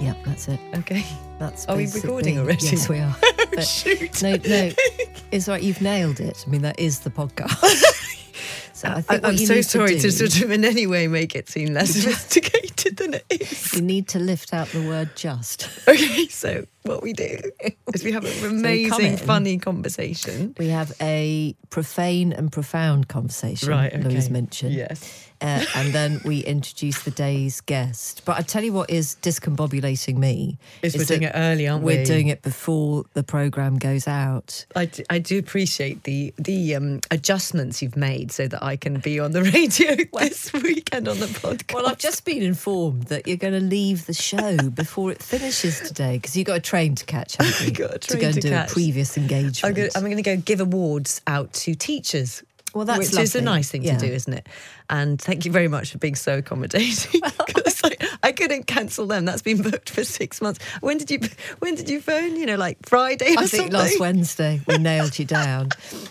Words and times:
Yep, 0.00 0.16
that's 0.24 0.48
it. 0.48 0.60
Okay. 0.76 1.04
That's 1.38 1.66
Are 1.66 1.76
we 1.76 1.86
recording 1.86 2.38
already? 2.38 2.66
Yes, 2.66 2.88
we 2.88 2.98
are. 2.98 3.14
But 3.52 3.64
Shoot. 3.64 4.22
No, 4.22 4.36
no, 4.36 4.70
it's 5.32 5.48
right. 5.48 5.60
You've 5.60 5.82
nailed 5.82 6.20
it. 6.20 6.44
I 6.46 6.50
mean, 6.50 6.62
that 6.62 6.78
is 6.78 7.00
the 7.00 7.10
podcast. 7.10 7.50
so 8.72 8.88
I 8.88 8.92
I, 8.92 9.02
think 9.02 9.22
what 9.24 9.30
am 9.32 9.38
so 9.38 9.60
sorry 9.60 9.96
to, 9.96 10.02
to, 10.02 10.12
sort 10.12 10.40
of 10.40 10.52
in 10.52 10.64
any 10.64 10.86
way 10.86 11.08
make 11.08 11.34
it 11.34 11.48
seem 11.48 11.74
less 11.74 11.90
sophisticated 11.90 12.96
than 12.96 13.14
it 13.14 13.24
is. 13.28 13.74
You 13.74 13.82
need 13.82 14.06
to 14.08 14.20
lift 14.20 14.54
out 14.54 14.68
the 14.68 14.86
word 14.86 15.16
"just." 15.16 15.68
Okay, 15.88 16.28
so 16.28 16.64
what 16.82 17.02
we 17.02 17.12
do 17.12 17.38
is 17.94 18.04
we 18.04 18.12
have 18.12 18.24
an 18.24 18.50
amazing, 18.50 19.12
in. 19.12 19.16
funny 19.16 19.58
conversation. 19.58 20.54
We 20.58 20.68
have 20.68 20.92
a 21.00 21.54
profane 21.70 22.32
and 22.32 22.50
profound 22.50 23.08
conversation. 23.08 23.68
Right, 23.68 23.94
Louise 24.00 24.30
mentioned. 24.30 24.74
Yes. 24.74 25.28
Uh, 25.42 25.64
and 25.74 25.92
then 25.94 26.20
we 26.24 26.40
introduce 26.40 27.02
the 27.02 27.10
day's 27.10 27.62
guest. 27.62 28.22
But 28.26 28.36
I 28.36 28.42
tell 28.42 28.62
you 28.62 28.74
what 28.74 28.90
is 28.90 29.16
discombobulating 29.22 30.18
me 30.18 30.58
Is 30.82 30.96
we're 30.96 31.04
doing 31.04 31.22
it 31.22 31.32
early, 31.34 31.66
aren't 31.66 31.82
we? 31.82 31.96
We're 31.96 32.04
doing 32.04 32.28
it 32.28 32.42
before 32.42 33.04
the 33.14 33.22
program 33.22 33.78
goes 33.78 34.06
out. 34.06 34.66
I 34.76 34.84
do, 34.84 35.02
I 35.08 35.18
do 35.18 35.38
appreciate 35.38 36.04
the 36.04 36.34
the 36.36 36.74
um, 36.74 37.00
adjustments 37.10 37.80
you've 37.80 37.96
made 37.96 38.32
so 38.32 38.48
that 38.48 38.62
I 38.62 38.76
can 38.76 39.00
be 39.00 39.18
on 39.18 39.32
the 39.32 39.42
radio 39.54 39.96
this 40.18 40.52
weekend 40.52 41.08
on 41.08 41.18
the 41.20 41.26
podcast. 41.26 41.74
Well, 41.74 41.86
I've 41.86 41.98
just 41.98 42.26
been 42.26 42.42
informed 42.42 43.04
that 43.04 43.26
you're 43.26 43.38
going 43.38 43.54
to 43.54 43.60
leave 43.60 44.04
the 44.04 44.14
show 44.14 44.58
before 44.68 45.10
it 45.10 45.22
finishes 45.22 45.80
today 45.80 46.18
because 46.18 46.36
you've 46.36 46.46
got 46.46 46.58
a 46.58 46.60
train 46.70 46.94
to 46.94 47.04
catch, 47.04 47.36
haven't 47.36 47.60
you? 47.60 47.88
to 47.98 48.16
go 48.16 48.28
and 48.28 48.40
do 48.40 48.48
catch. 48.48 48.70
a 48.70 48.72
previous 48.72 49.16
engagement. 49.16 49.64
I'm 49.64 49.74
going, 49.74 49.90
I'm 49.96 50.02
going 50.04 50.16
to 50.16 50.22
go 50.22 50.36
give 50.36 50.60
awards 50.60 51.20
out 51.26 51.52
to 51.54 51.74
teachers. 51.74 52.44
Well, 52.74 52.84
that's 52.84 52.98
which 53.12 53.18
is 53.20 53.34
a 53.34 53.40
nice 53.40 53.70
thing 53.70 53.82
Yeah. 53.82 53.98
to 53.98 54.06
do, 54.06 54.12
isn't 54.12 54.32
it? 54.32 54.46
And 54.88 55.20
thank 55.20 55.44
you 55.44 55.52
very 55.52 55.68
much 55.68 55.92
for 55.92 55.98
being 55.98 56.14
so 56.16 56.38
accommodating. 56.38 57.20
'Cause, 57.38 57.82
like, 57.82 58.02
I 58.22 58.32
couldn't 58.32 58.66
cancel 58.66 59.06
them. 59.06 59.24
That's 59.24 59.42
been 59.42 59.62
booked 59.62 59.90
for 59.90 60.04
six 60.04 60.40
months. 60.40 60.60
When 60.80 60.98
did 60.98 61.10
you? 61.10 61.20
When 61.60 61.74
did 61.74 61.88
you 61.88 62.00
phone? 62.00 62.36
You 62.36 62.46
know, 62.46 62.56
like 62.56 62.78
Friday 62.86 63.34
or 63.34 63.38
I 63.40 63.46
think 63.46 63.48
something. 63.48 63.72
last 63.72 64.00
Wednesday 64.00 64.60
we 64.66 64.78
nailed 64.90 65.18
you 65.18 65.24
down. 65.24 65.68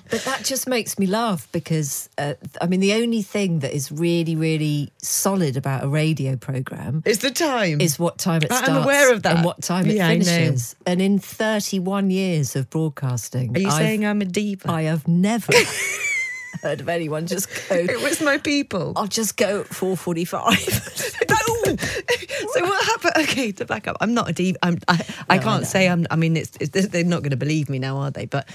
But 0.09 0.21
that 0.23 0.43
just 0.45 0.67
makes 0.67 0.97
me 0.97 1.05
laugh 1.07 1.47
because, 1.51 2.09
uh, 2.17 2.33
I 2.61 2.67
mean, 2.67 2.79
the 2.79 2.93
only 2.93 3.21
thing 3.21 3.59
that 3.59 3.73
is 3.73 3.91
really, 3.91 4.35
really 4.35 4.91
solid 5.01 5.57
about 5.57 5.83
a 5.83 5.87
radio 5.87 6.35
programme 6.35 7.03
is 7.05 7.19
the 7.19 7.31
time. 7.31 7.81
is 7.81 7.99
what 7.99 8.17
time 8.17 8.41
it 8.43 8.51
starts. 8.51 8.69
I'm 8.69 8.83
aware 8.83 9.13
of 9.13 9.23
that. 9.23 9.37
and 9.37 9.45
what 9.45 9.61
time 9.61 9.87
it 9.87 9.95
Yeah, 9.95 10.07
finishes. 10.09 10.75
And 10.85 11.01
in 11.01 11.19
31 11.19 12.09
years 12.11 12.55
of 12.55 12.69
broadcasting, 12.69 13.55
Are 13.55 13.59
you 13.59 13.67
I've- 13.67 13.77
saying 13.77 14.05
I'm 14.05 14.21
a 14.21 14.25
diva? 14.25 14.71
I 14.71 14.83
have 14.83 15.07
never 15.07 15.51
heard 16.61 16.81
of 16.81 16.89
anyone 16.89 17.27
just 17.27 17.47
go, 17.69 17.75
it 17.75 18.01
was 18.01 18.21
my 18.21 18.37
people. 18.37 18.93
I'll 18.95 19.07
just 19.07 19.37
go 19.37 19.61
at 19.61 19.67
4.45. 19.67 20.57
so 22.53 22.61
what 22.63 22.85
happened? 22.85 23.13
Okay, 23.27 23.51
to 23.53 23.65
back 23.65 23.87
up, 23.87 23.97
I'm 24.01 24.13
not 24.13 24.29
a 24.29 24.33
diva. 24.33 24.57
I'm, 24.63 24.77
I, 24.87 24.93
I 25.29 25.35
No, 25.37 25.41
I 25.41 25.43
can't 25.43 25.61
know. 25.61 25.67
say 25.67 25.87
I'm. 25.87 26.05
I 26.09 26.15
mean, 26.15 26.37
it's, 26.37 26.57
it's 26.59 26.87
they're 26.87 27.03
not 27.03 27.21
going 27.21 27.31
to 27.31 27.37
believe 27.37 27.69
me 27.69 27.79
now, 27.79 27.97
are 27.97 28.11
they? 28.11 28.25
But 28.25 28.47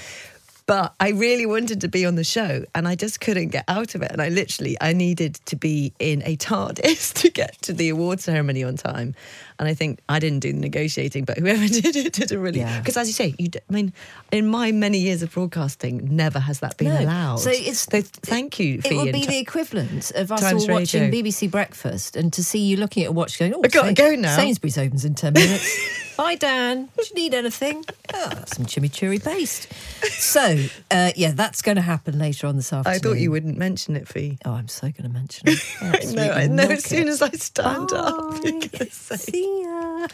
but 0.67 0.95
I 0.99 1.11
really 1.11 1.45
wanted 1.47 1.81
to 1.83 1.89
be 1.89 2.07
on 2.07 2.15
the 2.15 2.25
show, 2.25 2.65
and 2.75 2.89
I 2.89 2.95
just 2.95 3.21
couldn't 3.21 3.49
get 3.49 3.65
out 3.69 3.95
of 3.95 4.03
it. 4.03 4.11
And 4.11 4.23
I 4.23 4.29
literally 4.31 4.77
I 4.81 4.93
needed 4.95 5.35
to 5.47 5.57
be 5.57 5.93
in 5.99 6.23
a 6.25 6.37
TARDIS 6.37 7.13
to 7.23 7.31
get 7.31 7.61
to 7.63 7.73
the 7.73 7.91
award 7.91 8.21
ceremony 8.21 8.65
on 8.65 8.77
time. 8.77 9.15
And 9.59 9.69
I 9.69 9.75
think 9.75 10.01
I 10.09 10.19
didn't 10.19 10.41
do 10.41 10.53
the 10.53 10.59
negotiating, 10.59 11.27
but 11.27 11.39
whoever 11.39 11.69
did 11.81 11.95
it 11.97 12.13
did 12.13 12.33
a 12.33 12.39
really 12.39 12.61
Yeah. 12.61 12.79
because, 12.81 12.97
as 12.97 13.07
you 13.09 13.13
say, 13.13 13.35
you. 13.39 13.51
I 13.69 13.73
mean, 13.73 13.93
in 14.33 14.49
my 14.49 14.73
many 14.73 14.99
years 14.99 15.23
of 15.23 15.33
broadcasting, 15.33 16.09
never 16.17 16.41
has 16.41 16.61
that 16.61 16.77
been 16.77 16.89
No. 16.89 17.01
allowed. 17.01 17.37
So 17.37 17.51
it's 17.53 17.81
So 17.81 18.01
thank 18.03 18.59
you. 18.59 18.77
It 18.79 18.89
Fi, 18.89 18.97
would 18.97 19.13
be 19.13 19.21
t- 19.21 19.27
the 19.27 19.39
equivalent 19.39 20.11
of 20.15 20.33
us 20.33 20.43
all 20.43 20.67
watching 20.69 21.03
Radio. 21.03 21.23
BBC 21.23 21.51
Breakfast 21.51 22.17
and 22.17 22.33
to 22.33 22.43
see 22.43 22.59
you 22.61 22.79
looking 22.79 23.05
at 23.05 23.11
a 23.11 23.13
watch 23.13 23.39
going, 23.39 23.55
oh, 23.55 23.61
I 23.63 23.69
gotta 23.69 23.93
go 23.93 24.15
now." 24.15 24.35
Sainsbury's 24.37 24.79
opens 24.79 25.05
in 25.05 25.15
10 25.15 25.33
minutes. 25.35 26.01
Bye, 26.17 26.37
Dan. 26.37 26.89
Do 26.97 27.03
you 27.09 27.15
need 27.15 27.35
anything? 27.35 27.85
Oh, 28.15 28.31
some 28.47 28.67
chimichurri 28.67 29.23
paste. 29.23 29.73
So, 30.05 30.65
uh, 30.91 31.11
yeah, 31.17 31.33
that's 31.33 31.61
going 31.61 31.75
to 31.77 31.83
happen 31.83 32.19
later 32.19 32.47
on 32.47 32.55
this 32.57 32.73
afternoon. 32.73 32.97
I 32.97 32.99
thought 33.01 33.19
you 33.19 33.33
wouldn't 33.33 33.59
mention 33.59 33.97
it, 33.97 34.07
Fi. 34.07 34.39
Oh, 34.45 34.53
I'm 34.53 34.69
so 34.69 34.83
going 34.83 35.03
to 35.03 35.09
mention 35.09 35.49
it. 35.49 35.59
I 35.81 36.13
know, 36.13 36.33
I 36.33 36.47
know. 36.47 36.65
As 36.65 36.85
soon 36.85 37.09
as 37.09 37.21
I 37.21 37.31
stand 37.31 37.93
up, 37.93 38.15
you're 38.45 38.61
Bye. 38.61 38.69
gonna 38.79 38.91
say 38.91 39.17
See 39.17 39.63
ya. 39.65 40.07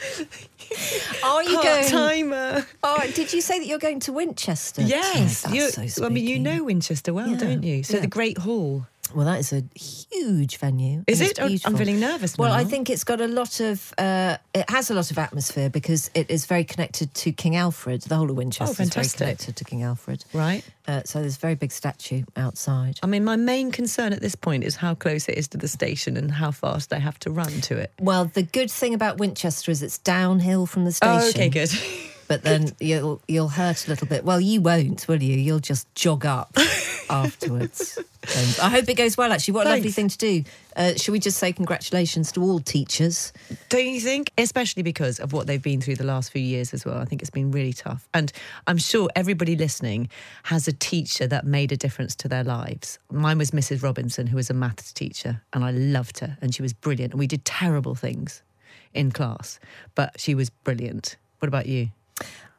Are 1.24 1.42
you 1.42 1.62
going? 1.62 1.84
timer. 1.88 2.66
Oh, 2.82 3.10
did 3.14 3.32
you 3.32 3.40
say 3.40 3.58
that 3.58 3.66
you're 3.66 3.78
going 3.78 4.00
to 4.00 4.12
Winchester? 4.12 4.82
Yes, 4.82 5.42
That's 5.42 5.94
so 5.94 6.06
I 6.06 6.08
mean 6.08 6.26
you 6.26 6.38
know 6.38 6.64
Winchester 6.64 7.12
well, 7.12 7.28
Yeah, 7.28 7.36
don't 7.36 7.62
you? 7.62 7.82
So 7.82 7.94
yeah. 7.96 8.00
the 8.00 8.06
Great 8.06 8.38
Hall. 8.38 8.86
Well, 9.14 9.26
that 9.26 9.38
is 9.40 9.52
a 9.52 9.62
huge 9.74 10.58
venue. 10.58 11.04
Is 11.06 11.20
it? 11.20 11.38
Oh, 11.40 11.48
I'm 11.64 11.76
feeling 11.76 12.00
nervous 12.00 12.36
Well, 12.38 12.50
now. 12.50 12.56
I 12.56 12.64
think 12.64 12.90
it's 12.90 13.04
got 13.04 13.20
a 13.20 13.26
lot 13.26 13.60
of. 13.60 13.92
Uh, 13.98 14.36
it 14.54 14.68
has 14.70 14.90
a 14.90 14.94
lot 14.94 15.10
of 15.10 15.18
atmosphere 15.18 15.70
because 15.70 16.10
it 16.14 16.30
is 16.30 16.46
very 16.46 16.64
connected 16.64 17.12
to 17.14 17.32
King 17.32 17.56
Alfred. 17.56 18.02
The 18.02 18.16
whole 18.16 18.30
of 18.30 18.36
Winchester 18.36 18.82
is 18.82 18.90
very 18.94 19.06
Oh, 19.06 19.10
connected 19.16 19.56
to 19.56 19.64
King 19.64 19.82
Alfred. 19.82 20.24
Right. 20.32 20.64
Uh, 20.86 21.02
so 21.04 21.20
there's 21.20 21.36
a 21.36 21.40
very 21.40 21.54
big 21.54 21.70
statue 21.72 22.24
outside. 22.36 22.98
I 23.02 23.06
mean, 23.06 23.24
my 23.24 23.36
main 23.36 23.70
concern 23.70 24.12
at 24.12 24.20
this 24.20 24.34
point 24.34 24.64
is 24.64 24.76
how 24.76 24.94
close 24.94 25.28
it 25.28 25.38
is 25.38 25.46
to 25.48 25.58
the 25.58 25.68
station 25.68 26.16
and 26.16 26.30
how 26.32 26.50
fast 26.50 26.92
I 26.92 26.98
have 26.98 27.18
to 27.20 27.30
run 27.30 27.60
to 27.62 27.76
it. 27.76 27.92
Well, 28.00 28.24
the 28.24 28.42
good 28.42 28.70
thing 28.70 28.94
about 28.94 29.18
Winchester 29.18 29.70
is 29.70 29.82
it's 29.82 29.98
downhill 29.98 30.66
from 30.66 30.84
the 30.84 30.92
station. 30.92 31.20
Oh, 31.22 31.28
okay, 31.28 31.48
good. 31.48 31.70
But 32.30 32.44
then 32.44 32.70
you'll 32.78 33.20
you'll 33.26 33.48
hurt 33.48 33.88
a 33.88 33.90
little 33.90 34.06
bit. 34.06 34.24
Well, 34.24 34.40
you 34.40 34.60
won't, 34.60 35.08
will 35.08 35.20
you? 35.20 35.36
You'll 35.36 35.58
just 35.58 35.92
jog 35.96 36.24
up 36.24 36.56
afterwards. 37.10 37.98
And 37.98 38.58
I 38.62 38.68
hope 38.68 38.88
it 38.88 38.94
goes 38.94 39.16
well. 39.16 39.32
Actually, 39.32 39.54
what 39.54 39.66
a 39.66 39.70
lovely 39.70 39.90
thing 39.90 40.06
to 40.06 40.16
do. 40.16 40.44
Uh, 40.76 40.94
should 40.94 41.10
we 41.10 41.18
just 41.18 41.38
say 41.38 41.52
congratulations 41.52 42.30
to 42.32 42.42
all 42.44 42.60
teachers? 42.60 43.32
Don't 43.68 43.84
you 43.84 43.98
think? 43.98 44.30
Especially 44.38 44.84
because 44.84 45.18
of 45.18 45.32
what 45.32 45.48
they've 45.48 45.60
been 45.60 45.80
through 45.80 45.96
the 45.96 46.04
last 46.04 46.30
few 46.30 46.40
years 46.40 46.72
as 46.72 46.86
well. 46.86 46.98
I 46.98 47.04
think 47.04 47.20
it's 47.20 47.32
been 47.32 47.50
really 47.50 47.72
tough. 47.72 48.08
And 48.14 48.30
I'm 48.68 48.78
sure 48.78 49.08
everybody 49.16 49.56
listening 49.56 50.08
has 50.44 50.68
a 50.68 50.72
teacher 50.72 51.26
that 51.26 51.44
made 51.44 51.72
a 51.72 51.76
difference 51.76 52.14
to 52.14 52.28
their 52.28 52.44
lives. 52.44 53.00
Mine 53.10 53.38
was 53.38 53.50
Mrs. 53.50 53.82
Robinson, 53.82 54.28
who 54.28 54.36
was 54.36 54.50
a 54.50 54.54
maths 54.54 54.92
teacher, 54.92 55.42
and 55.52 55.64
I 55.64 55.72
loved 55.72 56.20
her, 56.20 56.38
and 56.40 56.54
she 56.54 56.62
was 56.62 56.72
brilliant. 56.72 57.12
And 57.12 57.18
we 57.18 57.26
did 57.26 57.44
terrible 57.44 57.96
things 57.96 58.44
in 58.94 59.10
class, 59.10 59.58
but 59.96 60.20
she 60.20 60.36
was 60.36 60.48
brilliant. 60.48 61.16
What 61.40 61.48
about 61.48 61.66
you? 61.66 61.88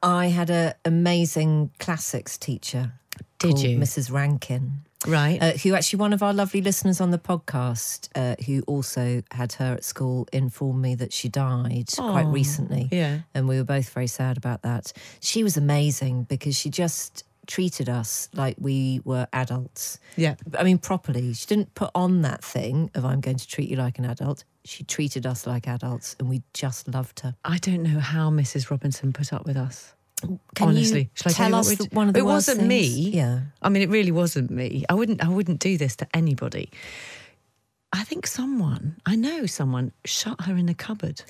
I 0.03 0.27
had 0.27 0.49
an 0.49 0.73
amazing 0.85 1.71
classics 1.79 2.37
teacher. 2.37 2.93
Did 3.39 3.51
called 3.53 3.59
you? 3.63 3.77
Mrs. 3.77 4.11
Rankin. 4.11 4.81
Right. 5.07 5.41
Uh, 5.41 5.51
who 5.53 5.73
actually 5.73 5.97
one 5.97 6.13
of 6.13 6.21
our 6.21 6.31
lovely 6.33 6.61
listeners 6.61 7.01
on 7.01 7.09
the 7.09 7.17
podcast, 7.17 8.07
uh, 8.15 8.35
who 8.45 8.61
also 8.67 9.23
had 9.31 9.53
her 9.53 9.73
at 9.73 9.83
school, 9.83 10.27
informed 10.31 10.81
me 10.81 10.93
that 10.95 11.11
she 11.11 11.27
died 11.27 11.87
quite 11.95 12.25
Oh, 12.25 12.29
recently. 12.31 12.87
yeah. 12.91 13.19
and 13.33 13.47
we 13.47 13.57
were 13.57 13.63
both 13.63 13.89
very 13.89 14.05
sad 14.07 14.37
about 14.37 14.61
that. 14.61 14.93
She 15.19 15.43
was 15.43 15.57
amazing 15.57 16.23
because 16.25 16.55
she 16.55 16.69
just 16.69 17.23
treated 17.47 17.89
us 17.89 18.29
like 18.33 18.55
we 18.59 19.01
were 19.03 19.27
adults. 19.33 19.99
Yeah. 20.15 20.35
I 20.57 20.63
mean, 20.63 20.77
properly. 20.77 21.33
She 21.33 21.45
didn't 21.47 21.73
put 21.75 21.91
on 21.95 22.21
that 22.21 22.43
thing 22.43 22.91
of 22.95 23.03
I'm 23.05 23.21
going 23.21 23.37
to 23.37 23.47
treat 23.47 23.69
you 23.69 23.75
like 23.77 23.97
an 23.99 24.05
adult. 24.05 24.43
She 24.63 24.83
treated 24.83 25.25
us 25.25 25.47
like 25.47 25.67
adults 25.67 26.15
and 26.19 26.29
we 26.29 26.43
just 26.53 26.87
loved 26.87 27.21
her. 27.21 27.35
I 27.43 27.57
don't 27.57 27.83
know 27.83 27.99
how 27.99 28.29
Mrs. 28.29 28.69
Robinson 28.69 29.11
put 29.13 29.33
up 29.33 29.45
with 29.45 29.57
us. 29.57 29.93
Can 30.21 30.67
Honestly, 30.69 30.99
you 31.01 31.09
Shall 31.15 31.31
I 31.31 31.33
tell 31.33 31.51
what 31.51 31.59
us 31.59 31.75
the- 31.75 31.87
one 31.91 32.07
of 32.09 32.13
the 32.13 32.19
It 32.19 32.23
wasn't 32.25 32.63
me. 32.67 32.85
Yeah. 32.85 33.39
I 33.61 33.69
mean, 33.69 33.81
it 33.81 33.89
really 33.89 34.11
wasn't 34.11 34.51
me. 34.51 34.85
I 34.87 34.93
wouldn't. 34.93 35.23
I 35.23 35.27
wouldn't 35.29 35.59
do 35.59 35.79
this 35.79 35.95
to 35.95 36.07
anybody. 36.15 36.69
I 37.91 38.03
think 38.03 38.27
someone 38.27 38.97
I 39.05 39.15
know 39.15 39.47
someone 39.47 39.91
shut 40.05 40.39
her 40.41 40.55
in 40.55 40.67
the 40.67 40.75
cupboard. 40.75 41.23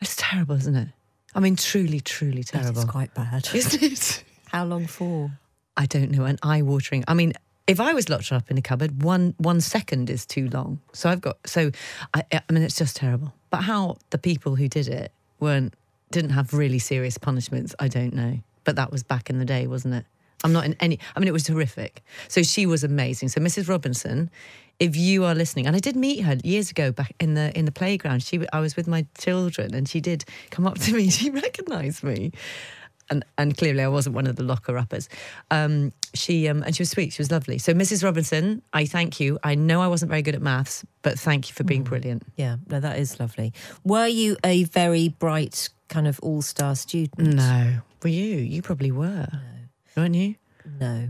It's 0.00 0.16
terrible, 0.16 0.56
isn't 0.56 0.74
it? 0.74 0.88
I 1.34 1.38
mean, 1.40 1.54
truly, 1.54 2.00
truly 2.00 2.42
terrible. 2.42 2.82
It's 2.82 2.90
quite 2.90 3.14
bad. 3.14 3.48
isn't 3.54 3.82
it? 3.82 4.24
How 4.52 4.66
long 4.66 4.86
for? 4.86 5.30
I 5.78 5.86
don't 5.86 6.10
know. 6.10 6.24
An 6.24 6.38
eye 6.42 6.60
watering. 6.60 7.04
I 7.08 7.14
mean, 7.14 7.32
if 7.66 7.80
I 7.80 7.94
was 7.94 8.10
locked 8.10 8.30
up 8.32 8.50
in 8.50 8.58
a 8.58 8.62
cupboard, 8.62 9.02
one 9.02 9.34
one 9.38 9.62
second 9.62 10.10
is 10.10 10.26
too 10.26 10.50
long. 10.50 10.80
So 10.92 11.08
I've 11.08 11.22
got. 11.22 11.38
So 11.46 11.70
I. 12.12 12.22
I 12.30 12.52
mean, 12.52 12.62
it's 12.62 12.76
just 12.76 12.96
terrible. 12.96 13.32
But 13.48 13.62
how 13.62 13.96
the 14.10 14.18
people 14.18 14.56
who 14.56 14.68
did 14.68 14.88
it 14.88 15.10
weren't 15.40 15.74
didn't 16.10 16.30
have 16.30 16.52
really 16.52 16.78
serious 16.78 17.16
punishments, 17.16 17.74
I 17.78 17.88
don't 17.88 18.12
know. 18.12 18.40
But 18.64 18.76
that 18.76 18.92
was 18.92 19.02
back 19.02 19.30
in 19.30 19.38
the 19.38 19.46
day, 19.46 19.66
wasn't 19.66 19.94
it? 19.94 20.04
I'm 20.44 20.52
not 20.52 20.66
in 20.66 20.76
any. 20.80 20.98
I 21.16 21.20
mean, 21.20 21.28
it 21.28 21.32
was 21.32 21.46
horrific. 21.46 22.02
So 22.28 22.42
she 22.42 22.66
was 22.66 22.84
amazing. 22.84 23.30
So 23.30 23.40
Mrs. 23.40 23.70
Robinson, 23.70 24.30
if 24.78 24.96
you 24.96 25.24
are 25.24 25.34
listening, 25.34 25.66
and 25.66 25.74
I 25.74 25.78
did 25.78 25.96
meet 25.96 26.20
her 26.20 26.36
years 26.44 26.70
ago 26.70 26.92
back 26.92 27.14
in 27.18 27.34
the 27.34 27.56
in 27.58 27.64
the 27.64 27.72
playground. 27.72 28.22
She, 28.22 28.44
I 28.52 28.60
was 28.60 28.76
with 28.76 28.86
my 28.86 29.06
children, 29.16 29.74
and 29.74 29.88
she 29.88 30.00
did 30.00 30.24
come 30.50 30.66
up 30.66 30.78
to 30.80 30.92
me. 30.92 31.08
She 31.10 31.30
recognised 31.30 32.02
me 32.02 32.32
and 33.10 33.24
and 33.38 33.56
clearly 33.56 33.82
I 33.82 33.88
wasn't 33.88 34.14
one 34.14 34.26
of 34.26 34.36
the 34.36 34.42
locker 34.42 34.76
uppers. 34.78 35.08
Um, 35.50 35.92
she 36.14 36.48
um, 36.48 36.62
and 36.62 36.74
she 36.76 36.82
was 36.82 36.90
sweet. 36.90 37.12
She 37.12 37.20
was 37.22 37.30
lovely. 37.30 37.58
So 37.58 37.72
Mrs. 37.74 38.04
Robinson, 38.04 38.62
I 38.72 38.84
thank 38.86 39.20
you. 39.20 39.38
I 39.42 39.54
know 39.54 39.80
I 39.80 39.88
wasn't 39.88 40.10
very 40.10 40.22
good 40.22 40.34
at 40.34 40.42
maths, 40.42 40.84
but 41.02 41.18
thank 41.18 41.48
you 41.48 41.54
for 41.54 41.64
being 41.64 41.82
brilliant. 41.84 42.22
Yeah, 42.36 42.56
no, 42.68 42.80
that 42.80 42.98
is 42.98 43.18
lovely. 43.20 43.52
Were 43.84 44.06
you 44.06 44.36
a 44.44 44.64
very 44.64 45.08
bright 45.08 45.68
kind 45.88 46.06
of 46.06 46.18
all 46.20 46.42
star 46.42 46.74
student? 46.76 47.34
No, 47.34 47.78
were 48.02 48.08
you? 48.10 48.36
You 48.38 48.62
probably 48.62 48.92
were, 48.92 49.28
No. 49.32 49.38
weren't 49.96 50.14
you? 50.14 50.34
No. 50.80 51.08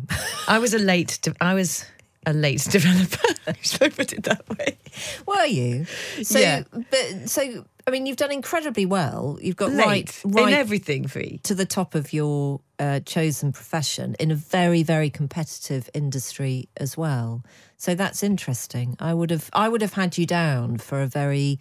I 0.48 0.58
was 0.58 0.72
a 0.74 0.78
late. 0.78 1.18
I 1.40 1.54
was 1.54 1.84
a 2.26 2.32
late 2.32 2.64
developer. 2.70 3.54
Should 3.62 3.82
I 3.82 3.88
put 3.88 4.12
it 4.12 4.22
that 4.24 4.48
way? 4.48 4.78
Were 5.26 5.46
you? 5.46 5.84
So, 6.22 6.38
Yeah. 6.38 6.62
but 6.72 7.28
so 7.28 7.64
I 7.86 7.90
mean, 7.90 8.06
you've 8.06 8.16
done 8.16 8.30
incredibly 8.30 8.86
well. 8.86 9.38
You've 9.42 9.56
got 9.56 9.72
Late 9.72 9.84
right, 9.86 10.24
in 10.24 10.30
right 10.32 10.54
everything, 10.54 11.08
Fi. 11.08 11.40
to 11.42 11.54
the 11.54 11.66
top 11.66 11.96
of 11.96 12.12
your 12.12 12.60
uh, 12.78 13.00
chosen 13.00 13.50
profession 13.52 14.14
in 14.20 14.30
a 14.30 14.36
very, 14.36 14.84
very 14.84 15.10
competitive 15.10 15.90
industry 15.92 16.68
as 16.76 16.96
well. 16.96 17.42
So 17.78 17.96
that's 17.96 18.22
interesting. 18.22 18.96
I 19.00 19.12
would 19.14 19.30
have, 19.30 19.50
I 19.52 19.68
would 19.68 19.80
have 19.82 19.94
had 19.94 20.16
you 20.16 20.26
down 20.26 20.78
for 20.78 21.02
a 21.02 21.08
very 21.08 21.58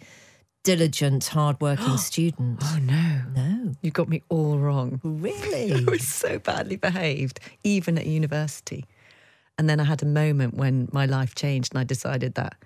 diligent, 0.62 1.24
hardworking 1.26 1.96
student. 2.10 2.60
Oh 2.62 2.78
no, 2.80 3.22
No, 3.34 3.72
you 3.82 3.90
got 3.90 4.08
me 4.08 4.22
all 4.28 4.58
wrong. 4.58 5.00
Really, 5.02 5.72
I 5.86 5.90
was 5.90 6.06
so 6.06 6.38
badly 6.38 6.76
behaved, 6.76 7.40
even 7.64 7.98
at 7.98 8.06
university. 8.06 8.84
And 9.62 9.70
then 9.70 9.78
I 9.78 9.84
had 9.84 10.02
a 10.02 10.06
moment 10.06 10.54
when 10.54 10.88
my 10.90 11.06
life 11.06 11.36
changed 11.36 11.72
and 11.72 11.78
I 11.78 11.84
decided 11.84 12.34
that 12.34 12.56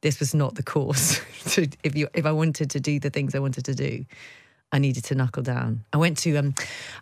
this 0.00 0.18
was 0.18 0.34
not 0.34 0.54
the 0.54 0.62
course. 0.62 1.20
to, 1.50 1.68
if, 1.82 1.94
you, 1.94 2.08
if 2.14 2.24
I 2.24 2.32
wanted 2.32 2.70
to 2.70 2.80
do 2.80 2.98
the 2.98 3.10
things 3.10 3.34
I 3.34 3.40
wanted 3.40 3.66
to 3.66 3.74
do, 3.74 4.06
I 4.72 4.78
needed 4.78 5.04
to 5.04 5.14
knuckle 5.14 5.42
down. 5.42 5.84
I 5.92 5.98
went 5.98 6.16
to, 6.20 6.34
um, 6.38 6.54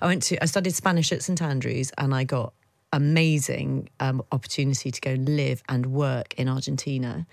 I 0.03 0.07
went 0.07 0.25
to, 0.25 0.43
I 0.43 0.47
studied 0.47 0.75
Spanish 0.75 1.13
at 1.13 1.23
St 1.23 1.41
Andrews 1.41 1.93
and 1.99 2.13
I 2.13 2.25
got 2.25 2.53
amazing 2.93 3.91
um, 4.01 4.25
opportunity 4.33 4.91
to 4.91 5.01
go 5.01 5.13
live 5.13 5.63
and 5.69 5.87
work 5.87 6.35
in 6.35 6.49
Argentina. 6.49 7.25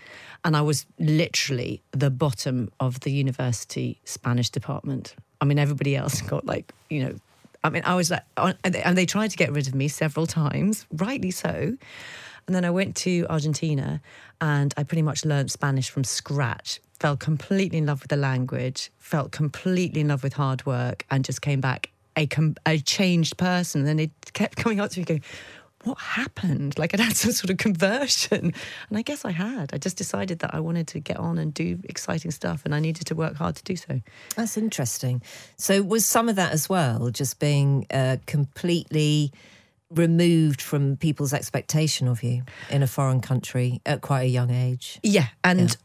And 0.45 0.55
I 0.55 0.61
was 0.61 0.85
literally 0.99 1.81
the 1.89 2.11
bottom 2.11 2.69
of 2.79 2.99
the 2.99 3.09
university 3.09 3.99
Spanish 4.05 4.51
department. 4.51 5.15
I 5.41 5.45
mean, 5.45 5.57
everybody 5.57 5.95
else 5.95 6.21
got 6.33 6.45
like, 6.45 6.71
you 6.87 7.03
know, 7.03 7.15
I 7.63 7.69
mean, 7.69 7.83
I 7.85 7.95
was 7.95 8.09
like, 8.11 8.23
and 8.37 8.97
they- 8.97 9.05
tried 9.05 9.31
to 9.31 9.37
get 9.37 9.51
rid 9.51 9.67
of 9.67 9.75
me 9.75 9.87
several 9.87 10.25
times, 10.25 10.85
rightly 10.91 11.31
so. 11.31 11.77
And 12.47 12.55
then 12.55 12.65
I 12.65 12.71
went 12.71 12.95
to 12.97 13.25
Argentina 13.29 14.01
and 14.39 14.73
I 14.77 14.83
pretty 14.83 15.03
much 15.03 15.25
learned 15.25 15.51
Spanish 15.51 15.89
from 15.89 16.03
scratch. 16.03 16.79
Fell 16.99 17.15
completely 17.15 17.77
in 17.77 17.85
love 17.85 18.01
with 18.01 18.09
the 18.09 18.17
language, 18.17 18.91
felt 18.97 19.31
completely 19.31 20.01
in 20.01 20.07
love 20.07 20.23
with 20.23 20.33
hard 20.33 20.65
work, 20.65 21.05
and 21.11 21.23
just 21.23 21.41
came 21.41 21.61
back 21.61 21.91
a, 22.17 22.27
a 22.65 22.79
changed 22.79 23.37
person. 23.37 23.81
And 23.81 23.87
then 23.87 23.97
they 23.97 24.11
kept 24.33 24.55
coming 24.63 24.79
up 24.79 24.91
to 24.91 24.99
me 24.99 25.05
going, 25.05 25.23
What 25.83 25.97
happened? 25.99 26.77
Like 26.77 26.93
I'd 26.93 26.99
had 26.99 27.15
some 27.15 27.31
sort 27.31 27.49
of 27.49 27.57
conversion. 27.57 28.53
And 28.89 28.97
I 28.97 29.01
guess 29.01 29.25
I 29.25 29.31
had. 29.31 29.73
I 29.73 29.77
just 29.77 29.97
decided 29.97 30.39
that 30.39 30.53
I 30.53 30.59
wanted 30.59 30.87
to 30.89 30.99
get 30.99 31.17
on 31.17 31.37
and 31.37 31.53
do 31.53 31.79
exciting 31.85 32.31
stuff 32.31 32.61
and 32.65 32.75
I 32.75 32.79
needed 32.79 33.07
to 33.07 33.15
work 33.15 33.35
hard 33.35 33.55
to 33.55 33.63
do 33.63 33.75
so. 33.75 34.01
That's 34.35 34.57
interesting. 34.57 35.21
So, 35.57 35.81
was 35.81 36.05
some 36.05 36.29
of 36.29 36.35
that 36.35 36.51
as 36.51 36.69
well 36.69 37.09
just 37.09 37.39
being 37.39 37.85
uh, 37.91 38.17
completely 38.25 39.31
removed 39.89 40.61
from 40.61 40.95
people's 40.97 41.33
expectation 41.33 42.07
of 42.07 42.23
you 42.23 42.43
in 42.69 42.81
a 42.81 42.87
foreign 42.87 43.21
country 43.21 43.81
at 43.85 44.01
quite 44.01 44.21
a 44.21 44.29
young 44.29 44.51
age? 44.51 44.99
Yeah, 45.03 45.27
and 45.43 45.75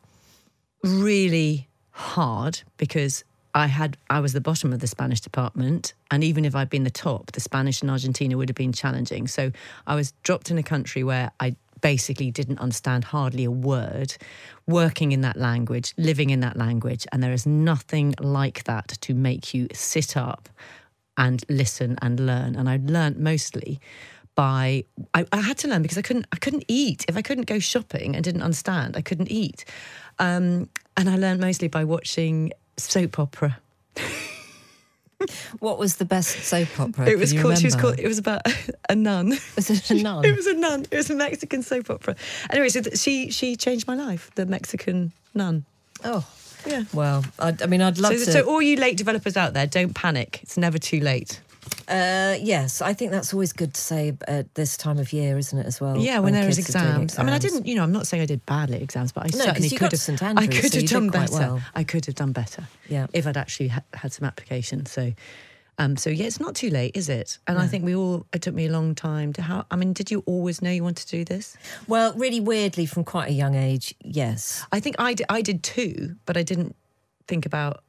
really 0.83 1.69
hard 1.91 2.63
because 2.77 3.25
I 3.57 3.69
had 3.69 3.97
I 4.11 4.21
was 4.21 4.35
the 4.35 4.41
bottom 4.43 4.75
of 4.75 4.81
the 4.81 4.87
Spanish 4.87 5.23
department, 5.23 5.95
and 6.11 6.23
even 6.23 6.45
if 6.45 6.55
I'd 6.55 6.69
been 6.69 6.85
the 6.85 6.91
top, 6.91 7.33
the 7.33 7.41
Spanish 7.41 7.81
and 7.81 7.91
Argentina 7.91 8.37
would 8.37 8.51
have 8.51 8.57
been 8.57 8.73
challenging. 8.73 9.27
So 9.27 9.51
I 9.87 9.95
was 9.95 10.13
dropped 10.23 10.51
in 10.51 10.59
a 10.59 10.63
country 10.63 11.03
where 11.03 11.31
I 11.41 11.57
basically 11.81 12.31
didn't 12.31 12.59
understand 12.59 13.05
hardly 13.05 13.45
a 13.45 13.51
word, 13.51 14.15
working 14.67 15.13
in 15.13 15.23
that 15.23 15.39
language, 15.39 15.95
living 15.97 16.29
in 16.29 16.41
that 16.41 16.59
language, 16.59 17.07
and 17.13 17.23
there 17.23 17.33
is 17.33 17.47
nothing 17.47 18.15
like 18.21 18.65
that 18.65 18.89
to 19.01 19.15
make 19.15 19.55
you 19.55 19.69
sit 19.73 20.19
up 20.19 20.51
and 21.17 21.43
listen 21.49 21.97
and 22.03 22.21
learn. 22.21 22.57
And 22.57 22.69
I 22.69 22.79
learned 22.85 23.17
mostly 23.17 23.81
by 24.35 24.85
I, 25.15 25.25
I 25.33 25.41
had 25.41 25.57
to 25.59 25.69
learn 25.69 25.81
because 25.81 25.97
I 25.97 26.03
couldn't 26.03 26.27
I 26.31 26.37
couldn't 26.37 26.67
eat 26.69 27.07
if 27.09 27.17
I 27.17 27.23
couldn't 27.23 27.47
go 27.47 27.59
shopping 27.59 28.15
and 28.15 28.23
didn't 28.23 28.43
understand 28.43 28.99
I 28.99 29.01
couldn't 29.01 29.31
eat, 29.31 29.65
um, 30.19 30.69
and 30.95 31.09
I 31.09 31.17
learned 31.17 31.41
mostly 31.41 31.69
by 31.69 31.85
watching 31.85 32.53
soap 32.77 33.19
opera. 33.19 33.59
What 35.61 35.79
was 35.79 35.97
the 35.97 36.05
best 36.05 36.45
soap 36.45 36.79
opera? 36.79 37.09
It 37.09 37.19
was 37.19 37.33
called. 37.33 37.57
She 37.59 37.65
was 37.67 37.75
called. 37.75 37.99
It 37.99 38.07
was 38.07 38.19
about 38.19 38.43
a 38.91 38.95
nun. 38.95 39.31
Was 39.57 39.71
it 39.71 39.91
a 39.91 39.95
nun? 40.03 40.25
It 40.27 40.37
was 40.37 40.47
a 40.47 40.53
nun. 40.53 40.85
It 40.91 40.97
was 40.97 41.09
a 41.09 41.15
Mexican 41.15 41.63
soap 41.63 41.89
opera. 41.89 42.17
Anyway, 42.51 42.69
so 42.69 42.83
th- 42.83 42.99
she 42.99 43.31
she 43.31 43.57
changed 43.57 43.87
my 43.89 43.95
life. 43.95 44.31
The 44.35 44.45
Mexican 44.45 45.13
nun. 45.33 45.65
Oh, 46.05 46.27
Yeah. 46.67 46.85
well, 46.93 47.25
I, 47.39 47.55
I 47.63 47.67
mean, 47.67 47.81
I'd 47.81 47.97
love 47.99 48.13
So, 48.19 48.25
to. 48.27 48.31
so 48.33 48.41
all 48.43 48.61
you 48.61 48.77
late 48.77 48.99
developers 48.99 49.39
out 49.39 49.55
there, 49.55 49.67
don't 49.67 49.95
panic. 49.95 50.41
It's 50.43 50.59
never 50.59 50.77
too 50.79 51.01
late. 51.01 51.41
Uh, 51.89 52.37
yes, 52.41 52.83
I 52.83 52.93
think 52.93 53.11
that's 53.13 53.33
always 53.33 53.53
good 53.53 53.75
to 53.75 53.81
say 53.81 54.17
at 54.27 54.55
this 54.55 54.77
time 54.77 54.99
of 54.99 55.13
year, 55.13 55.39
isn't 55.39 55.59
it? 55.59 55.67
As 55.67 55.81
well. 55.81 55.97
Yeah, 55.99 56.19
when, 56.19 56.33
there 56.33 56.49
is 56.49 56.57
doing 56.57 56.67
exams. 56.67 57.19
I 57.19 57.23
mean, 57.23 57.33
I 57.33 57.39
didn't. 57.39 57.67
You 57.67 57.77
know, 57.77 57.83
I'm 57.83 57.93
not 57.93 58.07
saying 58.07 58.23
I 58.23 58.27
did 58.27 58.45
badly 58.47 58.77
at 58.77 58.83
exams, 58.83 59.13
but 59.13 59.25
I 59.25 59.37
No, 59.37 59.45
certainly 59.45 59.71
could 59.71 59.93
have. 59.93 60.01
St 60.01 60.23
I 60.23 60.47
could 60.47 60.73
so 60.73 60.81
have 60.81 60.89
done 60.89 61.11
quite 61.11 61.31
better. 61.31 61.33
well. 61.39 61.63
I 61.75 61.85
could 61.85 62.07
have 62.07 62.15
done 62.15 62.33
better. 62.33 62.65
Yeah. 62.89 63.07
If 63.13 63.27
I'd 63.27 63.37
actually 63.37 63.69
ha- 63.69 63.83
had 63.95 64.13
some 64.13 64.27
application. 64.27 64.87
So. 64.87 65.13
Um, 65.79 65.99
so 65.99 66.09
yeah, 66.09 66.25
it's 66.25 66.41
not 66.41 66.55
too 66.55 66.71
late, 66.71 66.97
is 66.97 67.11
it? 67.11 67.37
And 67.47 67.59
I 67.59 67.67
think 67.67 67.85
we 67.85 67.95
all. 67.95 68.25
It 68.33 68.41
took 68.41 68.55
me 68.55 68.65
a 68.65 68.71
long 68.73 68.95
time 68.95 69.35
to. 69.35 69.43
How? 69.43 69.67
I 69.71 69.77
mean, 69.77 69.93
did 69.93 70.11
you 70.11 70.23
always 70.25 70.63
know 70.63 70.71
you 70.71 70.83
wanted 70.83 71.07
to 71.07 71.17
do 71.19 71.25
this? 71.27 71.55
Well, 71.87 72.15
really 72.15 72.41
weirdly, 72.41 72.87
from 72.87 73.05
quite 73.05 73.29
a 73.29 73.35
young 73.35 73.55
age, 73.55 73.95
yes. 74.03 74.65
I 74.73 74.81
think 74.81 74.97
I 74.99 75.13
did, 75.13 75.27
I 75.29 75.43
did 75.43 75.63
too, 75.63 76.17
but 76.25 76.39
I 76.39 76.43
didn't 76.43 76.75
think 77.29 77.45
about, 77.45 77.83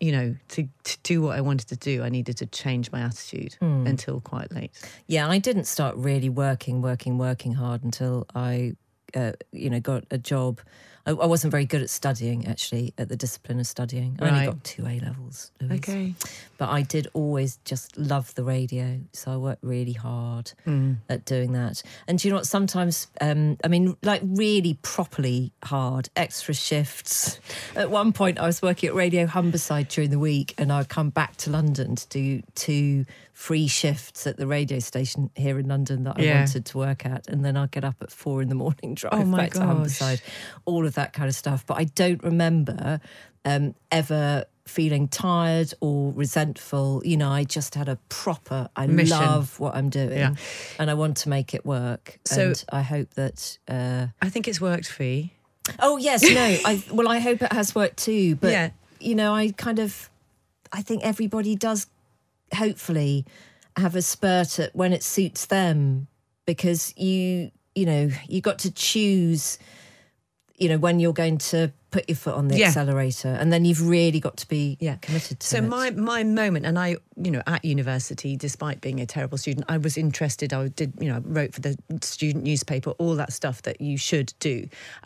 you 0.00 0.12
know, 0.12 0.34
to, 0.48 0.68
to 0.82 0.98
do 1.02 1.22
what 1.22 1.36
I 1.36 1.40
wanted 1.40 1.68
to 1.68 1.76
do, 1.76 2.02
I 2.02 2.08
needed 2.08 2.36
to 2.38 2.46
change 2.46 2.90
my 2.90 3.00
attitude 3.00 3.56
until 3.60 4.20
quite 4.20 4.52
late. 4.52 4.72
Yeah, 5.06 5.28
I 5.28 5.38
didn't 5.38 5.64
start 5.64 5.96
really 5.96 6.28
working, 6.28 6.82
working, 6.82 7.16
working 7.18 7.54
hard 7.54 7.84
until 7.84 8.26
I, 8.34 8.74
uh, 9.14 9.32
you 9.52 9.70
know, 9.70 9.80
got 9.80 10.04
a 10.10 10.18
job. 10.18 10.60
I, 11.06 11.10
I 11.10 11.26
wasn't 11.26 11.50
very 11.50 11.64
good 11.66 11.82
at 11.82 11.90
studying, 11.90 12.46
actually, 12.46 12.94
at 12.98 13.08
the 13.08 13.16
discipline 13.16 13.60
of 13.60 13.66
studying. 13.66 14.18
I 14.20 14.28
only 14.30 14.46
got 14.46 14.64
two 14.64 14.86
A 14.86 15.00
levels. 15.00 15.50
Louise. 15.60 15.78
Okay. 15.80 16.14
But 16.56 16.68
I 16.70 16.82
did 16.82 17.08
always 17.12 17.58
just 17.64 17.96
love 17.98 18.34
the 18.34 18.44
radio. 18.44 19.00
So 19.12 19.32
I 19.32 19.36
worked 19.36 19.62
really 19.62 19.92
hard 19.92 20.52
Mm. 20.66 20.96
at 21.08 21.24
doing 21.24 21.52
that. 21.52 21.82
And 22.08 22.18
do 22.18 22.28
you 22.28 22.32
know 22.32 22.38
what? 22.38 22.46
Sometimes, 22.46 23.08
um, 23.20 23.56
I 23.64 23.68
mean, 23.68 23.96
like 24.02 24.22
really 24.24 24.74
properly 24.82 25.52
hard, 25.64 26.08
extra 26.16 26.54
shifts. 26.54 27.38
At 27.76 27.90
one 27.90 28.12
point, 28.12 28.38
I 28.38 28.46
was 28.46 28.62
working 28.62 28.88
at 28.88 28.94
Radio 28.94 29.26
Humberside 29.26 29.88
during 29.88 30.10
the 30.10 30.18
week 30.18 30.54
and 30.58 30.72
I'd 30.72 30.88
come 30.88 31.10
back 31.10 31.36
to 31.38 31.50
London 31.50 31.96
to 31.96 32.08
do 32.08 32.42
two 32.54 33.04
free 33.32 33.66
shifts 33.66 34.28
at 34.28 34.36
the 34.36 34.46
radio 34.46 34.78
station 34.78 35.28
here 35.34 35.58
in 35.58 35.66
London 35.66 36.04
that 36.04 36.16
I 36.18 36.22
Yeah. 36.22 36.38
wanted 36.38 36.64
to 36.66 36.78
work 36.78 37.04
at. 37.04 37.26
And 37.28 37.44
then 37.44 37.56
I'd 37.56 37.72
get 37.72 37.84
up 37.84 37.96
at 38.00 38.12
four 38.12 38.40
in 38.40 38.48
the 38.48 38.54
morning, 38.54 38.94
drive 38.94 39.12
Oh 39.14 39.24
my 39.24 39.38
back 39.38 39.54
to. 39.54 39.60
Humberside, 39.60 40.22
all 40.66 40.86
of 40.86 40.93
that 40.94 41.12
kind 41.12 41.28
of 41.28 41.34
stuff. 41.34 41.64
But 41.66 41.78
I 41.78 41.84
don't 41.84 42.22
remember 42.22 43.00
um, 43.44 43.74
ever 43.92 44.44
feeling 44.66 45.08
tired 45.08 45.74
or 45.80 46.12
resentful. 46.12 47.02
You 47.04 47.16
know, 47.18 47.30
I 47.30 47.44
just 47.44 47.74
had 47.74 47.88
a 47.88 47.96
proper, 48.08 48.68
I 48.74 48.86
Mission. 48.86 49.18
love 49.18 49.60
what 49.60 49.74
I'm 49.76 49.90
doing 49.90 50.16
Yeah. 50.18 50.34
and 50.78 50.90
I 50.90 50.94
want 50.94 51.18
to 51.18 51.28
make 51.28 51.52
it 51.54 51.66
work. 51.66 52.18
So- 52.24 52.46
and 52.48 52.64
I 52.72 52.80
hope 52.82 53.10
that. 53.14 53.58
Uh, 53.68 54.06
I 54.22 54.30
think 54.30 54.48
it's 54.48 54.60
worked 54.60 54.88
for 54.88 55.04
you. 55.04 55.28
oh, 55.80 55.96
yes, 55.98 56.22
no. 56.22 56.42
I 56.64 56.82
Well, 56.90 57.08
I 57.08 57.18
hope 57.18 57.42
it 57.42 57.52
has 57.52 57.74
worked 57.74 57.98
too. 57.98 58.36
But, 58.36 58.52
Yeah. 58.52 58.70
you 59.00 59.14
know, 59.14 59.34
I 59.34 59.50
kind 59.50 59.78
of, 59.78 60.08
I 60.72 60.80
think 60.82 61.02
everybody 61.04 61.54
does 61.56 61.86
hopefully 62.54 63.24
have 63.76 63.96
a 63.96 64.02
spurt 64.02 64.58
at 64.58 64.74
when 64.74 64.92
it 64.92 65.02
suits 65.02 65.46
them 65.46 66.06
because 66.46 66.94
you, 66.96 67.50
you 67.74 67.86
know, 67.86 68.10
you 68.28 68.40
got 68.40 68.58
to 68.60 68.70
choose 68.70 69.58
you 70.56 70.68
know 70.68 70.78
when 70.78 71.00
you're 71.00 71.12
going 71.12 71.38
to 71.38 71.72
put 71.94 72.08
your 72.08 72.16
foot 72.16 72.34
on 72.34 72.48
the 72.48 72.56
Yeah. 72.58 72.66
accelerator 72.68 73.28
and 73.40 73.52
then 73.52 73.64
you've 73.64 73.86
really 73.88 74.18
got 74.18 74.36
to 74.38 74.48
be 74.48 74.76
Yeah. 74.80 74.96
committed 74.96 75.38
to 75.40 75.46
So 75.46 75.58
it. 75.58 75.68
my 75.76 75.90
my 76.12 76.24
moment, 76.24 76.66
and 76.66 76.76
I, 76.86 76.88
you 77.26 77.30
know, 77.34 77.42
at 77.46 77.64
university, 77.64 78.36
despite 78.36 78.80
being 78.80 78.98
a 79.00 79.06
terrible 79.06 79.38
student, 79.38 79.64
I 79.68 79.76
was 79.78 79.96
interested. 79.96 80.52
I 80.52 80.68
did, 80.80 80.90
you 81.00 81.08
know, 81.10 81.20
wrote 81.24 81.52
for 81.54 81.60
the 81.60 81.76
student 82.02 82.42
newspaper, 82.44 82.90
all 83.02 83.14
that 83.22 83.32
stuff 83.32 83.62
that 83.62 83.80
you 83.80 83.96
should 84.08 84.28
do. 84.40 84.56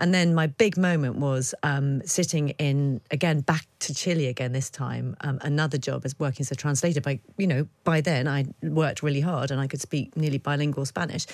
And 0.00 0.14
then 0.16 0.34
my 0.34 0.46
big 0.46 0.74
moment 0.78 1.16
was 1.16 1.54
um, 1.62 2.00
sitting 2.06 2.50
in 2.68 3.00
again 3.10 3.40
back 3.40 3.66
to 3.80 3.94
Chile 3.94 4.26
again 4.34 4.52
this 4.52 4.70
time. 4.70 5.14
Um, 5.20 5.38
another 5.42 5.78
job 5.78 6.02
as 6.06 6.18
working 6.18 6.42
as 6.46 6.50
a 6.50 6.56
translator. 6.56 7.00
By 7.02 7.20
you 7.36 7.46
know, 7.52 7.62
by 7.84 8.00
then 8.00 8.26
I 8.26 8.46
worked 8.62 9.02
really 9.02 9.20
hard 9.30 9.50
and 9.50 9.60
I 9.60 9.66
could 9.66 9.82
speak 9.82 10.16
nearly 10.16 10.38
bilingual 10.38 10.86
Spanish, 10.86 11.26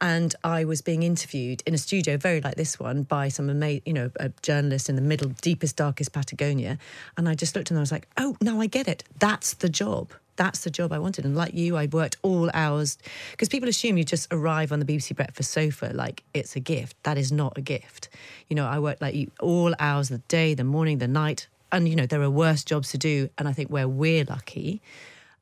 and 0.00 0.34
I 0.42 0.64
was 0.64 0.82
being 0.82 1.02
interviewed 1.04 1.62
in 1.66 1.74
a 1.74 1.78
studio 1.78 2.16
very 2.16 2.40
like 2.40 2.56
this 2.56 2.80
one 2.80 3.04
by 3.04 3.28
some 3.28 3.48
ama- 3.50 3.82
you 3.88 3.92
know 3.98 4.10
a 4.18 4.28
journalist 4.42 4.88
in 4.88 4.95
the 4.96 5.02
middle, 5.02 5.28
deepest, 5.40 5.76
darkest 5.76 6.12
Patagonia, 6.12 6.78
and 7.16 7.28
I 7.28 7.34
just 7.34 7.54
looked 7.54 7.70
and 7.70 7.78
I 7.78 7.80
was 7.80 7.92
like, 7.92 8.08
oh, 8.16 8.36
now 8.40 8.60
I 8.60 8.66
get 8.66 8.88
it. 8.88 9.04
That's 9.18 9.54
the 9.54 9.68
job. 9.68 10.10
That's 10.36 10.64
the 10.64 10.70
job 10.70 10.92
I 10.92 10.98
wanted. 10.98 11.24
And 11.24 11.34
like 11.34 11.54
you, 11.54 11.76
I 11.76 11.86
worked 11.86 12.16
all 12.22 12.50
hours 12.52 12.98
because 13.30 13.48
people 13.48 13.68
assume 13.68 13.96
you 13.96 14.04
just 14.04 14.28
arrive 14.30 14.70
on 14.70 14.80
the 14.80 14.84
BBC 14.84 15.16
Breakfast 15.16 15.50
sofa 15.50 15.92
like 15.94 16.22
it's 16.34 16.56
a 16.56 16.60
gift. 16.60 16.96
That 17.04 17.16
is 17.16 17.32
not 17.32 17.56
a 17.56 17.62
gift. 17.62 18.10
You 18.48 18.56
know, 18.56 18.66
I 18.66 18.78
worked 18.78 19.00
like 19.00 19.14
you 19.14 19.30
all 19.40 19.74
hours 19.78 20.10
of 20.10 20.20
the 20.20 20.28
day, 20.28 20.54
the 20.54 20.64
morning, 20.64 20.98
the 20.98 21.08
night. 21.08 21.48
And, 21.72 21.88
you 21.88 21.96
know, 21.96 22.06
there 22.06 22.22
are 22.22 22.30
worse 22.30 22.64
jobs 22.64 22.90
to 22.90 22.98
do. 22.98 23.30
And 23.38 23.48
I 23.48 23.52
think 23.52 23.70
where 23.70 23.88
we're 23.88 24.24
lucky, 24.24 24.82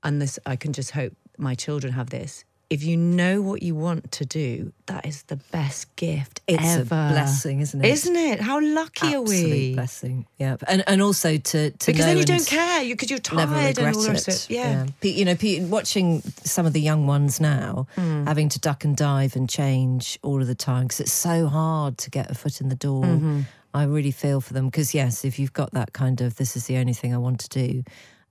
and 0.03 0.23
this, 0.23 0.39
I 0.47 0.57
can 0.57 0.73
just 0.73 0.93
hope 0.93 1.15
my 1.39 1.55
children 1.55 1.93
have 1.93 2.11
this. 2.11 2.45
If 2.75 2.83
you 2.83 2.97
know 2.97 3.41
what 3.49 3.63
you 3.63 3.75
want 3.87 4.11
to 4.19 4.25
do, 4.27 4.73
that 4.87 5.07
is 5.07 5.23
the 5.33 5.37
best 5.53 5.83
gift 5.97 6.41
It's 6.47 6.63
a 6.63 6.81
ever. 6.81 7.03
blessing, 7.15 7.61
isn't 7.61 7.85
it? 7.85 7.89
Isn't 7.97 8.17
it? 8.31 8.41
How 8.41 8.59
lucky 8.61 9.15
are 9.15 9.23
we? 9.23 9.39
Absolute 9.39 9.75
blessing 9.77 10.17
yeah 10.39 10.57
and 10.67 10.81
and 10.91 11.01
also 11.07 11.31
to, 11.51 11.61
to 11.71 11.87
Because 11.87 12.07
then 12.07 12.19
you 12.19 12.25
don't 12.35 12.47
care 12.47 12.81
because 12.95 13.11
you're 13.11 13.21
never 13.43 13.55
tired 13.55 13.79
and 13.79 13.97
all 13.97 14.11
it 14.11 14.29
it. 14.29 14.47
Yeah. 14.51 14.87
Pe- 15.01 15.17
you 15.19 15.25
know 15.25 15.37
watching 15.69 16.21
some 16.55 16.67
of 16.67 16.73
the 16.73 16.81
young 16.91 17.07
ones 17.07 17.41
now 17.41 17.87
Hmm. 17.97 18.25
having 18.27 18.49
to 18.55 18.59
duck 18.69 18.85
and 18.85 18.97
dive 18.97 19.33
and 19.39 19.47
change 19.49 20.19
all 20.23 20.41
of 20.43 20.49
the 20.53 20.55
time 20.71 20.85
because 20.87 21.01
it's 21.05 21.19
so 21.31 21.47
hard 21.47 21.93
to 22.05 22.11
get 22.11 22.31
a 22.31 22.35
foot 22.35 22.61
in 22.61 22.69
the 22.69 22.81
door 22.89 23.05
Mm-hmm. 23.05 23.41
I 23.75 23.85
really 23.97 24.13
feel 24.13 24.41
for 24.41 24.53
them 24.57 24.67
because 24.71 24.95
yes 25.01 25.25
if 25.25 25.35
you've 25.39 25.53
got 25.61 25.71
that 25.73 25.93
kind 25.93 26.21
of 26.21 26.35
this 26.41 26.57
is 26.59 26.67
the 26.71 26.77
only 26.83 26.95
thing 27.01 27.11
I 27.15 27.19
want 27.27 27.39
to 27.47 27.49
do 27.67 27.69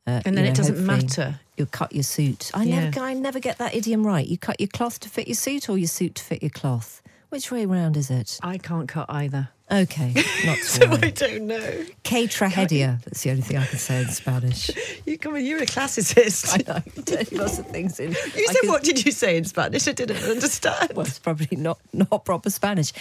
uh, 0.07 0.21
And 0.25 0.25
you 0.27 0.31
then 0.35 0.45
it 0.45 0.49
know, 0.49 0.55
doesn't 0.55 0.85
matter. 0.85 1.39
You'll 1.57 1.67
cut 1.67 1.93
your 1.93 2.03
suit. 2.03 2.51
I 2.53 2.63
Yeah. 2.63 2.85
never, 2.89 2.99
I 3.01 3.13
never 3.13 3.39
get 3.39 3.57
that 3.59 3.73
idiom 3.75 4.05
right. 4.05 4.27
You 4.27 4.37
cut 4.37 4.59
your 4.59 4.69
cloth 4.69 4.99
to 5.01 5.09
fit 5.09 5.27
your 5.27 5.35
suit, 5.35 5.69
or 5.69 5.77
your 5.77 5.87
suit 5.87 6.15
to 6.15 6.23
fit 6.23 6.41
your 6.41 6.49
cloth. 6.49 7.01
Which 7.29 7.51
way 7.51 7.65
round 7.65 7.97
is 7.97 8.09
it? 8.11 8.37
I 8.43 8.57
can't 8.59 8.87
cut 8.87 9.07
either. 9.09 9.49
Okay, 9.71 10.13
not 10.45 10.57
So 10.59 10.85
I 10.91 11.09
don't 11.09 11.47
know. 11.47 11.85
Que 12.03 12.27
tragedia. 12.27 13.01
That's 13.05 13.21
the 13.23 13.31
only 13.31 13.41
thing 13.41 13.57
I 13.57 13.65
can 13.65 13.79
say 13.79 14.01
in 14.01 14.09
Spanish. 14.09 14.69
You 15.05 15.17
come 15.17 15.35
in, 15.35 15.45
you're 15.45 15.61
a 15.61 15.65
classicist. 15.65 16.53
I 16.53 16.61
know. 16.71 17.37
Lots 17.43 17.59
of 17.59 17.67
things 17.67 17.99
in. 17.99 18.11
You 18.35 18.45
I 18.49 18.51
said, 18.53 18.61
could- 18.61 18.69
what 18.69 18.83
did 18.83 19.05
you 19.05 19.11
say 19.11 19.35
in 19.37 19.45
Spanish? 19.45 19.87
I 19.87 19.91
didn't 19.93 20.23
understand. 20.23 20.93
Well, 20.93 21.05
it's 21.05 21.19
probably 21.19 21.57
not 21.57 21.79
not 21.91 22.23
proper 22.23 22.49
Spanish. 22.49 22.91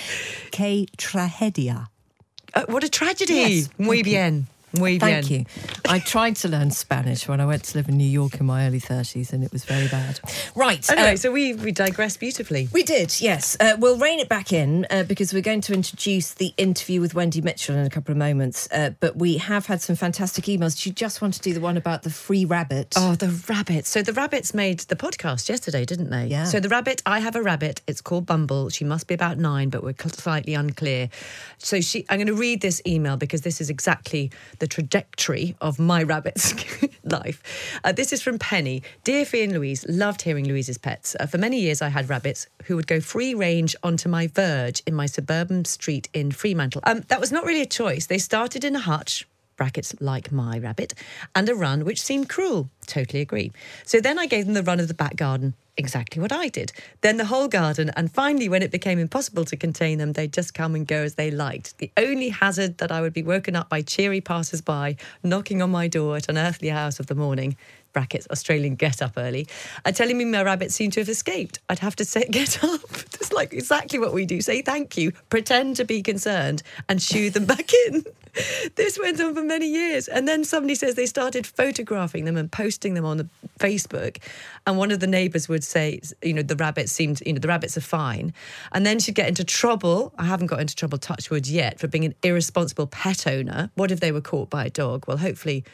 K 0.50 0.86
tragedia. 0.96 1.88
Uh, 2.54 2.64
what 2.68 2.84
a 2.84 2.88
tragedy. 2.88 3.34
Yes, 3.34 3.68
Muy 3.78 3.98
you. 3.98 4.04
bien. 4.04 4.46
Muy 4.78 4.98
bien. 4.98 5.22
Thank 5.22 5.30
you. 5.30 5.44
I 5.88 5.98
tried 5.98 6.36
to 6.36 6.48
learn 6.48 6.70
Spanish 6.70 7.28
when 7.28 7.40
I 7.40 7.46
went 7.46 7.64
to 7.64 7.78
live 7.78 7.88
in 7.88 7.96
New 7.96 8.08
York 8.08 8.40
in 8.40 8.46
my 8.46 8.66
early 8.66 8.80
30s 8.80 9.32
and 9.32 9.44
it 9.44 9.52
was 9.52 9.64
very 9.64 9.88
bad. 9.88 10.20
Right. 10.54 10.88
Anyway, 10.90 11.14
uh, 11.14 11.16
so 11.16 11.30
we, 11.30 11.54
we 11.54 11.72
digress 11.72 12.16
beautifully. 12.16 12.68
We 12.72 12.82
did, 12.82 13.20
yes. 13.20 13.56
Uh, 13.60 13.76
we'll 13.78 13.98
rein 13.98 14.18
it 14.18 14.28
back 14.28 14.52
in 14.52 14.86
uh, 14.90 15.02
because 15.02 15.34
we're 15.34 15.42
going 15.42 15.60
to 15.62 15.74
introduce 15.74 16.32
the 16.34 16.54
interview 16.56 17.00
with 17.00 17.14
Wendy 17.14 17.40
Mitchell 17.40 17.76
in 17.76 17.86
a 17.86 17.90
couple 17.90 18.12
of 18.12 18.18
moments. 18.18 18.68
Uh, 18.72 18.90
but 19.00 19.16
we 19.16 19.38
have 19.38 19.66
had 19.66 19.82
some 19.82 19.96
fantastic 19.96 20.44
emails. 20.44 20.82
Do 20.82 20.88
you 20.88 20.94
just 20.94 21.20
want 21.20 21.34
to 21.34 21.40
do 21.40 21.52
the 21.52 21.60
one 21.60 21.76
about 21.76 22.02
the 22.02 22.10
free 22.10 22.44
rabbit? 22.44 22.94
Oh, 22.96 23.14
the 23.14 23.28
rabbit. 23.48 23.86
So 23.86 24.02
the 24.02 24.12
rabbits 24.12 24.54
made 24.54 24.80
the 24.80 24.96
podcast 24.96 25.48
yesterday, 25.48 25.84
didn't 25.84 26.10
they? 26.10 26.26
Yeah. 26.26 26.44
So 26.44 26.60
the 26.60 26.68
rabbit, 26.68 27.02
I 27.04 27.20
have 27.20 27.36
a 27.36 27.42
rabbit. 27.42 27.82
It's 27.86 28.00
called 28.00 28.26
Bumble. 28.26 28.70
She 28.70 28.84
must 28.84 29.06
be 29.06 29.14
about 29.14 29.38
nine, 29.38 29.68
but 29.68 29.82
we're 29.82 29.94
slightly 30.08 30.54
unclear. 30.54 31.10
So 31.58 31.80
she, 31.80 32.06
I'm 32.08 32.18
going 32.18 32.26
to 32.26 32.34
read 32.34 32.60
this 32.62 32.80
email 32.86 33.16
because 33.16 33.42
this 33.42 33.60
is 33.60 33.68
exactly 33.68 34.30
the 34.62 34.68
trajectory 34.68 35.56
of 35.60 35.80
my 35.80 36.04
rabbit's 36.04 36.54
life. 37.02 37.42
Uh, 37.82 37.90
this 37.90 38.12
is 38.12 38.22
from 38.22 38.38
Penny. 38.38 38.80
Dear 39.02 39.24
Fi 39.24 39.42
and 39.42 39.52
Louise, 39.52 39.84
loved 39.88 40.22
hearing 40.22 40.46
Louise's 40.46 40.78
pets. 40.78 41.16
Uh, 41.18 41.26
for 41.26 41.36
many 41.36 41.58
years, 41.58 41.82
I 41.82 41.88
had 41.88 42.08
rabbits 42.08 42.46
who 42.66 42.76
would 42.76 42.86
go 42.86 43.00
free 43.00 43.34
range 43.34 43.74
onto 43.82 44.08
my 44.08 44.28
verge 44.28 44.80
in 44.86 44.94
my 44.94 45.06
suburban 45.06 45.64
street 45.64 46.08
in 46.14 46.30
Fremantle. 46.30 46.80
Um, 46.84 47.00
that 47.08 47.18
was 47.18 47.32
not 47.32 47.44
really 47.44 47.62
a 47.62 47.66
choice. 47.66 48.06
They 48.06 48.18
started 48.18 48.62
in 48.62 48.76
a 48.76 48.78
hutch 48.78 49.26
brackets 49.56 49.94
like 50.00 50.30
my 50.30 50.58
rabbit, 50.58 50.94
and 51.34 51.48
a 51.48 51.54
run 51.54 51.84
which 51.84 52.00
seemed 52.00 52.28
cruel. 52.28 52.70
Totally 52.86 53.20
agree. 53.20 53.52
So 53.84 54.00
then 54.00 54.18
I 54.18 54.26
gave 54.26 54.44
them 54.44 54.54
the 54.54 54.62
run 54.62 54.80
of 54.80 54.88
the 54.88 54.94
back 54.94 55.16
garden, 55.16 55.54
exactly 55.76 56.20
what 56.20 56.32
I 56.32 56.48
did. 56.48 56.72
Then 57.00 57.16
the 57.16 57.24
whole 57.24 57.48
garden, 57.48 57.90
and 57.96 58.12
finally, 58.12 58.48
when 58.48 58.62
it 58.62 58.70
became 58.70 58.98
impossible 58.98 59.44
to 59.46 59.56
contain 59.56 59.98
them, 59.98 60.12
they'd 60.12 60.32
just 60.32 60.54
come 60.54 60.74
and 60.74 60.86
go 60.86 61.02
as 61.02 61.14
they 61.14 61.30
liked. 61.30 61.78
The 61.78 61.90
only 61.96 62.28
hazard 62.28 62.78
that 62.78 62.92
I 62.92 63.00
would 63.00 63.12
be 63.12 63.22
woken 63.22 63.56
up 63.56 63.68
by 63.68 63.82
cheery 63.82 64.20
passers 64.20 64.60
by 64.60 64.96
knocking 65.22 65.62
on 65.62 65.70
my 65.70 65.88
door 65.88 66.16
at 66.16 66.28
an 66.28 66.36
unearthly 66.36 66.70
hours 66.70 67.00
of 67.00 67.06
the 67.06 67.14
morning. 67.14 67.56
Brackets 67.92 68.26
Australian 68.30 68.74
get 68.74 69.02
up 69.02 69.14
early, 69.16 69.46
are 69.84 69.92
telling 69.92 70.18
me 70.18 70.24
my 70.24 70.42
rabbits 70.42 70.74
seem 70.74 70.90
to 70.92 71.00
have 71.00 71.08
escaped. 71.08 71.58
I'd 71.68 71.78
have 71.80 71.96
to 71.96 72.04
say, 72.04 72.26
get 72.30 72.62
up. 72.64 72.80
It's 72.92 73.32
like 73.32 73.52
exactly 73.52 73.98
what 73.98 74.12
we 74.12 74.26
do. 74.26 74.40
Say 74.40 74.62
thank 74.62 74.96
you, 74.96 75.12
pretend 75.30 75.76
to 75.76 75.84
be 75.84 76.02
concerned, 76.02 76.62
and 76.88 77.00
shoo 77.00 77.30
them 77.30 77.44
back 77.52 77.70
in. 77.86 78.04
This 78.76 78.98
went 78.98 79.20
on 79.20 79.34
for 79.34 79.42
many 79.42 79.66
years. 79.66 80.08
And 80.08 80.26
then 80.26 80.44
somebody 80.44 80.74
says 80.74 80.94
they 80.94 81.06
started 81.06 81.46
photographing 81.46 82.24
them 82.24 82.36
and 82.36 82.50
posting 82.50 82.94
them 82.94 83.04
on 83.04 83.18
the 83.18 83.28
Facebook. 83.58 84.18
And 84.66 84.78
one 84.78 84.90
of 84.90 85.00
the 85.00 85.06
neighbours 85.06 85.48
would 85.48 85.64
say, 85.64 86.00
you 86.22 86.32
know, 86.32 86.42
the 86.42 86.56
rabbits 86.56 86.92
seemed, 86.92 87.22
you 87.26 87.34
know, 87.34 87.38
the 87.38 87.48
rabbits 87.48 87.76
are 87.76 87.82
fine. 87.82 88.32
And 88.72 88.86
then 88.86 88.98
she'd 88.98 89.14
get 89.14 89.28
into 89.28 89.44
trouble. 89.44 90.14
I 90.18 90.24
haven't 90.24 90.46
got 90.46 90.60
into 90.60 90.74
trouble, 90.74 90.98
touch 90.98 91.30
wood, 91.30 91.46
yet, 91.46 91.78
for 91.78 91.88
being 91.88 92.04
an 92.04 92.14
irresponsible 92.22 92.86
pet 92.86 93.26
owner. 93.26 93.70
What 93.74 93.90
if 93.90 94.00
they 94.00 94.12
were 94.12 94.22
caught 94.22 94.48
by 94.48 94.66
a 94.66 94.70
dog? 94.70 95.06
Well, 95.06 95.18
hopefully. 95.18 95.64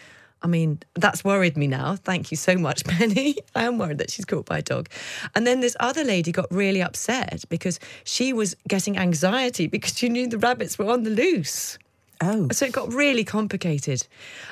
I 0.43 0.47
mean, 0.47 0.81
that's 0.95 1.25
worried 1.25 1.57
me 1.57 1.67
now. 1.67 1.97
Thank 1.97 2.31
you 2.31 2.37
so 2.37 2.57
much, 2.57 2.85
Penny. 2.87 3.37
I 3.55 3.65
am 3.65 3.79
worried 3.79 3.99
that 3.99 4.11
she's 4.11 4.25
caught 4.25 4.47
by 4.47 4.59
a 4.59 4.63
dog. 4.63 4.89
And 5.35 5.47
then 5.47 5.61
this 5.61 5.77
other 5.81 6.05
lady 6.05 6.33
got 6.33 6.47
really 6.51 6.83
upset 6.83 7.45
because 7.49 7.81
she 8.05 8.33
was 8.33 8.55
getting 8.67 8.99
anxiety 8.99 9.67
because 9.67 9.97
she 9.97 10.09
knew 10.09 10.29
the 10.29 10.39
rabbits 10.39 10.79
were 10.79 10.91
on 10.91 11.03
the 11.03 11.11
loose. 11.11 11.79
Oh. 12.21 12.49
So 12.51 12.67
it 12.67 12.73
got 12.73 12.93
really 12.93 13.25
complicated. 13.25 14.07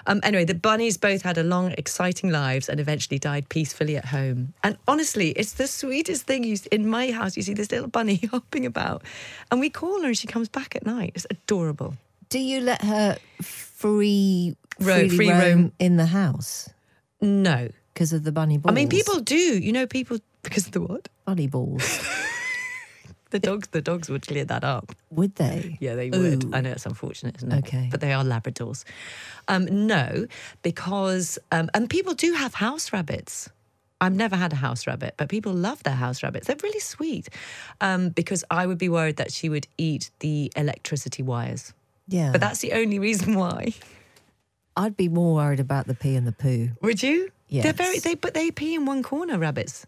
Um, 0.07 0.21
anyway, 0.23 0.45
the 0.45 0.55
bunnies 0.55 0.97
both 0.97 1.23
had 1.23 1.37
a 1.37 1.43
long, 1.43 1.73
exciting 1.73 2.31
lives 2.31 2.69
and 2.69 2.78
eventually 2.78 3.19
died 3.19 3.49
peacefully 3.49 3.97
at 3.97 4.05
home. 4.05 4.55
And 4.62 4.76
honestly, 4.87 5.31
it's 5.31 5.55
the 5.55 5.66
sweetest 5.66 6.25
thing. 6.25 6.45
You, 6.45 6.57
in 6.71 6.87
my 6.87 7.11
house, 7.11 7.37
you 7.37 7.43
see 7.43 7.55
this 7.55 7.71
little 7.73 7.88
bunny 7.88 8.16
hopping 8.31 8.66
about, 8.66 9.02
and 9.50 9.59
we 9.61 9.71
call 9.71 10.02
her 10.02 10.09
and 10.09 10.19
she 10.19 10.28
comes 10.28 10.49
back 10.49 10.76
at 10.76 10.87
night. 10.87 11.12
It's 11.16 11.26
adorable. 11.28 11.97
Do 12.28 12.38
you 12.38 12.61
let 12.61 12.83
her 12.83 13.19
free, 13.76 14.56
Ro- 14.80 14.95
freely 14.95 15.16
free 15.16 15.30
roam, 15.30 15.40
roam. 15.40 15.73
in 15.78 15.97
the 15.97 16.06
house 16.06 16.68
No. 17.21 17.68
because 17.92 18.12
of 18.12 18.25
the 18.25 18.33
bunny 18.33 18.59
balls? 18.59 18.73
I 18.73 18.75
mean, 18.75 18.88
people 18.88 19.21
do. 19.21 19.37
You 19.37 19.73
know, 19.73 19.87
people, 19.87 20.18
because 20.42 20.66
of 20.66 20.73
the 20.73 20.80
what? 20.80 21.09
Bunny 21.25 21.47
balls. 21.47 21.85
The 23.30 23.40
dogs, 23.40 23.66
the 23.73 23.83
dogs 23.83 24.09
would 24.09 24.25
clear 24.25 24.45
that 24.45 24.62
up. 24.62 24.95
Would 25.11 25.35
they? 25.35 25.76
Yeah, 25.80 25.97
they 25.97 26.11
would. 26.11 26.54
I 26.54 26.61
know 26.61 26.71
it's 26.71 26.87
unfortunate, 26.87 27.37
isn't 27.38 27.50
it? 27.52 27.59
Okay. 27.66 27.88
But 27.90 28.00
they 28.00 28.12
are 28.12 28.23
Labradors. 28.23 28.85
Um, 29.49 29.64
no, 29.88 30.26
because, 30.62 31.37
um, 31.50 31.68
and 31.75 31.90
people 31.90 32.14
do 32.14 32.33
have 32.35 32.54
house 32.54 32.92
rabbits. 32.92 33.50
I've 34.00 34.14
never 34.14 34.37
had 34.37 34.52
a 34.52 34.56
house 34.56 34.87
rabbit, 34.87 35.14
but 35.16 35.28
people 35.28 35.52
love 35.52 35.83
their 35.83 35.97
house 35.97 36.23
rabbits. 36.23 36.47
They're 36.47 36.56
really 36.62 36.78
sweet. 36.78 37.28
Um, 37.80 38.11
because 38.11 38.45
I 38.49 38.64
would 38.64 38.78
be 38.78 38.88
worried 38.88 39.16
that 39.16 39.33
she 39.33 39.49
would 39.49 39.66
eat 39.76 40.11
the 40.21 40.52
electricity 40.54 41.25
wires. 41.25 41.75
Yeah. 42.09 42.33
But 42.33 42.41
that's 42.41 42.61
the 42.61 42.73
only 42.73 42.99
reason 42.99 43.35
why. 43.35 43.75
I'd 44.77 44.97
be 44.97 45.09
more 45.09 45.35
worried 45.35 45.61
about 45.61 45.87
the 45.87 45.95
pee 45.95 46.15
and 46.17 46.27
the 46.27 46.33
poo. 46.33 46.71
Would 46.83 47.03
you? 47.03 47.31
Yeah. 47.49 47.63
They're 47.63 47.73
very, 47.73 47.99
they, 47.99 48.15
but 48.15 48.35
they 48.35 48.51
pee 48.51 48.75
in 48.75 48.85
one 48.85 49.03
corner, 49.03 49.39
rabbits. 49.39 49.87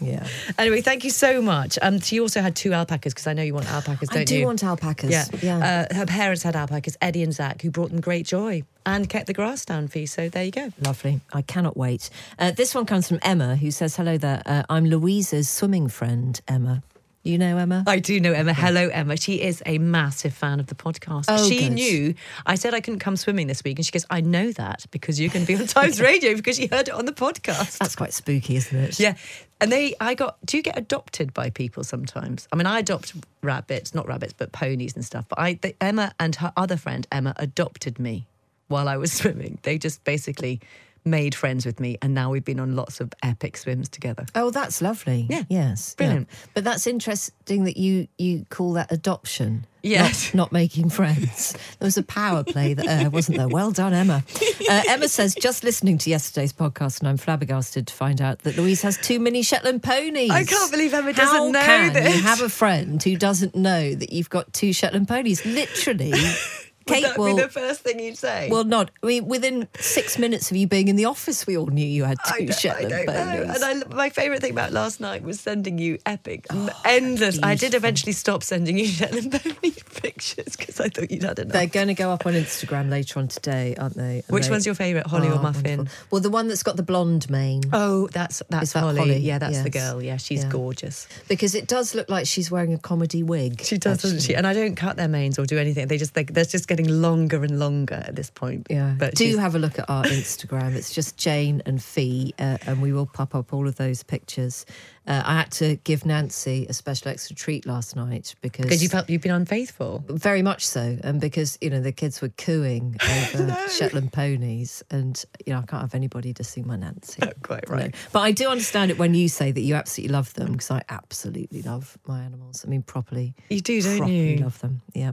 Yeah. 0.00 0.26
Anyway, 0.58 0.82
thank 0.82 1.02
you 1.04 1.10
so 1.10 1.40
much. 1.40 1.78
Um, 1.80 1.98
she 1.98 2.20
also 2.20 2.42
had 2.42 2.54
two 2.54 2.74
alpacas 2.74 3.14
because 3.14 3.26
I 3.26 3.32
know 3.32 3.42
you 3.42 3.54
want 3.54 3.70
alpacas, 3.70 4.10
don't 4.10 4.20
I 4.20 4.24
do 4.24 4.36
you? 4.38 4.44
want 4.44 4.62
alpacas. 4.62 5.10
Yeah. 5.10 5.24
Yeah. 5.40 5.86
Uh, 5.90 5.94
her 5.94 6.04
parents 6.04 6.42
had 6.42 6.54
alpacas, 6.56 6.96
Eddie 7.00 7.22
and 7.22 7.32
Zach, 7.32 7.62
who 7.62 7.70
brought 7.70 7.90
them 7.90 8.00
great 8.00 8.26
joy 8.26 8.62
and 8.84 9.08
kept 9.08 9.26
the 9.26 9.32
grass 9.32 9.64
down 9.64 9.88
for 9.88 10.00
you. 10.00 10.06
So 10.06 10.28
there 10.28 10.44
you 10.44 10.50
go. 10.50 10.70
Lovely. 10.82 11.20
I 11.32 11.40
cannot 11.42 11.76
wait. 11.76 12.10
Uh, 12.38 12.50
this 12.50 12.74
one 12.74 12.84
comes 12.84 13.08
from 13.08 13.18
Emma, 13.22 13.56
who 13.56 13.70
says, 13.70 13.96
Hello 13.96 14.18
there. 14.18 14.42
Uh, 14.44 14.64
I'm 14.68 14.84
Louisa's 14.84 15.48
swimming 15.48 15.88
friend, 15.88 16.38
Emma. 16.46 16.82
You 17.24 17.38
know 17.38 17.56
Emma? 17.56 17.84
I 17.86 18.00
do 18.00 18.20
know 18.20 18.34
Emma. 18.34 18.52
Hello, 18.52 18.90
Emma. 18.90 19.16
She 19.16 19.40
is 19.40 19.62
a 19.64 19.78
massive 19.78 20.34
fan 20.34 20.60
of 20.60 20.66
the 20.66 20.74
podcast. 20.74 21.24
Oh, 21.28 21.48
she 21.48 21.60
good. 21.60 21.72
knew 21.72 22.14
I 22.44 22.54
said 22.54 22.74
I 22.74 22.82
couldn't 22.82 23.00
come 23.00 23.16
swimming 23.16 23.46
this 23.46 23.64
week, 23.64 23.78
and 23.78 23.86
she 23.86 23.92
goes, 23.92 24.04
"I 24.10 24.20
know 24.20 24.52
that 24.52 24.84
because 24.90 25.18
you're 25.18 25.30
going 25.30 25.46
to 25.46 25.50
be 25.50 25.58
on 25.58 25.66
Times 25.66 26.00
Radio 26.02 26.34
because 26.34 26.56
she 26.56 26.66
heard 26.66 26.88
it 26.88 26.92
on 26.92 27.06
the 27.06 27.12
podcast." 27.12 27.78
That's 27.78 27.96
quite 27.96 28.12
spooky, 28.12 28.56
isn't 28.56 28.78
it? 28.78 29.00
Yeah. 29.00 29.16
And 29.58 29.72
they, 29.72 29.94
I 29.98 30.12
got, 30.14 30.36
do 30.44 30.58
you 30.58 30.62
get 30.62 30.76
adopted 30.76 31.32
by 31.32 31.48
people 31.48 31.82
sometimes? 31.82 32.46
I 32.52 32.56
mean, 32.56 32.66
I 32.66 32.80
adopt 32.80 33.14
rabbits, 33.40 33.94
not 33.94 34.06
rabbits, 34.06 34.34
but 34.34 34.52
ponies 34.52 34.94
and 34.94 35.02
stuff. 35.02 35.24
But 35.26 35.38
I, 35.38 35.54
they, 35.54 35.74
Emma 35.80 36.12
and 36.20 36.36
her 36.36 36.52
other 36.58 36.76
friend, 36.76 37.06
Emma, 37.10 37.32
adopted 37.38 37.98
me 37.98 38.26
while 38.68 38.86
I 38.86 38.98
was 38.98 39.12
swimming. 39.20 39.58
They 39.62 39.78
just 39.78 40.04
basically 40.04 40.60
made 41.04 41.34
friends 41.34 41.66
with 41.66 41.80
me. 41.80 41.98
And 42.02 42.14
now 42.14 42.30
we've 42.30 42.44
been 42.44 42.60
on 42.60 42.76
lots 42.76 43.00
of 43.00 43.12
epic 43.22 43.56
swims 43.56 43.88
together. 43.88 44.26
Oh, 44.34 44.50
that's 44.50 44.80
lovely. 44.80 45.26
Yeah. 45.28 45.44
Yes. 45.48 45.94
yeah. 45.98 46.06
Brilliant. 46.06 46.28
But 46.54 46.64
that's 46.64 46.86
interesting 46.86 47.64
that 47.64 47.76
you 47.76 48.08
you 48.18 48.46
call 48.50 48.74
that 48.74 48.90
adoption. 48.92 49.66
Yes. 49.82 50.32
Not, 50.32 50.34
not 50.44 50.52
making 50.52 50.88
friends. 50.88 51.52
There 51.78 51.86
was 51.86 51.98
a 51.98 52.02
power 52.02 52.42
play 52.42 52.72
there, 52.72 53.10
wasn't 53.10 53.36
there? 53.36 53.48
Well 53.48 53.70
done, 53.70 53.92
Emma. 53.92 54.24
Uh, 54.68 54.82
Emma 54.88 55.08
says, 55.08 55.34
just 55.34 55.62
listening 55.62 55.98
to 55.98 56.10
yesterday's 56.10 56.54
podcast, 56.54 57.00
and 57.00 57.08
I'm 57.08 57.18
flabbergasted 57.18 57.86
to 57.88 57.94
find 57.94 58.22
out 58.22 58.40
that 58.40 58.56
Louise 58.56 58.80
has 58.80 58.96
two 58.96 59.18
mini 59.20 59.42
Shetland 59.42 59.82
ponies. 59.82 60.30
I 60.30 60.44
can't 60.44 60.70
believe 60.70 60.94
Emma 60.94 61.12
doesn't 61.12 61.52
know 61.52 61.60
can 61.60 61.92
this. 61.92 62.16
you 62.16 62.22
have 62.22 62.40
a 62.40 62.48
friend 62.48 63.02
who 63.02 63.16
doesn't 63.16 63.54
know 63.54 63.94
that 63.94 64.10
you've 64.10 64.30
got 64.30 64.52
two 64.54 64.72
Shetland 64.72 65.06
ponies? 65.06 65.44
Literally, 65.44 66.14
Would 66.86 66.94
Kate 66.94 67.02
that 67.04 67.18
will. 67.18 67.34
be 67.36 67.42
the 67.42 67.48
first 67.48 67.80
thing 67.80 67.98
you'd 67.98 68.18
say? 68.18 68.48
Well, 68.50 68.64
not. 68.64 68.90
I 69.02 69.06
mean, 69.06 69.26
within 69.26 69.68
six 69.78 70.18
minutes 70.18 70.50
of 70.50 70.56
you 70.56 70.66
being 70.66 70.88
in 70.88 70.96
the 70.96 71.06
office, 71.06 71.46
we 71.46 71.56
all 71.56 71.66
knew 71.66 71.84
you 71.86 72.04
had 72.04 72.18
two 72.26 72.44
I 72.48 72.50
Shetland 72.50 73.06
ponies. 73.06 73.62
And 73.62 73.84
I, 73.84 73.94
my 73.94 74.10
favourite 74.10 74.40
thing 74.42 74.52
about 74.52 74.72
last 74.72 75.00
night 75.00 75.22
was 75.22 75.40
sending 75.40 75.78
you 75.78 75.98
epic, 76.04 76.46
m 76.50 76.68
oh, 76.70 76.80
endless. 76.84 77.38
I 77.42 77.54
did 77.54 77.74
eventually 77.74 78.12
stop 78.12 78.42
sending 78.42 78.76
you 78.76 78.86
Shetland 78.98 79.32
pony 79.32 79.70
pictures 79.94 80.56
because 80.56 80.78
I 80.80 80.88
thought 80.88 81.10
you'd 81.10 81.22
had 81.22 81.38
enough. 81.38 81.52
They're 81.52 81.66
going 81.66 81.88
to 81.88 81.94
go 81.94 82.10
up 82.10 82.26
on 82.26 82.34
Instagram 82.34 82.90
later 82.90 83.18
on 83.18 83.28
today, 83.28 83.74
aren't 83.78 83.94
they? 83.94 84.16
And 84.26 84.28
Which 84.28 84.44
they- 84.44 84.50
one's 84.50 84.66
your 84.66 84.74
favourite, 84.74 85.06
Holly 85.06 85.28
or 85.28 85.34
Oh, 85.38 85.42
Muffin? 85.42 85.78
wonderful. 85.78 86.06
Well, 86.10 86.20
the 86.20 86.30
one 86.30 86.48
that's 86.48 86.62
got 86.62 86.76
the 86.76 86.82
blonde 86.82 87.30
mane. 87.30 87.62
Oh, 87.72 88.08
that's 88.08 88.42
that's 88.50 88.72
that 88.74 88.80
Holly. 88.80 88.98
Holly? 88.98 89.16
Yeah, 89.18 89.38
that's 89.38 89.62
the 89.62 89.70
girl. 89.70 90.02
Yeah, 90.02 90.18
she's 90.18 90.44
Yeah. 90.44 90.50
gorgeous. 90.50 91.08
Because 91.28 91.54
it 91.54 91.66
does 91.66 91.94
look 91.94 92.08
like 92.10 92.26
she's 92.26 92.50
wearing 92.50 92.74
a 92.74 92.78
comedy 92.78 93.22
wig. 93.22 93.62
She 93.62 93.78
does, 93.78 94.02
doesn't 94.02 94.20
she? 94.20 94.34
And 94.34 94.46
I 94.46 94.52
don't 94.52 94.74
cut 94.76 94.96
their 94.96 95.08
manes 95.08 95.38
or 95.38 95.46
do 95.46 95.58
anything. 95.58 95.88
They 95.88 95.96
just 95.98 96.14
they, 96.14 96.24
they're 96.24 96.44
just 96.44 96.68
getting 96.76 97.00
longer 97.00 97.44
and 97.44 97.58
longer 97.58 98.02
at 98.06 98.16
this 98.16 98.30
point. 98.30 98.66
Yeah. 98.68 98.96
but 98.98 99.14
Do 99.14 99.38
have 99.38 99.54
a 99.54 99.58
look 99.58 99.78
at 99.78 99.88
our 99.88 100.04
Instagram. 100.04 100.74
It's 100.74 100.92
just 100.92 101.16
Jane 101.16 101.62
and 101.66 101.82
Fi, 101.82 102.32
uh, 102.38 102.58
and 102.66 102.82
we 102.82 102.92
will 102.92 103.06
pop 103.06 103.34
up 103.34 103.52
all 103.52 103.68
of 103.68 103.76
those 103.76 104.02
pictures. 104.02 104.66
Uh, 105.06 105.22
I 105.24 105.34
had 105.36 105.50
to 105.52 105.76
give 105.84 106.06
Nancy 106.06 106.66
a 106.68 106.72
special 106.72 107.10
extra 107.10 107.36
treat 107.36 107.66
last 107.66 107.94
night 107.94 108.34
because 108.40 108.64
because 108.64 108.82
you 108.82 108.88
felt 108.88 109.10
you've 109.10 109.20
been 109.22 109.32
unfaithful. 109.32 110.02
very 110.08 110.40
much 110.40 110.66
so, 110.66 110.96
and 111.04 111.20
because 111.20 111.58
you 111.60 111.68
know 111.70 111.80
the 111.80 111.92
kids 111.92 112.22
were 112.22 112.30
cooing 112.30 112.96
over 113.34 113.56
Shetland 113.68 114.12
ponies, 114.12 114.82
and 114.90 115.22
you 115.44 115.52
know 115.52 115.58
I 115.60 115.62
can't 115.66 115.82
have 115.82 115.94
anybody 115.94 116.32
dissing 116.32 116.64
my 116.64 116.76
Nancy. 116.76 117.22
Quite 117.42 117.68
No. 117.68 117.74
right. 117.76 117.94
But 118.12 118.20
I 118.20 118.32
do 118.32 118.48
understand 118.48 118.90
it 118.90 118.98
when 118.98 119.14
you 119.14 119.28
say 119.28 119.52
that 119.52 119.60
you 119.60 119.74
absolutely 119.74 120.12
love 120.14 120.32
them 120.34 120.52
because 120.52 120.70
I 120.70 120.82
absolutely 120.88 121.60
love 121.62 121.98
my 122.06 122.22
animals. 122.22 122.64
I 122.64 122.68
mean, 122.70 122.82
properly. 122.82 123.34
You 123.50 123.60
do, 123.60 123.82
don't 123.82 124.08
you? 124.08 124.38
love 124.38 124.58
them. 124.60 124.80
Yeah. 124.94 125.12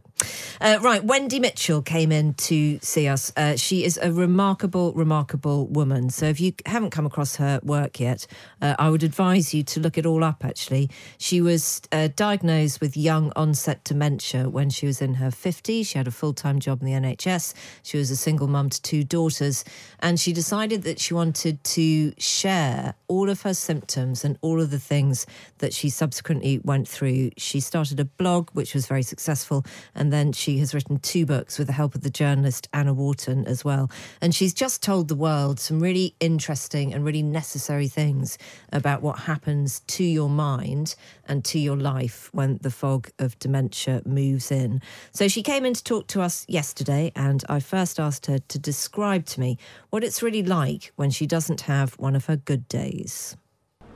Uh, 0.62 0.80
right. 0.82 1.04
Wendy 1.04 1.40
Mitchell 1.40 1.82
came 1.82 2.12
in 2.14 2.34
to 2.36 2.80
see 2.82 3.08
us. 3.08 3.34
Uh, 3.36 3.56
she 3.58 3.84
is 3.84 4.00
a 4.02 4.12
remarkable, 4.12 4.94
remarkable 4.94 5.68
woman. 5.68 6.10
So 6.10 6.28
if 6.28 6.40
you 6.40 6.54
haven't 6.66 6.92
come 6.92 7.06
across 7.06 7.36
her 7.36 7.60
work 7.64 8.00
yet, 8.00 8.26
uh, 8.62 8.76
I 8.80 8.90
would 8.90 9.04
advise 9.04 9.54
you 9.54 9.64
to 9.64 9.81
look 9.82 9.98
it 9.98 10.06
all 10.06 10.24
up, 10.24 10.46
actually. 10.46 10.90
She 11.18 11.42
was 11.42 11.82
uh, 11.92 12.10
diagnosed 12.16 12.80
with 12.82 12.96
young 12.96 13.32
onset 13.36 13.84
dementia 13.84 14.50
when 14.50 14.70
she 14.70 14.86
was 14.86 15.02
in 15.02 15.16
her 15.16 15.30
50s. 15.30 15.88
She 15.88 15.98
had 15.98 16.08
a 16.08 16.12
full 16.12 16.34
time 16.34 16.60
job 16.60 16.82
in 16.82 16.86
the 16.86 16.94
NHS. 16.94 17.54
She 17.84 17.98
was 17.98 18.12
a 18.12 18.16
single 18.16 18.48
mum 18.48 18.70
to 18.70 18.82
two 18.82 19.04
daughters. 19.04 19.64
And 20.00 20.20
she 20.20 20.34
decided 20.34 20.84
that 20.84 21.00
she 21.00 21.14
wanted 21.14 21.64
to 21.64 22.14
share 22.18 22.96
all 23.08 23.30
of 23.30 23.42
her 23.42 23.54
symptoms 23.54 24.24
and 24.24 24.38
all 24.42 24.62
of 24.62 24.72
the 24.72 24.80
things 24.80 25.26
that 25.60 25.74
she 25.74 25.90
subsequently 25.90 26.60
went 26.64 26.88
through. 26.88 27.32
She 27.38 27.60
started 27.60 28.00
a 28.00 28.06
blog, 28.06 28.50
which 28.52 28.74
was 28.74 28.88
very 28.88 29.04
successful. 29.04 29.66
And 29.96 30.12
then 30.12 30.32
she 30.32 30.60
has 30.60 30.74
written 30.74 31.00
two 31.00 31.26
books 31.26 31.58
with 31.58 31.68
the 31.68 31.74
help 31.74 31.96
of 31.96 32.02
the 32.02 32.10
journalist 32.10 32.68
Anna 32.74 32.94
Wharton 32.94 33.46
as 33.46 33.66
well. 33.66 33.90
And 34.22 34.34
she's 34.34 34.54
just 34.54 34.82
told 34.84 35.08
the 35.08 35.16
world 35.16 35.60
some 35.60 35.80
really 35.80 36.16
interesting 36.20 36.94
and 36.94 37.04
really 37.06 37.24
necessary 37.24 37.88
things 37.88 38.38
about 38.72 39.02
what 39.02 39.20
happens 39.20 39.71
to 39.80 40.04
your 40.04 40.30
mind 40.30 40.96
and 41.26 41.44
to 41.46 41.58
your 41.58 41.78
life 41.78 42.30
when 42.34 42.60
the 42.62 42.70
fog 42.70 43.10
of 43.18 43.40
dementia 43.40 44.02
moves 44.06 44.52
in. 44.52 44.82
So 45.12 45.28
she 45.28 45.42
came 45.42 45.66
in 45.66 45.74
to 45.74 45.84
talk 45.84 46.08
to 46.08 46.22
us 46.22 46.46
yesterday, 46.48 47.12
and 47.16 47.44
I 47.50 47.60
first 47.60 48.00
asked 48.00 48.26
her 48.28 48.40
to 48.40 48.60
describe 48.60 49.26
to 49.28 49.40
me 49.40 49.58
what 49.90 50.04
it's 50.04 50.22
really 50.22 50.44
like 50.44 50.92
when 50.96 51.10
she 51.10 51.26
doesn't 51.26 51.62
have 51.62 51.94
one 51.96 52.16
of 52.16 52.26
her 52.26 52.36
good 52.36 52.68
days. 52.68 53.36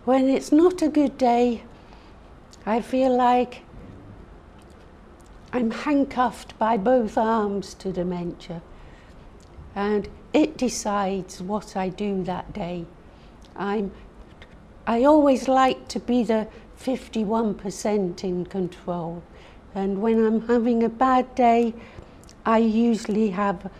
When 0.05 0.29
it's 0.29 0.51
not 0.51 0.81
a 0.81 0.89
good 0.89 1.17
day, 1.17 1.63
I 2.65 2.81
feel 2.81 3.15
like 3.15 3.61
I'm 5.53 5.71
handcuffed 5.71 6.57
by 6.57 6.77
both 6.77 7.17
arms 7.17 7.73
to 7.75 7.91
dementia. 7.91 8.61
And 9.73 10.09
it 10.33 10.57
decides 10.57 11.41
what 11.41 11.77
I 11.77 11.89
do 11.89 12.23
that 12.23 12.51
day. 12.53 12.85
I'm, 13.55 13.91
I 14.87 15.03
always 15.03 15.47
like 15.47 15.87
to 15.89 15.99
be 15.99 16.23
the 16.23 16.47
51% 16.79 18.23
in 18.23 18.45
control. 18.45 19.23
And 19.73 20.01
when 20.01 20.23
I'm 20.23 20.47
having 20.47 20.83
a 20.83 20.89
bad 20.89 21.33
day, 21.35 21.73
I 22.45 22.59
usually 22.59 23.31
have 23.31 23.71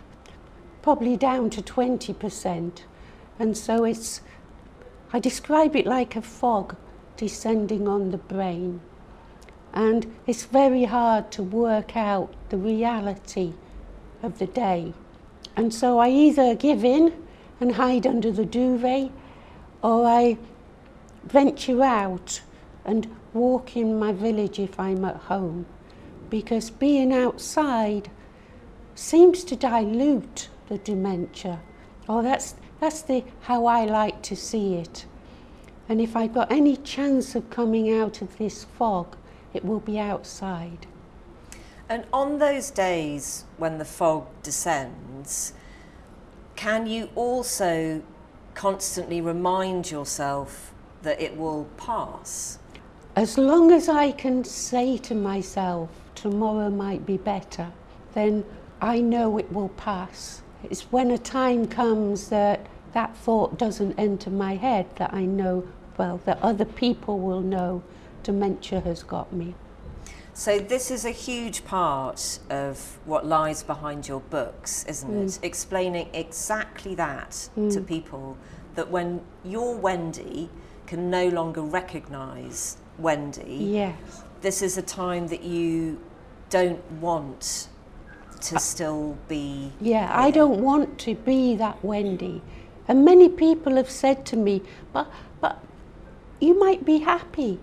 probably 0.82 1.16
down 1.16 1.50
to 1.50 1.62
20%. 1.62 2.82
And 3.38 3.56
so 3.56 3.84
it's, 3.84 4.20
I 5.12 5.20
describe 5.20 5.76
it 5.76 5.86
like 5.86 6.16
a 6.16 6.22
fog 6.22 6.76
descending 7.16 7.86
on 7.86 8.10
the 8.10 8.18
brain. 8.18 8.80
And 9.72 10.12
it's 10.26 10.44
very 10.44 10.84
hard 10.84 11.30
to 11.32 11.42
work 11.42 11.96
out 11.96 12.34
the 12.48 12.56
reality 12.56 13.52
of 14.22 14.38
the 14.38 14.46
day. 14.46 14.92
And 15.54 15.72
so 15.72 15.98
I 15.98 16.08
either 16.08 16.54
give 16.54 16.84
in 16.84 17.12
and 17.60 17.72
hide 17.72 18.06
under 18.06 18.32
the 18.32 18.44
duvet, 18.44 19.10
or 19.82 20.06
I 20.06 20.38
venture 21.26 21.82
out 21.82 22.40
and 22.84 23.14
walk 23.34 23.76
in 23.76 23.98
my 23.98 24.12
village 24.12 24.58
if 24.58 24.78
I'm 24.78 25.04
at 25.04 25.16
home. 25.16 25.66
Because 26.30 26.70
being 26.70 27.12
outside 27.12 28.10
seems 28.94 29.44
to 29.44 29.56
dilute 29.56 30.48
the 30.68 30.78
dementia. 30.78 31.60
Oh, 32.08 32.22
that's, 32.22 32.54
that's 32.80 33.02
the, 33.02 33.24
how 33.42 33.66
I 33.66 33.84
like 33.84 34.22
to 34.22 34.36
see 34.36 34.74
it. 34.74 35.06
And 35.88 36.00
if 36.00 36.16
I've 36.16 36.34
got 36.34 36.50
any 36.50 36.76
chance 36.76 37.34
of 37.34 37.50
coming 37.50 37.92
out 37.92 38.22
of 38.22 38.38
this 38.38 38.64
fog, 38.64 39.16
it 39.52 39.64
will 39.64 39.80
be 39.80 39.98
outside. 39.98 40.86
And 41.88 42.04
on 42.12 42.38
those 42.38 42.70
days 42.70 43.44
when 43.56 43.78
the 43.78 43.84
fog 43.84 44.26
descends, 44.42 45.52
can 46.56 46.86
you 46.86 47.10
also 47.14 48.02
constantly 48.54 49.20
remind 49.20 49.90
yourself 49.90 50.72
that 51.06 51.20
it 51.20 51.36
will 51.36 51.64
pass? 51.76 52.58
As 53.14 53.38
long 53.38 53.70
as 53.70 53.88
I 53.88 54.10
can 54.10 54.42
say 54.42 54.98
to 54.98 55.14
myself, 55.14 55.88
tomorrow 56.16 56.68
might 56.68 57.06
be 57.06 57.16
better, 57.16 57.72
then 58.12 58.44
I 58.82 59.00
know 59.00 59.38
it 59.38 59.50
will 59.52 59.70
pass. 59.70 60.42
It's 60.64 60.82
when 60.92 61.12
a 61.12 61.18
time 61.18 61.68
comes 61.68 62.28
that 62.28 62.66
that 62.92 63.16
thought 63.16 63.56
doesn't 63.56 63.94
enter 63.98 64.30
my 64.30 64.56
head 64.56 64.86
that 64.96 65.14
I 65.14 65.24
know, 65.26 65.66
well, 65.96 66.20
that 66.24 66.42
other 66.42 66.64
people 66.64 67.20
will 67.20 67.40
know 67.40 67.84
dementia 68.24 68.80
has 68.80 69.04
got 69.04 69.32
me. 69.32 69.54
So, 70.34 70.58
this 70.58 70.90
is 70.90 71.04
a 71.06 71.12
huge 71.12 71.64
part 71.64 72.40
of 72.50 72.98
what 73.06 73.24
lies 73.24 73.62
behind 73.62 74.08
your 74.08 74.20
books, 74.20 74.84
isn't 74.84 75.14
it? 75.14 75.26
Mm. 75.26 75.44
Explaining 75.44 76.10
exactly 76.12 76.94
that 76.96 77.48
to 77.54 77.60
mm. 77.80 77.86
people 77.86 78.36
that 78.74 78.90
when 78.90 79.22
you're 79.44 79.76
Wendy 79.76 80.50
can 80.86 81.10
no 81.10 81.28
longer 81.28 81.62
recognise 81.62 82.76
Wendy, 82.98 83.56
Yes. 83.72 84.22
this 84.40 84.62
is 84.62 84.78
a 84.78 84.82
time 84.82 85.26
that 85.28 85.42
you 85.42 86.00
don't 86.50 86.82
want 87.00 87.68
to 88.40 88.58
still 88.58 89.16
be. 89.28 89.72
Yeah, 89.80 90.10
I 90.12 90.30
don't 90.30 90.60
want 90.62 90.98
to 91.00 91.14
be 91.14 91.56
that 91.56 91.82
Wendy. 91.84 92.42
And 92.88 93.04
many 93.04 93.28
people 93.28 93.76
have 93.76 93.90
said 93.90 94.24
to 94.26 94.36
me, 94.36 94.62
but, 94.92 95.10
but 95.40 95.58
you 96.40 96.58
might 96.58 96.84
be 96.84 96.98
happy. 96.98 97.58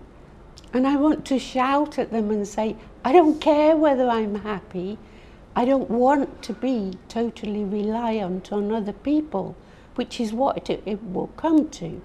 And 0.72 0.86
I 0.86 0.96
want 0.96 1.24
to 1.26 1.38
shout 1.38 1.98
at 1.98 2.10
them 2.10 2.30
and 2.30 2.46
say, 2.46 2.76
I 3.04 3.12
don't 3.12 3.40
care 3.40 3.76
whether 3.76 4.08
I'm 4.08 4.34
happy. 4.36 4.98
I 5.56 5.64
don't 5.64 5.88
want 5.88 6.42
to 6.42 6.52
be 6.52 6.98
totally 7.08 7.64
reliant 7.64 8.52
on 8.52 8.72
other 8.72 8.92
people, 8.92 9.56
which 9.94 10.20
is 10.20 10.32
what 10.32 10.68
it, 10.68 10.82
it 10.84 11.02
will 11.02 11.28
come 11.36 11.68
to. 11.70 12.02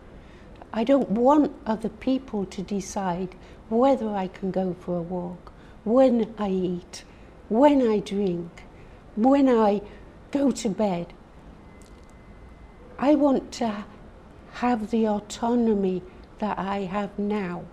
I 0.72 0.84
don't 0.84 1.10
want 1.10 1.56
other 1.66 1.90
people 1.90 2.46
to 2.46 2.62
decide 2.62 3.36
whether 3.70 4.10
I 4.10 4.28
can 4.28 4.52
go 4.52 4.76
for 4.80 4.98
a 4.98 5.02
walk, 5.02 5.52
when 5.84 6.34
I 6.38 6.50
eat, 6.50 7.04
when 7.48 7.88
I 7.88 8.00
drink, 8.00 8.64
when 9.16 9.50
I 9.50 9.82
go 10.32 10.52
to 10.52 10.70
bed. 10.70 11.14
I 12.98 13.16
want 13.16 13.52
to 13.54 13.86
have 14.54 14.92
the 14.92 15.08
autonomy 15.08 16.04
that 16.40 16.60
I 16.60 16.80
have 16.82 17.18
now. 17.18 17.64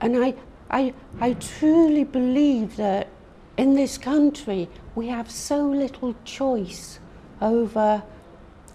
And 0.00 0.16
I, 0.16 0.34
I, 0.70 0.94
I 1.20 1.34
truly 1.34 2.04
believe 2.04 2.76
that 2.76 3.08
in 3.56 3.74
this 3.74 3.98
country 3.98 4.68
we 4.94 5.08
have 5.08 5.30
so 5.30 5.66
little 5.66 6.14
choice 6.24 6.98
over 7.40 8.02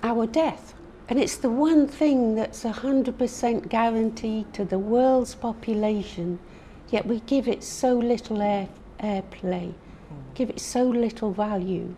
our 0.03 0.25
death. 0.25 0.73
And 1.11 1.19
it's 1.19 1.35
the 1.35 1.49
one 1.49 1.89
thing 1.89 2.35
that's 2.35 2.63
100% 2.63 3.67
guaranteed 3.67 4.53
to 4.53 4.63
the 4.63 4.79
world's 4.79 5.35
population, 5.35 6.39
yet 6.89 7.05
we 7.05 7.19
give 7.25 7.49
it 7.49 7.65
so 7.65 7.97
little 7.97 8.41
air, 8.41 8.69
airplay, 9.01 9.73
give 10.35 10.49
it 10.49 10.61
so 10.61 10.83
little 10.83 11.33
value. 11.33 11.93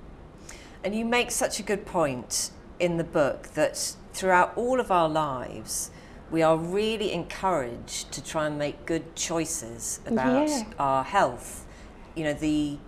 And 0.83 0.95
you 0.95 1.05
make 1.05 1.29
such 1.29 1.59
a 1.59 1.63
good 1.63 1.85
point 1.85 2.49
in 2.79 2.97
the 2.97 3.03
book 3.03 3.49
that 3.49 3.95
throughout 4.13 4.51
all 4.55 4.79
of 4.79 4.89
our 4.89 5.07
lives, 5.07 5.91
we 6.31 6.41
are 6.41 6.57
really 6.57 7.11
encouraged 7.11 8.11
to 8.13 8.23
try 8.23 8.47
and 8.47 8.57
make 8.57 8.83
good 8.87 9.15
choices 9.15 9.99
about 10.07 10.49
Yeah. 10.49 10.63
our 10.79 11.03
health. 11.03 11.67
You 12.15 12.23
know, 12.23 12.33
the 12.33 12.79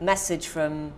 message 0.00 0.48
from 0.48 0.92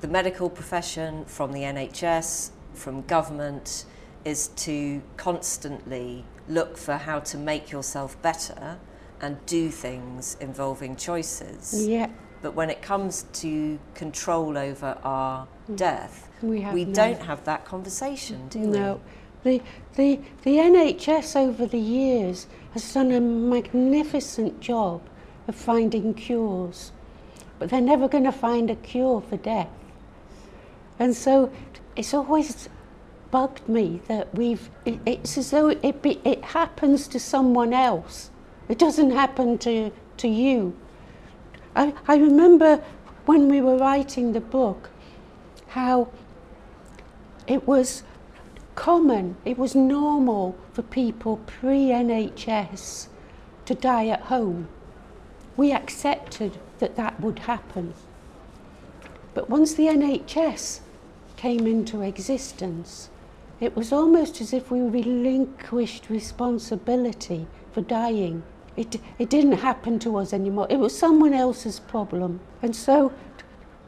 the 0.00 0.08
medical 0.08 0.50
profession, 0.50 1.24
from 1.26 1.52
the 1.52 1.62
NHS, 1.62 2.50
from 2.74 3.02
government 3.02 3.84
is 4.24 4.48
to 4.48 5.02
constantly 5.16 6.24
look 6.48 6.76
for 6.76 6.96
how 6.96 7.20
to 7.20 7.36
make 7.38 7.70
yourself 7.70 8.20
better 8.22 8.78
and 9.20 9.44
do 9.46 9.70
things 9.70 10.36
involving 10.40 10.96
choices. 10.96 11.86
Yeah, 11.86 12.10
But 12.42 12.54
when 12.54 12.70
it 12.70 12.82
comes 12.82 13.24
to 13.34 13.78
control 13.94 14.58
over 14.58 14.98
our 15.02 15.46
death, 15.74 16.28
Mm. 16.42 16.48
We 16.48 16.60
have 16.62 16.74
none. 16.74 16.92
don't 16.92 17.22
have 17.22 17.44
that 17.44 17.64
conversation, 17.64 18.48
do 18.48 18.58
we? 18.58 18.66
no. 18.66 19.00
The, 19.44 19.62
the, 19.94 20.20
the 20.42 20.56
NHS 20.56 21.36
over 21.36 21.66
the 21.66 21.78
years 21.78 22.46
has 22.74 22.92
done 22.94 23.10
a 23.12 23.20
magnificent 23.20 24.60
job 24.60 25.02
of 25.48 25.54
finding 25.54 26.14
cures, 26.14 26.92
but 27.58 27.68
they're 27.70 27.80
never 27.80 28.08
going 28.08 28.24
to 28.24 28.32
find 28.32 28.70
a 28.70 28.76
cure 28.76 29.20
for 29.20 29.36
death. 29.36 29.68
And 30.98 31.14
so 31.16 31.50
it's 31.96 32.14
always 32.14 32.68
bugged 33.32 33.66
me 33.68 34.00
that 34.06 34.32
we've, 34.34 34.70
it, 34.84 35.00
it's 35.04 35.36
as 35.36 35.50
though 35.50 35.70
it, 35.70 36.02
be, 36.02 36.20
it 36.22 36.44
happens 36.44 37.08
to 37.08 37.18
someone 37.18 37.72
else. 37.72 38.30
It 38.68 38.78
doesn't 38.78 39.10
happen 39.10 39.58
to, 39.58 39.90
to 40.18 40.28
you. 40.28 40.76
I, 41.74 41.94
I 42.06 42.16
remember 42.16 42.84
when 43.26 43.48
we 43.48 43.60
were 43.60 43.76
writing 43.78 44.32
the 44.32 44.40
book 44.40 44.90
how 45.68 46.10
it 47.46 47.66
was 47.66 48.02
common, 48.74 49.36
it 49.44 49.58
was 49.58 49.74
normal 49.74 50.56
for 50.72 50.82
people 50.82 51.38
pre 51.46 51.86
NHS 51.86 53.08
to 53.64 53.74
die 53.74 54.08
at 54.08 54.22
home. 54.22 54.68
We 55.56 55.72
accepted 55.72 56.58
that 56.78 56.96
that 56.96 57.18
would 57.20 57.40
happen. 57.40 57.94
But 59.34 59.48
once 59.48 59.74
the 59.74 59.86
NHS 59.86 60.80
came 61.36 61.66
into 61.66 62.02
existence, 62.02 63.08
it 63.62 63.76
was 63.76 63.92
almost 63.92 64.40
as 64.40 64.52
if 64.52 64.72
we 64.72 64.80
relinquished 64.80 66.10
responsibility 66.10 67.46
for 67.70 67.80
dying. 67.80 68.42
It, 68.76 69.00
it 69.20 69.30
didn't 69.30 69.52
happen 69.52 70.00
to 70.00 70.16
us 70.16 70.32
anymore. 70.32 70.66
It 70.68 70.78
was 70.78 70.98
someone 70.98 71.32
else's 71.32 71.78
problem. 71.78 72.40
And 72.60 72.74
so 72.74 73.12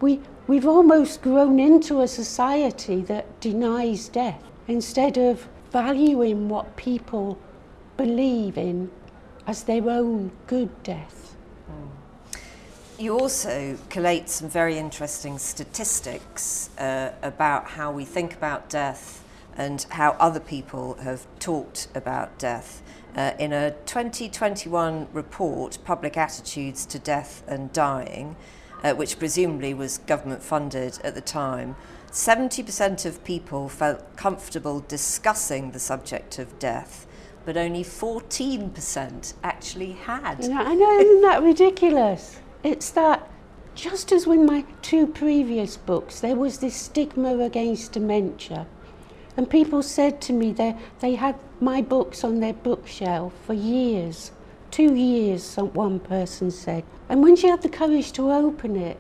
we, 0.01 0.21
we've 0.47 0.69
almost 0.69 1.23
grown 1.23 1.59
into 1.59 2.03
a 2.03 2.07
society 2.07 3.03
that 3.03 3.41
denies 3.41 4.07
death 4.09 4.41
instead 4.69 5.19
of 5.19 5.49
valuing 5.73 6.49
what 6.49 6.77
people 6.77 7.37
believe 7.97 8.57
in 8.57 8.93
as 9.45 9.65
their 9.65 9.91
own 9.91 10.31
good 10.47 10.71
death. 10.85 11.35
You 12.97 13.19
also 13.19 13.77
collate 13.89 14.29
some 14.29 14.49
very 14.49 14.79
interesting 14.79 15.37
statistics 15.37 16.71
uh, 16.79 17.11
about 17.25 17.67
how 17.67 17.91
we 17.91 18.05
think 18.05 18.35
about 18.35 18.71
death 18.71 19.24
and 19.57 19.87
how 19.91 20.13
other 20.19 20.41
people 20.41 20.95
have 21.03 21.27
talked 21.39 21.89
about 21.95 22.39
death. 22.39 22.83
Uh, 23.17 23.33
in 23.39 23.53
a 23.53 23.71
2021 23.87 25.07
report, 25.13 25.79
Public 25.85 26.17
Attitudes 26.17 26.85
to 26.87 26.99
Death 26.99 27.45
and 27.47 27.73
Dying, 27.73 28.37
uh, 28.83 28.93
which 28.95 29.19
presumably 29.19 29.73
was 29.73 29.99
government 29.99 30.43
funded 30.43 30.99
at 31.05 31.15
the 31.15 31.21
time, 31.21 31.77
70% 32.11 33.07
of 33.07 33.25
people 33.25 33.69
felt 33.69 34.17
comfortable 34.17 34.81
discussing 34.87 35.71
the 35.71 35.79
subject 35.79 36.39
of 36.39 36.59
death, 36.59 37.07
but 37.45 37.57
only 37.57 37.83
14% 37.83 39.35
actually 39.43 39.93
had. 39.93 40.43
You 40.43 40.51
know, 40.51 40.59
I 40.59 40.75
know, 40.75 40.99
isn't 40.99 41.23
that 41.23 41.43
ridiculous? 41.43 42.39
It's 42.63 42.91
that 42.91 43.31
just 43.75 44.13
as 44.13 44.27
with 44.27 44.41
my 44.41 44.65
two 44.83 45.07
previous 45.07 45.77
books, 45.77 46.21
there 46.21 46.37
was 46.37 46.59
this 46.59 46.77
stigma 46.77 47.39
against 47.39 47.93
dementia. 47.93 48.67
And 49.37 49.51
people 49.51 49.83
said 49.83 50.21
to 50.23 50.33
me 50.33 50.53
they, 50.53 50.77
they 51.01 51.17
had 51.17 51.37
my 51.61 51.83
books 51.83 52.23
on 52.25 52.41
their 52.41 52.53
bookshelf 52.53 53.33
for 53.47 53.55
years. 53.55 54.31
Two 54.71 54.95
years, 54.95 55.57
one 55.57 56.01
person 56.01 56.51
said. 56.51 56.85
And 57.09 57.23
when 57.23 57.37
she 57.37 57.49
had 57.49 57.63
the 57.63 57.69
courage 57.69 58.13
to 58.13 58.33
open 58.33 58.77
it, 58.77 58.99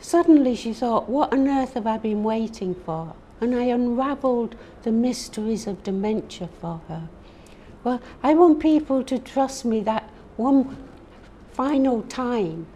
suddenly 0.00 0.54
she 0.54 0.72
thought, 0.72 1.08
what 1.08 1.32
on 1.32 1.48
earth 1.48 1.74
have 1.74 1.86
I 1.86 1.98
been 1.98 2.22
waiting 2.22 2.74
for? 2.74 3.14
And 3.40 3.54
I 3.54 3.64
unravelled 3.64 4.56
the 4.82 4.92
mysteries 4.92 5.66
of 5.66 5.82
dementia 5.82 6.48
for 6.60 6.80
her. 6.88 7.08
Well, 7.84 8.00
I 8.22 8.34
want 8.34 8.60
people 8.60 9.04
to 9.04 9.18
trust 9.18 9.64
me 9.64 9.80
that 9.80 10.08
one 10.36 10.76
final 11.52 12.02
time 12.02 12.66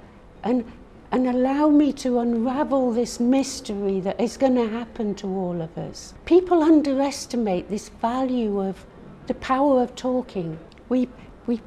and, 0.42 0.64
and 1.12 1.28
allow 1.28 1.68
me 1.68 1.92
to 1.92 2.18
unravel 2.20 2.90
this 2.90 3.20
mystery 3.20 4.00
that 4.00 4.18
is 4.18 4.38
going 4.38 4.54
to 4.54 4.66
happen 4.66 5.14
to 5.14 5.26
all 5.28 5.60
of 5.60 5.76
us. 5.76 6.14
People 6.24 6.62
underestimate 6.62 7.68
this 7.68 7.90
value 7.90 8.58
of 8.62 8.86
the 9.26 9.34
power 9.34 9.82
of 9.82 9.94
talking. 9.94 10.58
We, 10.88 11.10
we, 11.46 11.60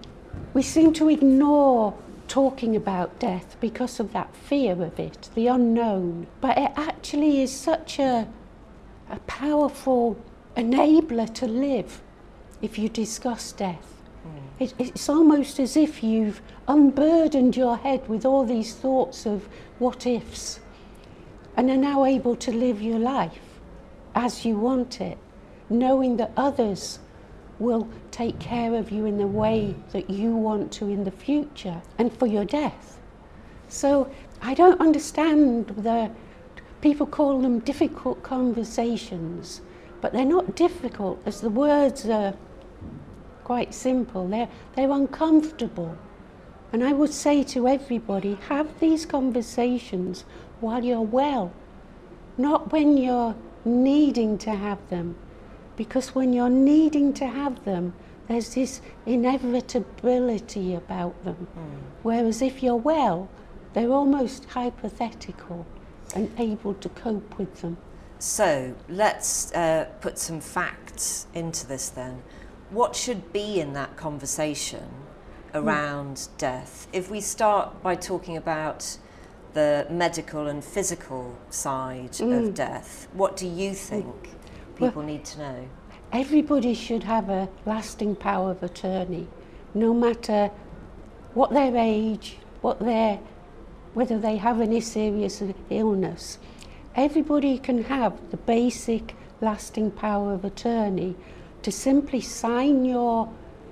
we 0.56 0.64
seem 0.64 0.94
to 0.94 1.10
ignore 1.10 1.96
talking 2.28 2.76
about 2.76 3.20
death 3.20 3.56
because 3.60 4.00
of 4.00 4.14
that 4.14 4.36
fear 4.36 4.72
of 4.82 5.00
it, 5.00 5.30
the 5.36 5.46
unknown. 5.46 6.26
But 6.42 6.58
it 6.58 6.72
actually 6.76 7.44
is 7.44 7.52
such 7.52 8.00
a, 8.00 8.28
a 9.12 9.20
powerful 9.28 10.18
enabler 10.58 11.32
to 11.36 11.46
live 11.46 12.02
if 12.64 12.80
you 12.80 12.90
discuss 12.90 13.52
death. 13.52 13.95
It, 14.60 14.74
it's 14.80 15.10
almost 15.10 15.60
as 15.60 15.76
if 15.76 16.02
you've 16.04 16.42
unburdened 16.68 17.58
your 17.58 17.78
head 17.78 18.08
with 18.08 18.26
all 18.26 18.46
these 18.46 18.74
thoughts 18.74 19.26
of 19.26 19.48
what 19.80 20.08
ifs 20.08 20.60
and 21.58 21.70
are 21.70 21.78
now 21.78 22.06
able 22.06 22.36
to 22.38 22.52
live 22.52 22.82
your 22.82 23.00
life 23.00 23.60
as 24.14 24.46
you 24.46 24.58
want 24.58 25.02
it, 25.02 25.18
knowing 25.70 26.18
that 26.18 26.32
others 26.38 27.00
will 27.60 27.88
take 28.12 28.40
care 28.40 28.76
of 28.76 28.92
you 28.92 29.06
in 29.06 29.18
the 29.18 29.28
way 29.28 29.76
that 29.92 30.10
you 30.10 30.36
want 30.36 30.72
to 30.72 30.86
in 30.90 31.04
the 31.04 31.12
future 31.12 31.82
and 31.98 32.18
for 32.18 32.26
your 32.26 32.46
death. 32.46 33.00
So 33.68 34.10
I 34.42 34.54
don't 34.54 34.80
understand 34.80 35.68
the 35.68 36.12
people 36.82 37.06
call 37.06 37.42
them 37.42 37.60
difficult 37.60 38.24
conversations, 38.24 39.62
but 40.02 40.14
they're 40.14 40.26
not 40.26 40.56
difficult 40.56 41.22
as 41.26 41.42
the 41.42 41.50
words 41.50 42.06
are 42.08 42.36
quite 43.46 43.74
simple. 43.74 44.28
They're, 44.28 44.50
they're 44.76 44.92
uncomfortable. 44.92 45.98
And 46.74 46.84
I 46.84 46.92
would 46.92 47.14
say 47.14 47.44
to 47.44 47.70
everybody 47.70 48.38
have 48.50 48.80
these 48.82 49.06
conversations 49.06 50.26
while 50.60 50.84
you're 50.84 51.00
well, 51.00 51.54
not 52.38 52.74
when 52.74 52.98
you're 52.98 53.36
needing 53.64 54.38
to 54.40 54.52
have 54.52 54.90
them. 54.90 55.16
Because 55.78 56.14
when 56.16 56.34
you're 56.34 56.50
needing 56.50 57.14
to 57.14 57.28
have 57.28 57.64
them, 57.64 57.94
there's 58.28 58.56
this 58.56 58.82
inevitability 59.06 60.74
about 60.74 61.24
them. 61.24 61.48
Whereas 62.04 62.42
if 62.42 62.64
you're 62.64 62.76
well, 62.76 63.30
they're 63.74 63.92
almost 63.92 64.46
hypothetical 64.46 65.66
and 66.16 66.32
able 66.40 66.74
to 66.76 66.90
cope 66.90 67.38
with 67.38 67.62
them. 67.62 67.78
So 68.20 68.74
let's 68.90 69.54
uh, 69.54 69.86
put 70.02 70.18
some 70.18 70.40
facts 70.40 71.28
into 71.34 71.68
this 71.68 71.90
then. 71.90 72.24
What 72.70 72.96
should 72.96 73.32
be 73.32 73.60
in 73.60 73.74
that 73.74 73.96
conversation 73.98 74.90
hmm. 75.52 75.58
around 75.58 76.28
death? 76.38 76.88
If 76.94 77.10
we 77.10 77.22
start 77.22 77.82
by 77.82 77.96
talking 77.96 78.38
about 78.38 78.98
the 79.54 79.88
medical 79.90 80.48
and 80.48 80.64
physical 80.64 81.38
side 81.50 82.20
of 82.22 82.46
hmm. 82.46 82.52
death, 82.52 83.08
what 83.14 83.38
do 83.38 83.48
you 83.48 83.70
hmm. 83.70 83.76
think 83.76 84.30
people 84.76 85.02
need 85.02 85.26
to 85.26 85.40
know? 85.40 85.70
Everybody 86.12 86.74
should 86.74 87.04
have 87.04 87.30
a 87.30 87.50
lasting 87.66 88.16
power 88.16 88.52
of 88.52 88.64
attorney, 88.64 89.28
no 89.74 89.94
matter 89.94 90.52
what 91.34 91.52
their 91.52 91.76
age, 91.76 92.38
what 92.62 92.80
their, 92.80 93.20
whether 93.94 94.18
they 94.18 94.38
have 94.38 94.62
any 94.62 94.80
serious 94.80 95.44
illness. 95.70 96.38
Everybody 96.96 97.58
can 97.58 97.84
have 97.84 98.32
the 98.32 98.38
basic 98.38 99.16
lasting 99.42 99.92
power 99.92 100.34
of 100.34 100.46
attorney 100.46 101.16
to 101.66 101.72
simply 101.72 102.22
sign 102.22 102.86
your 102.86 103.28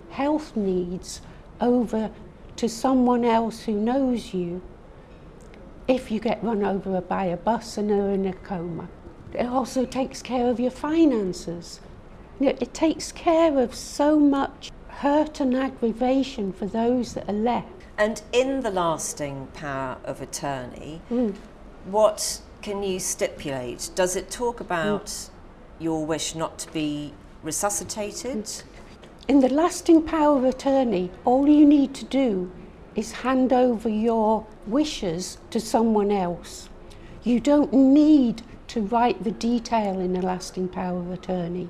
health 0.10 0.56
needs 0.56 1.22
over 1.62 2.10
to 2.56 2.68
someone 2.68 3.24
else 3.24 3.66
who 3.66 3.74
knows 3.74 4.34
you 4.34 4.60
if 5.88 6.10
you 6.10 6.20
get 6.20 6.44
run 6.44 6.64
over 6.64 7.00
by 7.02 7.26
a 7.26 7.38
bus 7.38 7.78
and 7.78 7.92
are 7.92 8.10
in 8.10 8.26
a 8.26 8.34
coma. 8.34 8.90
It 9.32 9.46
also 9.46 9.86
takes 9.86 10.24
care 10.24 10.50
of 10.50 10.60
your 10.60 10.72
finances. 10.72 11.82
It 12.40 12.74
takes 12.74 13.12
care 13.12 13.60
of 13.60 13.76
so 13.76 14.20
much 14.20 14.72
hurt 14.88 15.40
and 15.40 15.56
aggravation 15.56 16.52
for 16.52 16.66
those 16.66 17.14
that 17.14 17.30
are 17.30 17.34
left. 17.34 17.68
And 18.00 18.24
in 18.32 18.62
the 18.62 18.72
lasting 18.72 19.50
power 19.54 19.98
of 20.04 20.20
attorney, 20.20 21.00
hmm. 21.10 21.34
what 21.86 22.42
can 22.64 22.82
you 22.82 23.00
stipulate? 23.00 23.92
Does 23.94 24.16
it 24.16 24.32
talk 24.32 24.60
about 24.60 25.12
hmm. 25.78 25.84
your 25.84 26.04
wish 26.08 26.34
not 26.34 26.58
to 26.58 26.72
be 26.72 27.14
resuscitated? 27.44 28.50
In 29.28 29.40
the 29.40 29.50
lasting 29.50 30.04
power 30.04 30.38
of 30.38 30.44
attorney, 30.44 31.12
all 31.26 31.48
you 31.48 31.66
need 31.66 31.94
to 31.96 32.06
do 32.06 32.52
is 32.96 33.12
hand 33.12 33.54
over 33.54 33.90
your 33.90 34.46
wishes 34.68 35.38
to 35.50 35.60
someone 35.60 36.12
else. 36.12 36.70
You 37.24 37.40
don't 37.40 37.74
need 37.74 38.42
to 38.68 38.82
write 38.82 39.24
the 39.24 39.32
detail 39.32 40.00
in 40.00 40.16
a 40.16 40.22
lasting 40.22 40.70
power 40.70 41.00
of 41.00 41.12
attorney. 41.12 41.70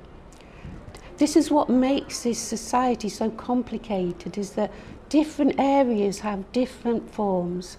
This 1.16 1.36
is 1.36 1.50
what 1.50 1.68
makes 1.70 2.24
this 2.24 2.38
society 2.38 3.08
so 3.08 3.30
complicated 3.30 4.36
is 4.36 4.50
that 4.52 4.72
different 5.08 5.54
areas 5.58 6.20
have 6.20 6.50
different 6.50 7.08
forms 7.08 7.76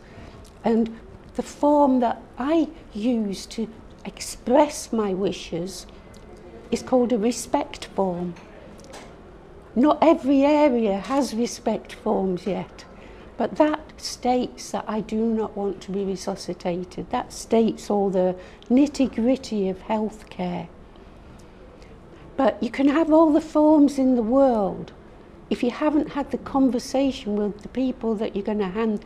and 0.63 0.97
the 1.35 1.43
form 1.43 1.99
that 1.99 2.21
I 2.39 2.69
use 2.93 3.45
to 3.47 3.67
express 4.05 4.93
my 4.93 5.13
wishes 5.13 5.85
is 6.71 6.81
called 6.81 7.13
a 7.13 7.17
respect 7.17 7.85
form. 7.95 8.33
Not 9.75 9.97
every 10.01 10.43
area 10.43 10.99
has 10.99 11.33
respect 11.33 11.93
forms 11.93 12.47
yet, 12.47 12.85
but 13.37 13.55
that 13.57 13.99
states 13.99 14.71
that 14.71 14.85
I 14.87 15.01
do 15.01 15.17
not 15.17 15.57
want 15.57 15.81
to 15.81 15.91
be 15.91 16.05
resuscitated. 16.05 17.09
That 17.09 17.33
states 17.33 17.89
all 17.89 18.09
the 18.09 18.35
nitty 18.69 19.13
gritty 19.13 19.67
of 19.67 19.79
healthcare. 19.79 20.67
But 22.37 22.61
you 22.61 22.69
can 22.69 22.87
have 22.87 23.11
all 23.11 23.33
the 23.33 23.41
forms 23.41 23.97
in 23.97 24.15
the 24.15 24.21
world. 24.21 24.93
If 25.49 25.63
you 25.63 25.71
haven't 25.71 26.11
had 26.11 26.31
the 26.31 26.37
conversation 26.37 27.35
with 27.35 27.61
the 27.61 27.69
people 27.69 28.15
that 28.15 28.35
you're 28.35 28.45
going 28.45 28.59
to 28.59 28.67
hand 28.67 29.03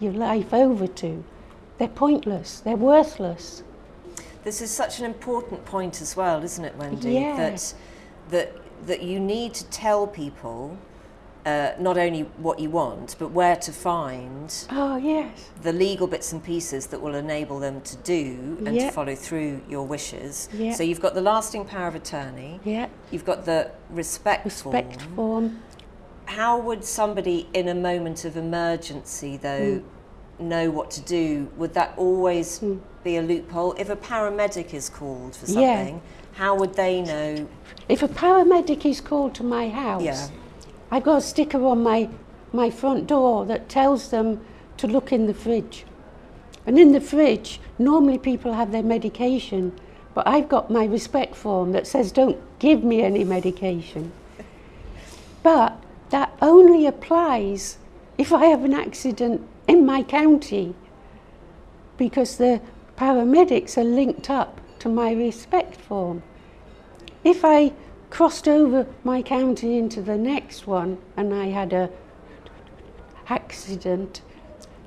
your 0.00 0.12
life 0.12 0.54
over 0.54 0.86
to, 0.86 1.24
they're 1.78 1.88
pointless, 1.88 2.60
they're 2.60 2.76
worthless. 2.76 3.62
This 4.44 4.60
is 4.60 4.70
such 4.70 4.98
an 4.98 5.04
important 5.06 5.64
point 5.64 6.00
as 6.02 6.16
well, 6.16 6.42
isn't 6.44 6.64
it, 6.64 6.76
Wendy? 6.76 7.12
Yeah. 7.14 7.36
That 7.36 7.74
that 8.30 8.52
that 8.86 9.02
you 9.02 9.18
need 9.20 9.54
to 9.54 9.64
tell 9.66 10.06
people 10.06 10.76
uh, 11.46 11.72
not 11.78 11.96
only 11.98 12.22
what 12.38 12.58
you 12.58 12.70
want, 12.70 13.16
but 13.18 13.28
where 13.30 13.56
to 13.56 13.70
find 13.72 14.52
Oh, 14.70 14.96
yes. 14.96 15.50
the 15.62 15.72
legal 15.72 16.06
bits 16.06 16.32
and 16.32 16.42
pieces 16.42 16.86
that 16.86 17.00
will 17.02 17.14
enable 17.14 17.58
them 17.58 17.80
to 17.82 17.96
do 17.98 18.56
and 18.64 18.74
Yeah. 18.74 18.86
to 18.86 18.92
follow 18.92 19.14
through 19.14 19.60
your 19.68 19.86
wishes. 19.86 20.48
Yeah. 20.54 20.72
So 20.72 20.82
you've 20.82 21.00
got 21.02 21.14
the 21.14 21.20
lasting 21.20 21.66
power 21.66 21.88
of 21.88 21.94
attorney. 21.94 22.60
Yeah. 22.64 22.88
You've 23.10 23.26
got 23.26 23.44
the 23.44 23.70
respect, 23.90 24.44
Respect 24.46 25.02
form. 25.02 25.14
form. 25.16 25.62
How 26.26 26.58
would 26.58 26.82
somebody 26.84 27.46
in 27.52 27.68
a 27.68 27.74
moment 27.74 28.24
of 28.24 28.36
emergency, 28.38 29.36
though, 29.36 29.74
Hmm. 29.80 29.86
Know 30.44 30.70
what 30.70 30.90
to 30.92 31.00
do? 31.00 31.48
Would 31.56 31.74
that 31.74 31.94
always 31.96 32.58
hmm. 32.58 32.76
be 33.02 33.16
a 33.16 33.22
loophole? 33.22 33.72
If 33.78 33.90
a 33.90 33.96
paramedic 33.96 34.72
is 34.74 34.88
called 34.88 35.36
for 35.36 35.46
Yeah. 35.46 35.78
something, 35.78 36.02
how 36.34 36.54
would 36.56 36.74
they 36.74 37.02
know? 37.02 37.46
If 37.88 38.02
a 38.02 38.08
paramedic 38.08 38.84
is 38.84 39.00
called 39.00 39.34
to 39.34 39.42
my 39.42 39.68
house, 39.68 40.02
Yeah. 40.02 40.28
I've 40.90 41.04
got 41.04 41.16
a 41.18 41.20
sticker 41.20 41.64
on 41.64 41.82
my, 41.82 42.08
my 42.52 42.70
front 42.70 43.06
door 43.06 43.44
that 43.46 43.68
tells 43.68 44.10
them 44.10 44.40
to 44.76 44.86
look 44.86 45.12
in 45.12 45.26
the 45.26 45.34
fridge. 45.34 45.84
And 46.66 46.78
in 46.78 46.92
the 46.92 47.00
fridge, 47.00 47.60
normally 47.78 48.18
people 48.18 48.54
have 48.54 48.72
their 48.72 48.82
medication, 48.82 49.72
but 50.14 50.26
I've 50.26 50.48
got 50.48 50.70
my 50.70 50.84
respect 50.84 51.34
form 51.34 51.72
that 51.72 51.86
says 51.86 52.12
don't 52.12 52.38
give 52.58 52.84
me 52.84 53.02
any 53.02 53.24
medication. 53.24 54.12
But 55.42 55.76
that 56.10 56.32
only 56.40 56.86
applies 56.86 57.76
if 58.16 58.32
I 58.32 58.46
have 58.46 58.64
an 58.64 58.72
accident 58.72 59.46
in 59.66 59.86
my 59.86 60.02
county 60.02 60.74
because 61.96 62.36
the 62.36 62.60
paramedics 62.96 63.76
are 63.76 63.84
linked 63.84 64.30
up 64.30 64.60
to 64.78 64.88
my 64.88 65.12
respect 65.12 65.80
form. 65.80 66.22
If 67.22 67.44
I 67.44 67.72
crossed 68.10 68.46
over 68.46 68.86
my 69.02 69.22
county 69.22 69.78
into 69.78 70.02
the 70.02 70.16
next 70.16 70.66
one 70.66 70.98
and 71.16 71.32
I 71.34 71.46
had 71.46 71.72
a 71.72 71.90
accident, 73.28 74.20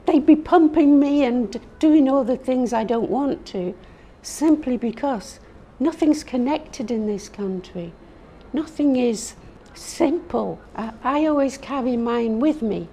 they'd 0.05 0.25
be 0.25 0.35
pumping 0.35 0.99
me 0.99 1.23
and 1.23 1.59
doing 1.79 2.07
all 2.07 2.23
the 2.23 2.37
things 2.37 2.73
I 2.73 2.83
don't 2.83 3.09
want 3.09 3.45
to 3.47 3.73
simply 4.21 4.77
because 4.77 5.39
nothing's 5.79 6.23
connected 6.23 6.91
in 6.91 7.07
this 7.07 7.29
country. 7.29 7.93
Nothing 8.53 8.95
is 8.95 9.33
simple. 9.73 10.59
I, 10.75 10.93
I 11.03 11.25
always 11.25 11.57
carry 11.57 11.97
mine 11.97 12.39
with 12.39 12.61
me 12.61 12.87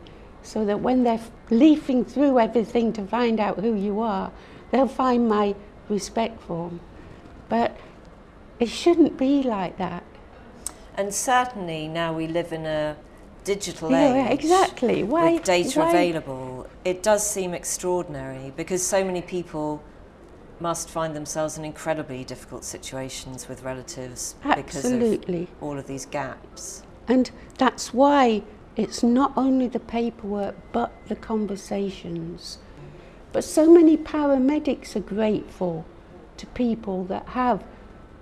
so 0.45 0.65
that 0.65 0.81
when 0.81 1.03
they're 1.05 1.21
leafing 1.51 2.05
through 2.05 2.39
everything 2.39 2.93
to 2.93 3.05
find 3.07 3.41
out 3.41 3.59
who 3.59 3.75
you 3.75 4.01
are, 4.01 4.31
they'll 4.71 4.87
find 4.87 5.29
my 5.29 5.55
respect 5.89 6.41
form. 6.43 6.81
But 7.49 7.77
it 8.61 8.69
shouldn't 8.69 9.17
be 9.19 9.43
like 9.43 9.79
that. 9.79 10.05
And 10.97 11.13
certainly 11.13 11.89
now 11.89 12.13
we 12.13 12.27
live 12.29 12.53
in 12.53 12.67
a 12.67 12.97
digital 13.43 13.91
Yeah, 13.91 14.29
age. 14.29 14.41
exactly. 14.41 15.03
Why- 15.03 15.33
with 15.33 15.45
data 15.45 15.81
why- 15.81 15.89
available, 15.91 16.67
it 16.85 17.03
does 17.03 17.27
seem 17.27 17.53
extraordinary 17.53 18.53
because 18.57 18.83
so 18.87 19.03
many 19.05 19.21
people 19.23 19.83
must 20.61 20.89
find 20.89 21.17
themselves 21.17 21.59
in 21.59 21.65
incredibly 21.65 22.23
difficult 22.25 22.65
situations 22.65 23.49
with 23.49 23.63
relatives 23.65 24.37
because 24.57 24.85
Absolutely. 24.85 25.43
of 25.43 25.63
all 25.63 25.79
of 25.79 25.87
these 25.87 26.07
gaps. 26.07 26.83
And 27.09 27.31
that's 27.59 27.93
why 27.93 28.43
it's 28.77 29.03
not 29.03 29.33
only 29.37 29.69
the 29.69 29.81
paperwork 29.81 30.57
but 30.73 30.93
the 31.09 31.17
conversations. 31.17 32.59
But 33.33 33.45
so 33.45 33.73
many 33.73 33.97
paramedics 33.97 34.95
are 34.95 35.01
grateful 35.01 35.85
to 36.37 36.47
people 36.47 37.05
that 37.05 37.29
have 37.29 37.65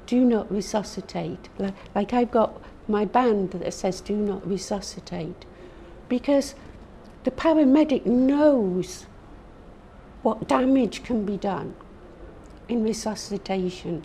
do 0.06 0.24
not 0.24 0.50
resuscitate. 0.50 1.48
Like, 1.58 1.74
like 1.94 2.12
I've 2.12 2.30
got 2.30 2.60
my 2.88 3.04
band 3.04 3.52
that 3.52 3.72
says 3.72 4.00
do 4.00 4.16
not 4.16 4.46
resuscitate 4.46 5.44
because 6.08 6.54
the 7.24 7.30
paramedic 7.30 8.04
knows 8.04 9.06
what 10.22 10.48
damage 10.48 11.02
can 11.02 11.24
be 11.24 11.36
done 11.36 11.74
in 12.68 12.82
resuscitation. 12.82 14.04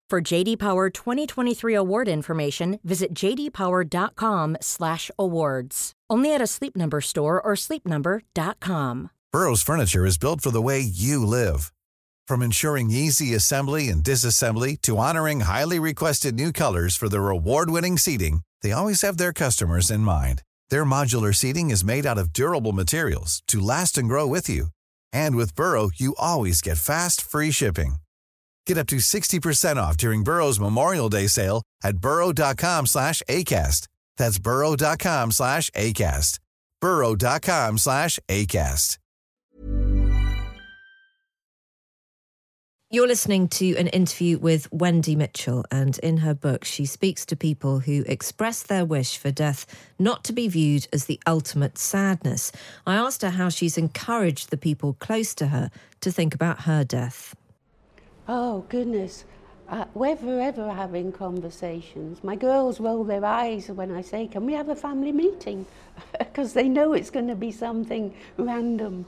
For 0.11 0.19
JD 0.19 0.59
Power 0.59 0.89
2023 0.89 1.73
award 1.73 2.09
information, 2.09 2.81
visit 2.83 3.13
jdpower.com/awards. 3.13 5.91
Only 6.09 6.35
at 6.35 6.41
a 6.41 6.47
Sleep 6.47 6.75
Number 6.75 6.99
store 6.99 7.41
or 7.41 7.53
sleepnumber.com. 7.55 9.11
Burrow's 9.31 9.63
furniture 9.63 10.05
is 10.05 10.17
built 10.17 10.41
for 10.41 10.51
the 10.51 10.61
way 10.61 10.81
you 10.81 11.25
live. 11.25 11.71
From 12.27 12.41
ensuring 12.41 12.91
easy 12.91 13.33
assembly 13.33 13.87
and 13.87 14.03
disassembly 14.03 14.75
to 14.81 14.97
honoring 14.97 15.39
highly 15.39 15.79
requested 15.79 16.35
new 16.35 16.51
colors 16.51 16.97
for 16.97 17.07
their 17.07 17.29
award-winning 17.29 17.97
seating, 17.97 18.41
they 18.61 18.73
always 18.73 19.03
have 19.03 19.15
their 19.15 19.31
customers 19.31 19.89
in 19.89 20.01
mind. 20.01 20.43
Their 20.69 20.83
modular 20.83 21.33
seating 21.33 21.71
is 21.71 21.85
made 21.85 22.05
out 22.05 22.17
of 22.17 22.33
durable 22.33 22.73
materials 22.73 23.43
to 23.47 23.61
last 23.61 23.97
and 23.97 24.09
grow 24.09 24.27
with 24.27 24.49
you. 24.49 24.71
And 25.13 25.37
with 25.37 25.55
Burrow, 25.55 25.89
you 25.95 26.15
always 26.19 26.59
get 26.59 26.77
fast, 26.77 27.21
free 27.21 27.51
shipping. 27.51 27.99
Get 28.65 28.77
up 28.77 28.87
to 28.87 28.97
60% 28.97 29.75
off 29.77 29.97
during 29.97 30.23
Burrow's 30.23 30.59
Memorial 30.59 31.09
Day 31.09 31.27
sale 31.27 31.63
at 31.83 31.97
burrow.com 31.97 32.85
slash 32.85 33.21
ACAST. 33.27 33.87
That's 34.17 34.39
burrow.com 34.39 35.31
slash 35.31 35.69
ACAST. 35.71 36.39
burrow.com 36.79 37.77
slash 37.77 38.19
ACAST. 38.29 38.97
You're 42.93 43.07
listening 43.07 43.47
to 43.47 43.73
an 43.77 43.87
interview 43.87 44.37
with 44.37 44.67
Wendy 44.69 45.15
Mitchell, 45.15 45.63
and 45.71 45.97
in 45.99 46.17
her 46.17 46.33
book, 46.33 46.65
she 46.65 46.85
speaks 46.85 47.25
to 47.27 47.37
people 47.37 47.79
who 47.79 48.03
express 48.05 48.63
their 48.63 48.83
wish 48.83 49.17
for 49.17 49.31
death 49.31 49.65
not 49.97 50.25
to 50.25 50.33
be 50.33 50.49
viewed 50.49 50.89
as 50.91 51.05
the 51.05 51.17
ultimate 51.25 51.77
sadness. 51.77 52.51
I 52.85 52.95
asked 52.95 53.21
her 53.21 53.29
how 53.29 53.47
she's 53.47 53.77
encouraged 53.77 54.49
the 54.49 54.57
people 54.57 54.97
close 54.99 55.33
to 55.35 55.47
her 55.47 55.71
to 56.01 56.11
think 56.11 56.35
about 56.35 56.63
her 56.63 56.83
death. 56.83 57.33
Oh, 58.27 58.65
goodness. 58.69 59.25
Uh, 59.67 59.85
we're 59.93 60.15
forever 60.15 60.71
having 60.71 61.11
conversations. 61.11 62.23
My 62.23 62.35
girls 62.35 62.79
roll 62.79 63.03
their 63.03 63.23
eyes 63.23 63.69
when 63.69 63.91
I 63.91 64.01
say, 64.01 64.27
Can 64.27 64.45
we 64.45 64.53
have 64.53 64.69
a 64.69 64.75
family 64.75 65.11
meeting? 65.11 65.65
Because 66.19 66.53
they 66.53 66.69
know 66.69 66.93
it's 66.93 67.09
going 67.09 67.27
to 67.27 67.35
be 67.35 67.51
something 67.51 68.13
random. 68.37 69.05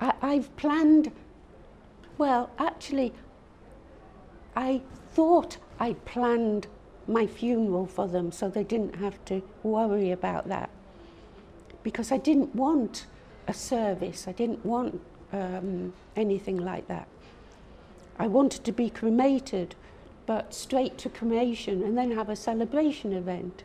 I, 0.00 0.12
I've 0.22 0.54
planned, 0.56 1.12
well, 2.18 2.50
actually, 2.58 3.12
I 4.56 4.80
thought 5.10 5.58
I 5.78 5.94
planned 6.04 6.66
my 7.06 7.26
funeral 7.26 7.86
for 7.86 8.08
them 8.08 8.32
so 8.32 8.48
they 8.48 8.64
didn't 8.64 8.96
have 8.96 9.22
to 9.26 9.42
worry 9.62 10.10
about 10.10 10.48
that. 10.48 10.70
Because 11.82 12.12
I 12.12 12.18
didn't 12.18 12.54
want 12.54 13.06
a 13.48 13.54
service, 13.54 14.28
I 14.28 14.32
didn't 14.32 14.64
want 14.64 15.00
um, 15.32 15.92
anything 16.16 16.58
like 16.58 16.86
that. 16.88 17.08
I 18.22 18.28
wanted 18.28 18.62
to 18.66 18.70
be 18.70 18.88
cremated, 18.88 19.74
but 20.26 20.54
straight 20.54 20.96
to 20.98 21.08
cremation 21.08 21.82
and 21.82 21.98
then 21.98 22.12
have 22.12 22.28
a 22.28 22.36
celebration 22.36 23.12
event. 23.12 23.64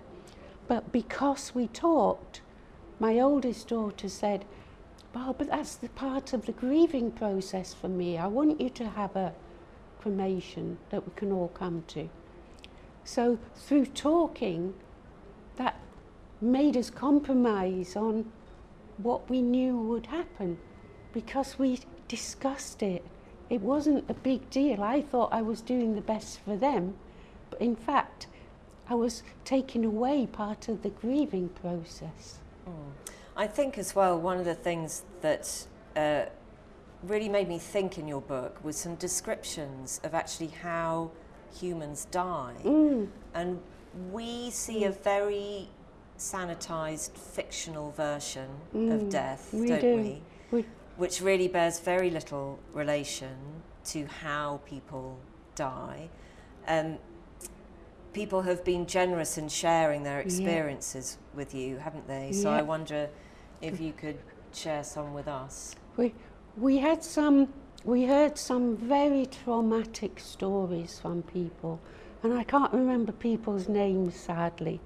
But 0.67 0.91
because 0.91 1.53
we 1.53 1.67
talked, 1.67 2.41
my 2.99 3.19
oldest 3.19 3.67
daughter 3.67 4.09
said, 4.09 4.45
Oh, 5.15 5.35
but 5.37 5.49
that's 5.49 5.75
the 5.75 5.89
part 5.89 6.33
of 6.33 6.47
the 6.47 6.53
grieving 6.53 7.11
process 7.11 7.75
for 7.75 7.87
me. 7.87 8.17
I 8.17 8.25
want 8.25 8.59
you 8.59 8.71
to 8.71 8.89
have 8.89 9.15
a 9.15 9.35
cremation 10.01 10.79
that 10.89 11.05
we 11.05 11.13
can 11.15 11.31
all 11.31 11.49
come 11.49 11.83
to. 11.89 12.09
So 13.03 13.37
through 13.55 13.85
talking, 13.85 14.73
that 15.57 15.79
made 16.41 16.75
us 16.75 16.89
compromise 16.89 17.95
on 17.95 18.31
what 18.97 19.29
we 19.29 19.43
knew 19.43 19.77
would 19.77 20.07
happen 20.07 20.57
because 21.13 21.59
we 21.59 21.81
discussed 22.07 22.81
it. 22.81 23.05
It 23.49 23.61
wasn't 23.61 24.09
a 24.09 24.13
big 24.13 24.49
deal. 24.49 24.83
I 24.83 25.01
thought 25.01 25.29
I 25.31 25.41
was 25.41 25.61
doing 25.61 25.95
the 25.95 26.01
best 26.01 26.39
for 26.41 26.55
them, 26.55 26.95
but 27.49 27.61
in 27.61 27.75
fact, 27.75 28.27
I 28.89 28.95
was 28.95 29.23
taking 29.45 29.85
away 29.85 30.27
part 30.27 30.67
of 30.69 30.81
the 30.83 30.89
grieving 30.89 31.49
process. 31.49 32.39
I 33.35 33.47
think 33.47 33.77
as 33.77 33.95
well, 33.95 34.19
one 34.19 34.37
of 34.39 34.45
the 34.45 34.55
things 34.55 35.03
that 35.21 35.67
uh, 35.95 36.25
really 37.03 37.29
made 37.29 37.47
me 37.47 37.59
think 37.59 37.97
in 37.97 38.07
your 38.07 38.21
book 38.21 38.63
was 38.63 38.75
some 38.77 38.95
descriptions 38.95 40.01
of 40.03 40.13
actually 40.15 40.47
how 40.47 41.11
humans 41.57 42.07
die. 42.11 42.55
Mm. 42.63 43.07
And 43.33 43.59
we 44.11 44.49
see 44.49 44.85
a 44.85 44.91
very 44.91 45.69
sanitized 46.17 47.11
fictional 47.11 47.91
version 47.91 48.49
of 48.73 48.79
Mm, 49.03 49.11
death, 49.11 49.53
we 49.53 49.67
don't 49.67 49.81
do. 49.81 49.95
we? 49.95 50.21
We- 50.51 50.65
Which 50.97 51.21
really 51.21 51.47
bears 51.47 51.79
very 51.79 52.09
little 52.09 52.59
relation 52.73 53.35
to 53.85 54.05
how 54.05 54.61
people 54.65 55.17
die. 55.55 56.09
Um, 56.67 56.97
people 58.13 58.41
have 58.41 58.63
been 58.63 58.85
generous 58.85 59.37
in 59.37 59.47
sharing 59.47 60.03
their 60.03 60.19
experiences 60.19 61.17
with 61.35 61.53
you, 61.53 61.77
haven't 61.77 62.07
they? 62.07 62.31
So 62.31 62.49
I 62.49 62.63
wonder 62.63 63.09
if 63.61 63.79
you 63.79 63.93
could 63.93 64.17
share 64.53 64.83
some 64.83 65.13
with 65.13 65.27
us. 65.27 65.75
We, 65.97 66.13
we 66.57 66.77
had 66.77 67.03
some, 67.03 67.53
we 67.83 68.05
heard 68.05 68.37
some 68.37 68.75
very 68.75 69.27
traumatic 69.27 70.19
stories 70.19 70.99
from 70.99 71.21
people, 71.23 71.79
and 72.23 72.33
I 72.33 72.43
can't 72.43 72.73
remember 72.73 73.11
people's 73.11 73.69
names 73.69 74.15
sadly, 74.15 74.81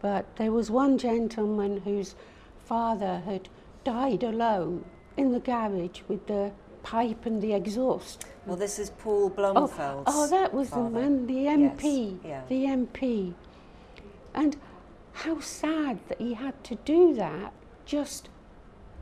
but 0.00 0.36
there 0.36 0.52
was 0.52 0.70
one 0.70 0.96
gentleman 0.96 1.82
whose 1.82 2.14
father 2.64 3.22
had 3.26 3.48
died 3.84 4.22
alone 4.22 4.84
in 5.16 5.32
the 5.32 5.40
garage 5.40 6.00
with 6.08 6.26
the 6.26 6.52
pipe 6.82 7.26
and 7.26 7.42
the 7.42 7.52
exhaust. 7.52 8.24
Well, 8.46 8.56
this 8.56 8.78
is 8.78 8.90
Paul 8.90 9.32
Oh, 9.38 10.02
oh, 10.06 10.28
that 10.28 10.54
was 10.54 10.70
the 10.70 10.88
man, 10.88 11.26
the 11.26 11.46
MP, 11.46 12.18
Yes, 12.22 12.24
yeah. 12.24 12.42
the 12.48 12.64
MP. 12.64 13.34
And 14.34 14.56
how 15.12 15.40
sad 15.40 15.98
that 16.08 16.18
he 16.20 16.34
had 16.34 16.62
to 16.64 16.76
do 16.76 17.14
that 17.14 17.52
just 17.84 18.28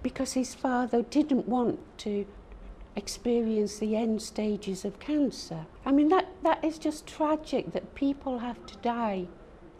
because 0.03 0.33
his 0.33 0.55
father 0.55 1.03
didn't 1.03 1.47
want 1.47 1.79
to 1.99 2.27
experience 2.97 3.79
the 3.79 3.94
end 3.94 4.21
stages 4.21 4.85
of 4.85 4.99
cancer. 4.99 5.66
I 5.87 5.92
mean, 5.92 6.09
that, 6.09 6.29
that 6.42 6.64
is 6.64 6.79
just 6.79 7.07
tragic 7.07 7.73
that 7.73 7.94
people 7.94 8.40
have 8.40 8.64
to 8.66 8.77
die 8.79 9.29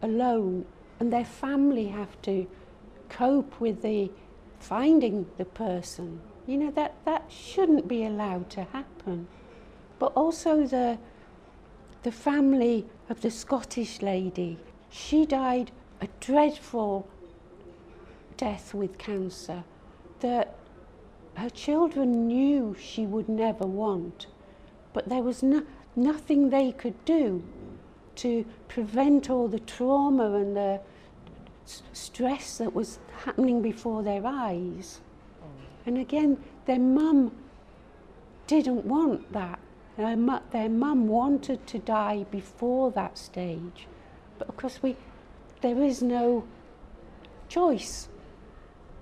alone 0.03 0.67
and 1.01 1.13
their 1.13 1.25
family 1.25 1.89
have 1.89 2.21
to 2.23 2.47
cope 3.09 3.61
with 3.61 3.83
the 3.83 4.11
finding 4.61 5.27
the 5.37 5.45
person. 5.45 6.21
You 6.47 6.57
know, 6.59 6.71
that, 6.73 6.95
that 7.05 7.31
shouldn't 7.31 7.89
be 7.89 8.05
allowed 8.05 8.51
to 8.51 8.65
happen. 8.65 9.29
But 9.99 10.13
also 10.15 10.67
the, 10.67 10.99
the 12.03 12.13
family 12.13 12.87
of 13.09 13.21
the 13.21 13.31
Scottish 13.31 14.03
lady, 14.03 14.59
she 14.91 15.27
died 15.27 15.71
a 16.01 16.09
dreadful 16.21 17.09
death 18.37 18.73
with 18.73 18.99
cancer 18.99 19.65
that 20.21 20.55
her 21.35 21.51
children 21.51 22.27
knew 22.27 22.75
she 22.79 23.07
would 23.07 23.29
never 23.29 23.67
want, 23.67 24.27
but 24.93 25.09
there 25.09 25.23
was 25.23 25.43
no, 25.43 25.63
nothing 25.95 26.51
they 26.51 26.73
could 26.73 27.05
do 27.05 27.43
to 28.17 28.45
prevent 28.67 29.31
all 29.31 29.47
the 29.47 29.61
trauma 29.61 30.33
and 30.35 30.57
the 30.57 30.81
stress 31.93 32.59
that 32.59 32.75
was 32.75 32.99
happening 33.25 33.63
before 33.63 34.03
their 34.03 34.23
eyes. 34.27 35.01
And 35.87 35.99
again, 35.99 36.37
their 36.67 36.79
mum 36.79 37.33
didn't 38.47 38.85
want 38.85 39.33
that. 39.33 39.59
Their, 39.97 40.17
mu- 40.17 40.39
their 40.51 40.69
mum 40.69 41.09
wanted 41.09 41.67
to 41.69 41.79
die 41.79 42.25
before 42.31 42.91
that 42.93 43.19
stage, 43.19 43.87
but 44.39 44.49
of 44.49 44.57
course 44.57 44.81
we, 44.83 44.97
there 45.61 45.83
is 45.83 46.03
no 46.03 46.45
choice 47.49 48.09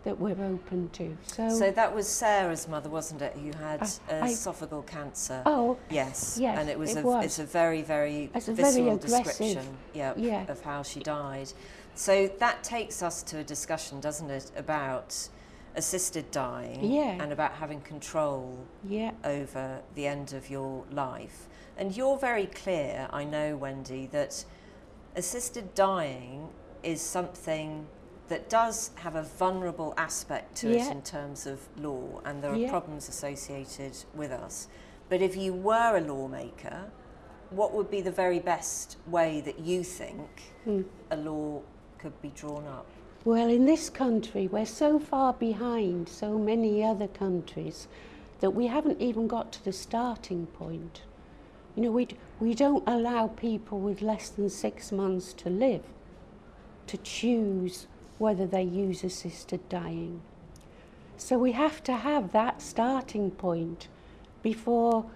that 0.05 0.18
we're 0.18 0.31
open 0.42 0.88
to. 0.90 1.16
So, 1.26 1.48
So 1.50 1.70
that 1.72 1.94
was 1.94 2.07
Sarah's 2.09 2.68
mother, 2.68 2.88
wasn't 2.88 3.20
it, 3.22 3.35
who 3.37 3.50
had 3.59 3.83
I- 3.83 4.29
esophageal 4.29 4.87
cancer? 4.87 5.42
Oh, 5.44 5.76
yes. 5.90 6.38
yes, 6.40 6.59
and 6.59 6.70
it 6.70 6.79
was 6.79 6.94
it 6.96 7.00
a 7.00 7.07
was. 7.07 7.24
it's 7.24 7.38
a 7.40 7.44
very 7.44 7.83
very 7.83 8.31
It's 8.35 8.48
a 8.48 8.55
very 8.55 8.68
visceral 8.70 8.97
description, 8.97 9.76
yeah, 9.93 10.14
yeah. 10.16 10.45
of 10.51 10.62
how 10.62 10.82
she 10.84 11.01
died. 11.01 11.53
So 11.97 12.28
that 12.38 12.62
takes 12.62 13.03
us 13.03 13.22
to 13.24 13.38
a 13.38 13.42
discussion, 13.44 14.01
doesn't 14.01 14.30
it, 14.30 14.53
about 14.55 15.28
assisted 15.74 16.30
dying 16.30 16.84
Yeah. 16.84 17.16
and 17.22 17.32
about 17.32 17.53
having 17.53 17.80
control 17.80 18.59
yeah, 18.86 19.12
over 19.24 19.80
the 19.94 20.07
end 20.07 20.32
of 20.34 20.49
your 20.51 20.84
life. 20.90 21.49
And 21.76 21.97
you're 21.97 22.18
very 22.18 22.47
clear, 22.47 23.09
I 23.11 23.24
know, 23.24 23.57
Wendy, 23.57 24.07
that 24.12 24.44
assisted 25.16 25.74
dying 25.74 26.51
is 26.82 27.01
something 27.01 27.86
that 28.28 28.49
does 28.51 28.90
have 28.97 29.14
a 29.14 29.22
vulnerable 29.22 29.94
aspect 29.97 30.55
to 30.57 30.68
Yeah. 30.70 30.86
it 30.88 30.92
in 30.92 31.03
terms 31.03 31.47
of 31.47 31.66
law, 31.78 32.20
and 32.26 32.42
there 32.42 32.53
are 32.55 32.68
problems 32.68 33.09
associated 33.09 34.05
with 34.14 34.32
us. 34.32 34.68
But 35.09 35.22
if 35.22 35.34
you 35.36 35.55
were 35.55 35.97
a 35.97 36.01
lawmaker, 36.01 36.90
what 37.51 37.72
would 37.72 37.90
be 37.90 38.01
the 38.03 38.11
very 38.11 38.40
best 38.40 38.97
way 39.07 39.40
that 39.42 39.61
you 39.61 39.82
think 39.84 40.53
Hmm. 40.64 40.82
a 41.11 41.16
law 41.16 41.62
could 42.07 42.22
be 42.22 42.30
drawn 42.40 42.64
up? 42.68 42.86
Well, 43.24 43.48
in 43.48 43.64
this 43.64 43.90
country, 43.90 44.46
we're 44.46 44.64
so 44.64 45.00
far 45.00 45.32
behind 45.32 46.09
so 46.09 46.38
many 46.38 46.84
other 46.84 47.09
countries 47.09 47.88
that 48.38 48.52
we 48.52 48.68
haven't 48.68 49.00
even 49.00 49.26
got 49.26 49.50
to 49.54 49.64
the 49.64 49.72
starting 49.72 50.46
point. 50.46 51.02
You 51.74 51.82
know, 51.82 51.90
we, 51.90 52.07
we 52.38 52.54
don't 52.54 52.84
allow 52.86 53.26
people 53.26 53.80
with 53.80 54.02
less 54.02 54.28
than 54.28 54.48
six 54.48 54.92
months 54.92 55.32
to 55.32 55.50
live 55.50 55.82
to 56.86 56.96
choose 56.98 57.88
whether 58.18 58.46
they 58.46 58.62
use 58.62 59.02
assisted 59.02 59.68
dying. 59.68 60.20
So 61.16 61.36
we 61.38 61.52
have 61.52 61.82
to 61.82 61.96
have 61.96 62.30
that 62.30 62.62
starting 62.62 63.32
point 63.32 63.88
before 64.44 65.07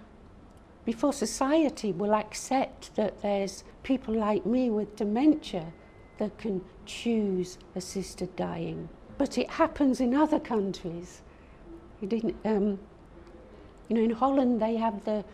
before 0.84 1.12
society 1.12 1.92
will 1.92 2.14
accept 2.14 2.96
that 2.96 3.22
there's 3.22 3.62
people 3.84 4.14
like 4.14 4.44
me 4.44 4.70
with 4.70 4.96
dementia 4.96 5.72
that 6.20 6.38
can 6.38 6.60
choose 6.86 7.58
assisted 7.74 8.34
dying. 8.36 8.88
But 9.18 9.36
it 9.38 9.50
happens 9.50 10.00
in 10.00 10.14
other 10.14 10.38
countries. 10.38 11.22
You 12.00 12.34
um, 12.44 12.78
know, 13.88 14.00
in 14.00 14.10
Holland 14.10 14.62
they 14.62 14.76
have 14.76 15.04
the 15.04 15.24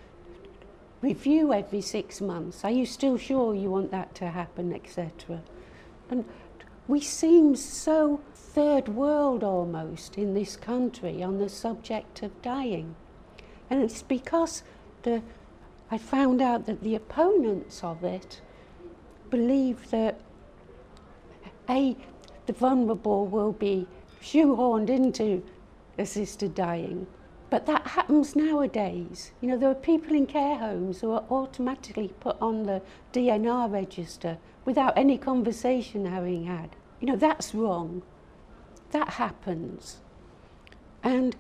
review 1.03 1.53
every 1.53 1.80
six 1.80 2.20
months. 2.20 2.64
Are 2.64 2.70
you 2.70 2.87
still 2.87 3.18
sure 3.18 3.55
you 3.55 3.68
want 3.68 3.91
that 3.91 4.14
to 4.16 4.28
happen, 4.28 4.72
etc. 4.72 5.43
And 6.09 6.24
we 6.89 7.01
seem 7.01 7.57
so 7.57 8.20
third 8.34 8.89
world 8.89 9.43
almost 9.43 10.16
in 10.16 10.34
this 10.34 10.57
country 10.57 11.22
on 11.22 11.39
the 11.39 11.49
subject 11.49 12.22
of 12.22 12.41
dying. 12.43 12.95
And 13.68 13.82
it's 13.82 14.03
because 14.03 14.62
the, 15.03 15.20
I 15.91 15.99
found 15.99 16.41
out 16.41 16.66
that 16.66 16.82
the 16.82 16.95
opponents 16.95 17.82
of 17.82 18.05
it 18.05 18.41
believe 19.30 19.91
that 19.91 20.20
A, 21.68 21.96
the 22.46 22.52
vulnerable 22.52 23.26
will 23.26 23.52
be 23.52 23.86
shoehorned 24.22 24.88
into 24.90 25.42
assisted 25.98 26.54
dying. 26.54 27.06
But 27.48 27.66
that 27.66 27.86
happens 27.86 28.34
nowadays. 28.34 29.32
You 29.40 29.48
know, 29.48 29.56
there 29.58 29.70
are 29.70 29.74
people 29.74 30.14
in 30.16 30.26
care 30.26 30.56
homes 30.58 31.00
who 31.00 31.12
are 31.12 31.24
automatically 31.30 32.12
put 32.20 32.36
on 32.40 32.64
the 32.64 32.82
DNR 33.12 33.70
register 33.72 34.38
without 34.64 34.98
any 34.98 35.16
conversation 35.16 36.06
having 36.06 36.44
had. 36.44 36.70
You 37.00 37.06
know, 37.08 37.16
that's 37.16 37.54
wrong. 37.54 38.02
That 38.90 39.10
happens. 39.10 39.98
And 41.04 41.36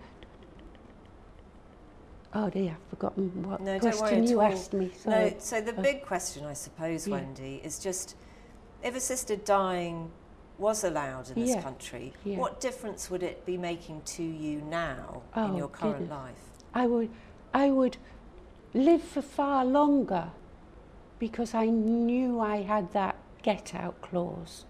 oh 2.34 2.50
dear, 2.50 2.76
I've 2.80 2.90
forgotten 2.90 3.48
what 3.48 3.60
No, 3.60 3.80
question 3.80 4.26
you 4.28 4.40
asked 4.40 4.72
me. 4.72 4.92
Sorry. 4.96 5.30
No, 5.30 5.36
so 5.38 5.60
the 5.60 5.76
Uh, 5.76 5.82
big 5.82 6.02
question, 6.04 6.44
I 6.44 6.52
suppose, 6.52 7.08
yeah. 7.08 7.14
Wendy, 7.14 7.60
is 7.64 7.80
just 7.80 8.14
if 8.86 8.94
assisted 8.94 9.44
dying 9.44 10.10
was 10.58 10.84
allowed 10.84 11.28
in 11.30 11.34
this 11.40 11.50
Yeah, 11.50 11.60
country, 11.62 12.12
yeah. 12.24 12.38
what 12.38 12.60
difference 12.60 13.10
would 13.10 13.22
it 13.22 13.44
be 13.44 13.58
making 13.58 14.00
to 14.16 14.22
you 14.22 14.60
now 14.62 15.22
in 15.36 15.42
Oh, 15.42 15.56
your 15.56 15.68
current 15.68 15.98
goodness. 15.98 16.18
life? 16.18 16.50
I 16.72 16.86
would, 16.86 17.10
I 17.52 17.70
would 17.70 17.96
live 18.72 19.02
for 19.02 19.22
far 19.22 19.64
longer 19.64 20.28
because 21.18 21.52
I 21.52 21.66
knew 21.66 22.38
I 22.40 22.62
had 22.62 22.92
that 22.92 23.16
get 23.42 23.74
out 23.74 24.00
clause. 24.02 24.64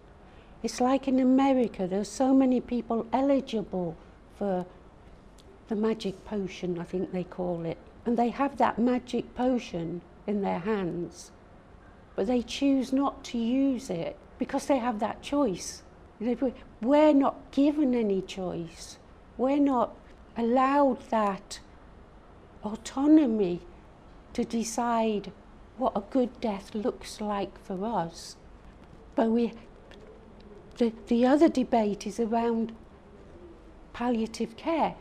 It's 0.63 0.81
like 0.81 1.07
in 1.07 1.21
America, 1.21 1.87
there's 1.87 2.09
so 2.09 2.35
many 2.35 2.61
people 2.61 3.07
eligible 3.13 3.97
for 4.39 4.65
the 5.69 5.77
magic 5.77 6.25
potion, 6.25 6.79
I 6.79 6.85
think 6.85 7.13
they 7.13 7.25
call 7.25 7.67
it. 7.67 7.77
And 8.07 8.17
they 8.17 8.31
have 8.31 8.57
that 8.57 8.79
magic 8.79 9.35
potion 9.35 10.01
in 10.27 10.41
their 10.41 10.61
hands, 10.61 11.33
but 12.17 12.27
they 12.27 12.43
choose 12.43 12.93
not 12.93 13.23
to 13.25 13.39
use 13.39 13.91
it 13.91 14.17
because 14.39 14.67
they 14.67 14.79
have 14.79 14.99
that 14.99 15.23
choice. 15.23 15.83
We- 16.19 16.37
We're 16.81 17.15
not 17.15 17.51
given 17.53 17.95
any 17.95 18.23
choice. 18.23 18.99
We're 19.37 19.61
not 19.61 19.95
allowed 20.37 21.01
that 21.11 21.61
autonomy 22.65 23.61
to 24.33 24.45
decide 24.45 25.33
what 25.79 25.93
a 25.95 26.01
good 26.01 26.41
death 26.41 26.75
looks 26.75 27.21
like 27.21 27.59
for 27.63 27.85
us. 27.85 28.37
But 29.15 29.31
we, 29.31 29.53
the, 30.79 30.93
the 31.07 31.27
other 31.27 31.49
debate 31.49 32.07
is 32.07 32.19
around 32.19 32.73
palliative 33.93 34.57
care. 34.57 34.95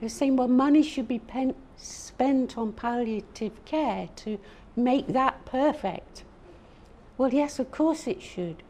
They're 0.00 0.08
saying, 0.08 0.36
well, 0.36 0.48
money 0.48 0.82
should 0.82 1.06
be 1.06 1.20
pen, 1.20 1.54
spent 1.76 2.58
on 2.58 2.72
palliative 2.72 3.64
care 3.64 4.08
to 4.16 4.38
make 4.74 5.06
that 5.08 5.31
perfect. 5.52 6.24
Well, 7.18 7.32
yes, 7.32 7.58
of 7.58 7.70
course 7.70 8.06
it 8.06 8.22
should, 8.22 8.62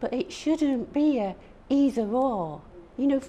but 0.00 0.14
it 0.14 0.32
shouldn't 0.32 0.92
be 0.92 1.18
a 1.18 1.34
either 1.68 2.06
or. 2.06 2.62
You 2.96 3.06
know, 3.08 3.20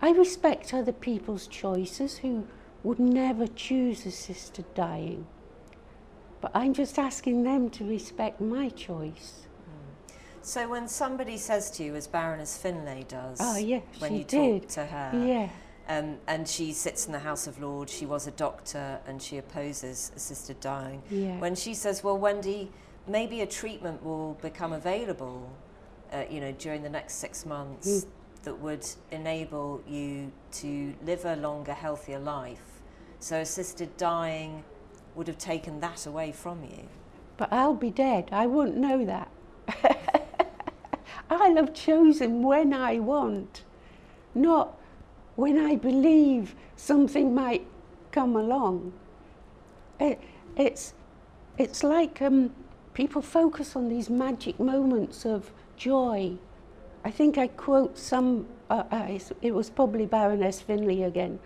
I 0.00 0.12
respect 0.12 0.72
other 0.72 0.92
people's 0.92 1.48
choices 1.48 2.18
who 2.18 2.46
would 2.84 3.00
never 3.00 3.46
choose 3.48 4.06
assisted 4.06 4.72
dying, 4.74 5.26
but 6.40 6.52
I'm 6.54 6.72
just 6.72 6.98
asking 6.98 7.42
them 7.42 7.68
to 7.70 7.84
respect 7.84 8.40
my 8.40 8.68
choice. 8.70 9.46
Mm. 9.68 10.14
So 10.42 10.68
when 10.68 10.86
somebody 10.88 11.36
says 11.36 11.70
to 11.72 11.82
you, 11.84 11.96
as 11.96 12.06
Baroness 12.06 12.56
Finlay 12.56 13.04
does, 13.08 13.38
ah, 13.40 13.54
Oh, 13.54 13.58
yeah, 13.58 13.80
when 13.98 14.14
you 14.14 14.24
did. 14.24 14.62
talk 14.62 14.70
to 14.70 14.86
her, 14.86 15.26
Yeah. 15.26 15.48
Um, 15.90 16.18
and 16.28 16.46
she 16.48 16.72
sits 16.72 17.06
in 17.06 17.12
the 17.12 17.18
House 17.18 17.48
of 17.48 17.60
Lords, 17.60 17.92
she 17.92 18.06
was 18.06 18.28
a 18.28 18.30
doctor 18.30 19.00
and 19.08 19.20
she 19.20 19.38
opposes 19.38 20.12
assisted 20.14 20.60
dying. 20.60 21.02
Yeah. 21.10 21.36
When 21.40 21.56
she 21.56 21.74
says, 21.74 22.04
well, 22.04 22.16
Wendy, 22.16 22.70
maybe 23.08 23.40
a 23.40 23.46
treatment 23.46 24.04
will 24.04 24.34
become 24.34 24.72
available, 24.72 25.50
uh, 26.12 26.22
you 26.30 26.40
know, 26.40 26.52
during 26.52 26.84
the 26.84 26.88
next 26.88 27.14
six 27.14 27.44
months 27.44 27.88
Mm. 27.88 28.06
that 28.44 28.58
would 28.60 28.86
enable 29.10 29.82
you 29.88 30.30
to 30.52 30.94
live 31.04 31.24
a 31.24 31.34
longer, 31.34 31.74
healthier 31.74 32.20
life. 32.20 32.80
So 33.18 33.40
assisted 33.40 33.96
dying 33.96 34.62
would 35.16 35.26
have 35.26 35.38
taken 35.38 35.80
that 35.80 36.06
away 36.06 36.30
from 36.30 36.62
you. 36.62 36.88
But 37.36 37.52
I'll 37.52 37.74
be 37.74 37.90
dead. 37.90 38.28
I 38.30 38.46
won't 38.46 38.76
know 38.76 39.04
that. 39.06 39.28
I'll 41.30 41.56
have 41.56 41.74
chosen 41.74 42.42
when 42.42 42.72
I 42.72 43.00
want, 43.00 43.64
not 44.34 44.79
when 45.36 45.58
I 45.58 45.76
believe 45.76 46.54
something 46.76 47.34
might 47.34 47.66
come 48.12 48.36
along. 48.36 48.92
It, 49.98 50.20
it's, 50.56 50.94
it's 51.58 51.82
like 51.82 52.20
um, 52.22 52.50
people 52.94 53.22
focus 53.22 53.76
on 53.76 53.88
these 53.88 54.10
magic 54.10 54.58
moments 54.58 55.24
of 55.24 55.52
joy. 55.76 56.36
I 57.04 57.10
think 57.10 57.38
I 57.38 57.46
quote 57.48 57.96
some, 57.96 58.46
uh, 58.68 58.84
uh, 58.90 59.18
it 59.40 59.54
was 59.54 59.70
probably 59.70 60.06
Baroness 60.06 60.60
Finlay 60.60 61.02
again, 61.02 61.38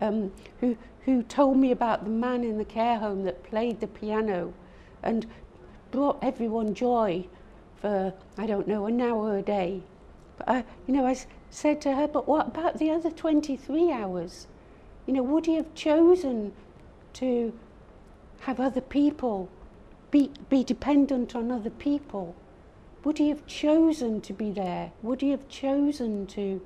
um, 0.00 0.32
who, 0.60 0.76
who 1.04 1.22
told 1.22 1.56
me 1.56 1.70
about 1.70 2.04
the 2.04 2.10
man 2.10 2.44
in 2.44 2.58
the 2.58 2.64
care 2.64 2.98
home 2.98 3.24
that 3.24 3.42
played 3.42 3.80
the 3.80 3.86
piano 3.86 4.52
and 5.02 5.26
brought 5.90 6.18
everyone 6.22 6.74
joy 6.74 7.26
for, 7.76 8.12
I 8.36 8.46
don't 8.46 8.68
know, 8.68 8.86
an 8.86 9.00
hour 9.00 9.38
a 9.38 9.42
day. 9.42 9.82
I, 10.46 10.64
you 10.86 10.94
know, 10.94 11.06
I 11.06 11.16
said 11.50 11.80
to 11.82 11.94
her, 11.94 12.06
but 12.06 12.28
what 12.28 12.48
about 12.48 12.78
the 12.78 12.90
other 12.90 13.10
23 13.10 13.90
hours? 13.90 14.46
You 15.06 15.14
know, 15.14 15.22
would 15.22 15.46
he 15.46 15.54
have 15.54 15.74
chosen 15.74 16.52
to 17.14 17.52
have 18.40 18.60
other 18.60 18.80
people, 18.80 19.48
be, 20.10 20.30
be 20.48 20.62
dependent 20.62 21.34
on 21.34 21.50
other 21.50 21.70
people? 21.70 22.34
Would 23.04 23.18
he 23.18 23.28
have 23.30 23.46
chosen 23.46 24.20
to 24.22 24.32
be 24.32 24.50
there? 24.50 24.92
Would 25.02 25.20
he 25.20 25.30
have 25.30 25.48
chosen 25.48 26.26
to 26.28 26.60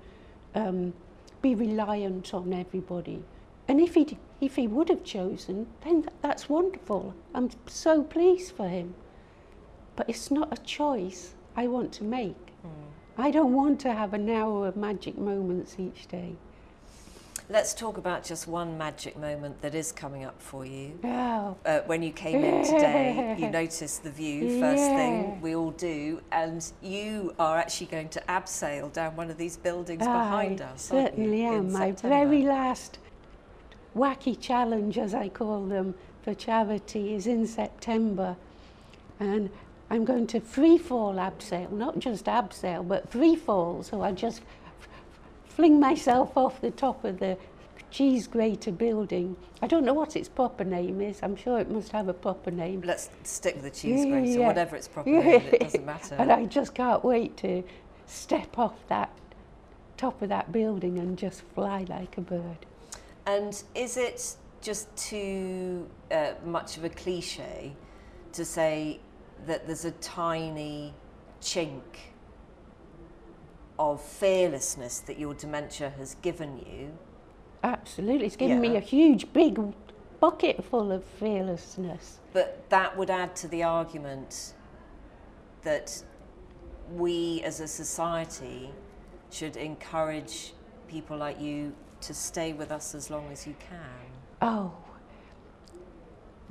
um, 0.55 0.93
be 1.41 1.55
reliant 1.55 2.35
on 2.35 2.53
everybody? 2.53 3.23
And 3.68 3.81
if 3.81 3.95
he, 3.95 4.18
if 4.41 4.57
he 4.57 4.66
would 4.66 4.89
have 4.89 5.05
chosen, 5.05 5.66
then 5.83 6.03
th- 6.03 6.14
that's 6.20 6.49
wonderful. 6.49 7.14
I'm 7.35 7.51
so 7.66 8.03
pleased 8.03 8.53
for 8.53 8.68
him. 8.68 8.95
But 9.95 10.09
it's 10.09 10.31
not 10.31 10.53
a 10.53 10.62
choice 10.62 11.35
I 11.57 11.68
want 11.68 11.93
to 11.95 12.05
make. 12.05 12.52
I 13.17 13.31
don't 13.31 13.53
want 13.53 13.81
to 13.81 13.93
have 13.93 14.15
an 14.15 14.29
hour 14.31 14.67
of 14.67 14.77
magic 14.77 15.19
moments 15.19 15.77
each 15.79 16.07
day. 16.09 16.35
Let's 17.51 17.75
talk 17.75 17.99
about 17.99 18.25
just 18.25 18.47
one 18.49 18.79
magic 18.79 19.19
moment 19.19 19.61
that 19.61 19.75
is 19.75 19.93
coming 19.93 20.25
up 20.25 20.41
for 20.41 20.65
you. 20.65 20.99
Oh, 21.05 21.57
Uh, 21.67 21.81
when 21.87 22.03
you 22.03 22.11
came 22.13 22.43
in 22.43 22.65
today, 22.65 23.37
you 23.39 23.51
noticed 23.61 24.03
the 24.05 24.11
view 24.11 24.59
first 24.61 24.79
Yeah. 24.83 24.97
thing 24.97 25.41
we 25.43 25.55
all 25.55 25.73
do, 25.73 26.23
and 26.31 26.65
you 26.81 27.35
are 27.39 27.59
actually 27.59 27.89
going 27.89 28.09
to 28.11 28.21
abseil 28.29 28.91
down 28.93 29.17
one 29.17 29.31
of 29.31 29.37
these 29.37 29.57
buildings 29.59 29.99
behind 29.99 30.63
I 30.63 30.67
us. 30.67 30.91
aren't 30.91 31.05
you, 31.05 31.11
certainly 31.25 31.45
in 31.45 31.55
am. 31.55 31.73
My 31.73 31.91
very 31.93 32.43
last 32.43 32.99
wacky 33.95 34.41
challenge, 34.41 34.97
as 34.97 35.13
I 35.13 35.29
call 35.29 35.67
them, 35.67 35.95
for 36.23 36.33
charity 36.35 37.15
is 37.15 37.27
in 37.27 37.47
September. 37.47 38.37
And 39.21 39.51
I'm 39.93 40.07
going 40.07 40.26
to 40.28 40.40
free 40.40 40.78
fall 40.78 41.16
abseil, 41.16 41.70
not 41.70 41.99
just 41.99 42.24
abseil, 42.24 42.88
but 42.88 43.11
free 43.11 43.36
fall. 43.36 43.82
So 43.82 44.01
I 44.01 44.12
just 44.12 44.40
fling 45.45 45.78
myself 45.78 46.34
off 46.34 46.62
the 46.62 46.70
top 46.70 47.05
of 47.05 47.18
the 47.18 47.36
cheese 47.90 48.26
grater 48.26 48.72
building. 48.72 49.36
I 49.61 49.66
don't 49.66 49.84
know 49.84 49.93
what 49.93 50.16
its 50.16 50.30
proper 50.30 50.64
name 50.64 51.03
is. 51.03 51.20
I'm 51.22 51.36
sure 51.36 51.59
it 51.59 51.70
must 51.70 51.93
have 51.93 52.09
a 52.09 52.14
proper 52.14 52.51
name. 52.51 52.80
Let's 52.80 53.11
stick 53.22 53.57
with 53.57 53.64
the 53.64 53.70
cheese 53.70 54.07
grater, 54.07 54.40
yeah. 54.40 54.47
whatever 54.47 54.76
its 54.76 54.88
proper 54.88 55.11
name, 55.11 55.43
it 55.53 55.61
doesn't 55.61 55.84
matter. 55.95 56.14
and 56.14 56.32
I 56.32 56.47
just 56.47 56.74
can't 56.74 57.05
wait 57.05 57.36
to 57.38 57.62
step 58.07 58.59
off 58.59 58.76
that 58.88 59.11
top 59.99 60.22
of 60.22 60.30
that 60.30 60.53
building 60.53 60.99
and 61.01 61.18
just 61.18 61.43
fly 61.55 61.84
like 61.90 62.16
a 62.16 62.22
bird. 62.22 62.64
And 63.26 63.62
is 63.74 63.99
it 63.99 64.36
just 64.62 64.97
too 64.97 65.86
uh, 66.11 66.32
much 66.47 66.78
of 66.78 66.84
a 66.84 66.88
cliche 66.88 67.74
to 68.32 68.47
say 68.47 68.99
that 69.47 69.66
there's 69.66 69.84
a 69.84 69.90
tiny 69.93 70.95
chink 71.40 71.82
of 73.78 74.01
fearlessness 74.01 75.01
that 75.01 75.18
your 75.18 75.34
dementia 75.34 75.90
has 75.99 76.14
given 76.16 76.59
you? 76.59 76.93
Absolutely. 77.64 78.26
It's 78.26 78.36
given 78.36 78.61
me 78.61 78.76
a 78.76 78.80
huge, 78.80 79.32
big 79.32 79.59
bucket 80.20 80.64
full 80.64 80.93
of 80.93 81.05
fearlessness. 81.05 82.20
But 82.32 82.68
that 82.70 82.97
would 82.97 83.11
add 83.11 83.34
to 83.36 83.49
the 83.49 83.62
argument 83.62 84.55
that 85.62 86.03
we 86.93 87.43
as 87.43 87.61
a 87.61 87.68
society 87.68 88.70
should 89.30 89.57
encourage 89.57 90.53
people 90.88 91.16
like 91.16 91.40
you 91.40 91.74
to 92.03 92.12
stay 92.14 92.53
with 92.53 92.70
us 92.70 92.95
as 92.95 93.11
long 93.11 93.30
as 93.32 93.47
you 93.47 93.55
can. 93.68 94.11
Oh. 94.43 94.72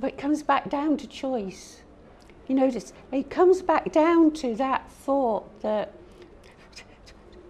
But 0.00 0.14
it 0.14 0.18
comes 0.18 0.42
back 0.42 0.68
down 0.68 0.96
to 0.96 1.06
choice. 1.06 1.81
You 2.52 2.58
notice, 2.58 2.92
it 3.10 3.30
comes 3.30 3.62
back 3.62 3.92
down 3.92 4.32
to 4.32 4.54
that 4.56 4.90
thought 4.90 5.62
that 5.62 5.94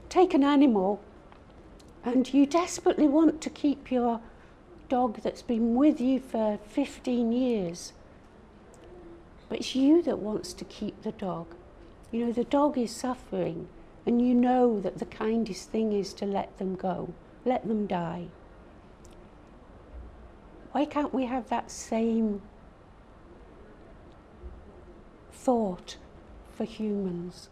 take 0.09 0.33
an 0.33 0.45
animal 0.45 1.01
and 2.05 2.33
you 2.33 2.47
desperately 2.47 3.09
want 3.09 3.41
to 3.41 3.51
keep 3.51 3.91
your 3.91 4.21
dog 4.89 5.21
that's 5.25 5.43
been 5.43 5.75
with 5.75 6.01
you 6.01 6.21
for 6.21 6.61
15 6.69 7.33
years. 7.33 7.93
But 9.49 9.59
it's 9.59 9.75
you 9.75 10.03
that 10.03 10.21
wants 10.21 10.53
to 10.53 10.65
keep 10.65 11.03
the 11.03 11.11
dog. 11.11 11.49
You 12.13 12.27
know, 12.27 12.33
the 12.33 12.45
dog 12.45 12.79
is 12.79 12.93
suffering, 12.93 13.67
and 14.07 14.25
you 14.25 14.35
know 14.35 14.79
that 14.79 15.01
the 15.01 15.07
kindest 15.07 15.71
thing 15.71 15.93
is 15.93 16.15
to 16.15 16.27
let 16.27 16.57
them 16.59 16.77
go, 16.77 17.13
let 17.45 17.67
them 17.67 17.89
die. 17.89 18.29
Why 20.71 20.85
can't 20.85 21.13
we 21.13 21.25
have 21.25 21.49
that 21.49 21.73
same 21.73 22.43
thought 25.43 25.97
for 26.53 26.65
humans? 26.65 27.49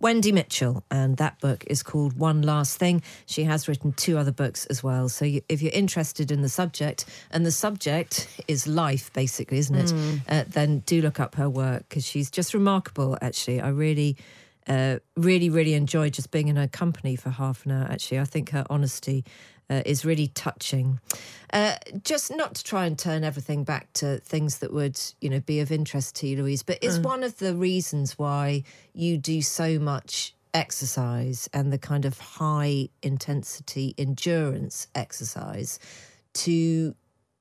Wendy 0.00 0.32
Mitchell, 0.32 0.84
and 0.90 1.16
that 1.16 1.40
book 1.40 1.64
is 1.68 1.82
called 1.82 2.18
One 2.18 2.42
Last 2.42 2.76
Thing. 2.76 3.02
She 3.24 3.44
has 3.44 3.68
written 3.68 3.92
two 3.92 4.18
other 4.18 4.32
books 4.32 4.66
as 4.66 4.82
well. 4.82 5.08
So 5.08 5.24
you, 5.24 5.40
if 5.48 5.62
you're 5.62 5.72
interested 5.72 6.30
in 6.30 6.42
the 6.42 6.48
subject, 6.48 7.06
and 7.30 7.46
the 7.46 7.52
subject 7.52 8.28
is 8.48 8.66
life, 8.66 9.12
basically, 9.12 9.58
isn't 9.58 9.76
it? 9.76 9.92
Uh, 10.28 10.44
then 10.48 10.80
do 10.80 11.00
look 11.00 11.20
up 11.20 11.36
her 11.36 11.48
work 11.48 11.88
because 11.88 12.04
she's 12.04 12.30
just 12.30 12.52
remarkable, 12.52 13.16
actually. 13.22 13.60
I 13.60 13.68
really. 13.68 14.16
Uh, 14.68 15.00
really, 15.16 15.50
really 15.50 15.74
enjoyed 15.74 16.12
just 16.12 16.30
being 16.30 16.46
in 16.46 16.54
her 16.54 16.68
company 16.68 17.16
for 17.16 17.30
half 17.30 17.66
an 17.66 17.72
hour. 17.72 17.88
Actually, 17.90 18.20
I 18.20 18.24
think 18.24 18.50
her 18.50 18.64
honesty 18.70 19.24
uh, 19.72 19.82
is 19.86 20.04
really 20.04 20.28
touching. 20.28 21.00
Uh, 21.52 21.76
just 22.04 22.34
not 22.34 22.54
to 22.54 22.64
try 22.64 22.86
and 22.86 22.98
turn 22.98 23.24
everything 23.24 23.64
back 23.64 23.92
to 23.94 24.18
things 24.18 24.58
that 24.58 24.72
would, 24.72 24.98
you 25.20 25.28
know, 25.28 25.40
be 25.40 25.60
of 25.60 25.70
interest 25.70 26.16
to 26.16 26.26
you, 26.26 26.42
Louise, 26.42 26.62
but 26.62 26.78
is 26.82 26.98
one 26.98 27.22
of 27.22 27.38
the 27.38 27.54
reasons 27.54 28.18
why 28.18 28.62
you 28.94 29.18
do 29.18 29.42
so 29.42 29.78
much 29.78 30.34
exercise 30.54 31.48
and 31.52 31.72
the 31.72 31.78
kind 31.78 32.04
of 32.04 32.18
high 32.18 32.88
intensity 33.02 33.94
endurance 33.98 34.86
exercise 34.94 35.78
to 36.34 36.94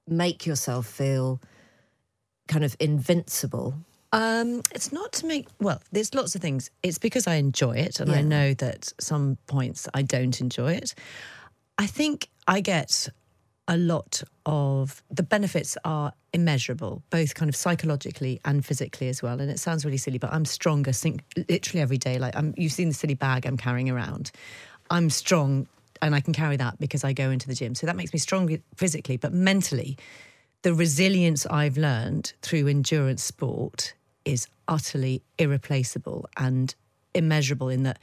make 0.08 0.46
yourself 0.46 0.86
feel 0.88 1.42
kind 2.48 2.64
of 2.64 2.76
invincible. 2.80 3.76
Um, 4.14 4.62
it's 4.76 4.92
not 4.92 5.14
to 5.14 5.26
make 5.26 5.48
well. 5.60 5.82
There's 5.94 6.14
lots 6.14 6.36
of 6.36 6.42
things. 6.42 6.70
It's 6.84 6.98
because 6.98 7.28
I 7.28 7.36
enjoy 7.36 7.78
it, 7.78 8.02
and 8.02 8.12
I 8.12 8.22
know 8.22 8.54
that 8.56 8.92
some 9.00 9.38
points 9.48 9.88
I 9.94 10.02
don't 10.02 10.42
enjoy 10.42 10.74
it. 10.74 10.94
I 11.82 11.88
think 11.88 12.30
I 12.48 12.62
get 12.62 13.10
a 13.68 13.76
lot 13.76 14.22
of 14.46 15.02
the 15.10 15.24
benefits 15.24 15.80
are 15.84 16.14
immeasurable, 16.32 17.02
both 17.10 17.34
kind 17.34 17.50
of 17.50 17.56
psychologically 17.56 18.40
and 18.46 18.64
physically 18.64 19.08
as 19.08 19.24
well. 19.24 19.42
And 19.42 19.50
it 19.50 19.58
sounds 19.58 19.84
really 19.84 19.98
silly, 19.98 20.20
but 20.20 20.32
I'm 20.32 20.46
stronger, 20.46 20.92
literally 21.50 21.82
every 21.82 21.98
day. 21.98 22.20
Like 22.20 22.36
I'm, 22.36 22.54
you've 22.56 22.72
seen 22.72 22.90
the 22.90 22.94
silly 22.94 23.16
bag 23.16 23.48
I'm 23.48 23.58
carrying 23.58 23.90
around. 23.90 24.30
I'm 24.92 25.10
strong, 25.10 25.66
and 26.04 26.14
I 26.14 26.20
can 26.20 26.34
carry 26.34 26.56
that 26.58 26.80
because 26.80 27.04
I 27.04 27.14
go 27.14 27.32
into 27.32 27.48
the 27.48 27.56
gym. 27.56 27.74
So 27.74 27.88
that 27.88 27.96
makes 27.96 28.14
me 28.14 28.20
strong 28.20 28.56
physically, 28.76 29.18
but 29.18 29.34
mentally, 29.34 29.98
the 30.62 30.76
resilience 30.76 31.48
I've 31.48 31.78
learned 31.78 32.34
through 32.44 32.68
endurance 32.68 33.24
sport 33.24 33.96
is 34.24 34.48
utterly 34.68 35.24
irreplaceable 35.40 36.30
and 36.38 36.76
immeasurable 37.16 37.70
in 37.70 37.82
that 37.84 37.98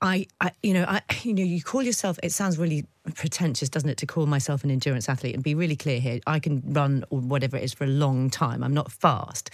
I, 0.00 0.26
I 0.40 0.52
you 0.62 0.74
know 0.74 0.84
I 0.86 1.02
you 1.22 1.34
know 1.34 1.42
you 1.42 1.62
call 1.62 1.82
yourself 1.82 2.18
it 2.22 2.32
sounds 2.32 2.58
really 2.58 2.86
pretentious 3.14 3.68
doesn't 3.68 3.88
it 3.88 3.96
to 3.98 4.06
call 4.06 4.26
myself 4.26 4.64
an 4.64 4.70
endurance 4.70 5.08
athlete 5.08 5.34
and 5.34 5.42
be 5.42 5.54
really 5.54 5.76
clear 5.76 5.98
here 6.00 6.20
I 6.26 6.38
can 6.38 6.62
run 6.66 7.04
or 7.10 7.20
whatever 7.20 7.56
it 7.56 7.64
is 7.64 7.72
for 7.72 7.84
a 7.84 7.88
long 7.88 8.30
time. 8.30 8.62
I'm 8.62 8.74
not 8.74 8.92
fast. 8.92 9.50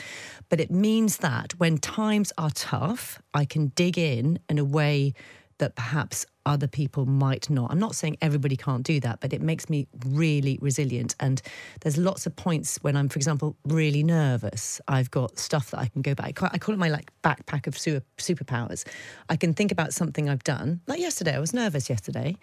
But 0.48 0.60
it 0.60 0.70
means 0.70 1.18
that 1.18 1.58
when 1.58 1.78
times 1.78 2.32
are 2.36 2.50
tough 2.50 3.20
I 3.32 3.44
can 3.44 3.68
dig 3.68 3.98
in 3.98 4.38
in 4.48 4.58
a 4.58 4.64
way 4.64 5.14
that 5.58 5.76
perhaps 5.76 6.26
other 6.46 6.66
people 6.66 7.06
might 7.06 7.48
not. 7.48 7.70
I'm 7.70 7.78
not 7.78 7.94
saying 7.94 8.18
everybody 8.20 8.56
can't 8.56 8.82
do 8.82 9.00
that, 9.00 9.20
but 9.20 9.32
it 9.32 9.40
makes 9.40 9.68
me 9.68 9.86
really 10.06 10.58
resilient. 10.60 11.14
And 11.20 11.40
there's 11.80 11.96
lots 11.96 12.26
of 12.26 12.36
points 12.36 12.78
when 12.82 12.96
I'm, 12.96 13.08
for 13.08 13.18
example, 13.18 13.56
really 13.64 14.02
nervous. 14.02 14.80
I've 14.88 15.10
got 15.10 15.38
stuff 15.38 15.70
that 15.70 15.78
I 15.78 15.86
can 15.86 16.02
go 16.02 16.14
back. 16.14 16.42
I 16.42 16.58
call- 16.58 16.74
it 16.74 16.78
my 16.78 16.88
like 16.88 17.10
backpack 17.22 17.66
of 17.66 17.78
super, 17.78 18.04
superpowers. 18.18 18.86
I 19.28 19.36
can 19.36 19.54
think 19.54 19.72
about 19.72 19.92
something 19.92 20.28
I've 20.28 20.44
done. 20.44 20.80
Like 20.86 21.00
yesterday, 21.00 21.34
I 21.34 21.38
was 21.38 21.54
nervous 21.54 21.88
yesterday, 21.88 22.36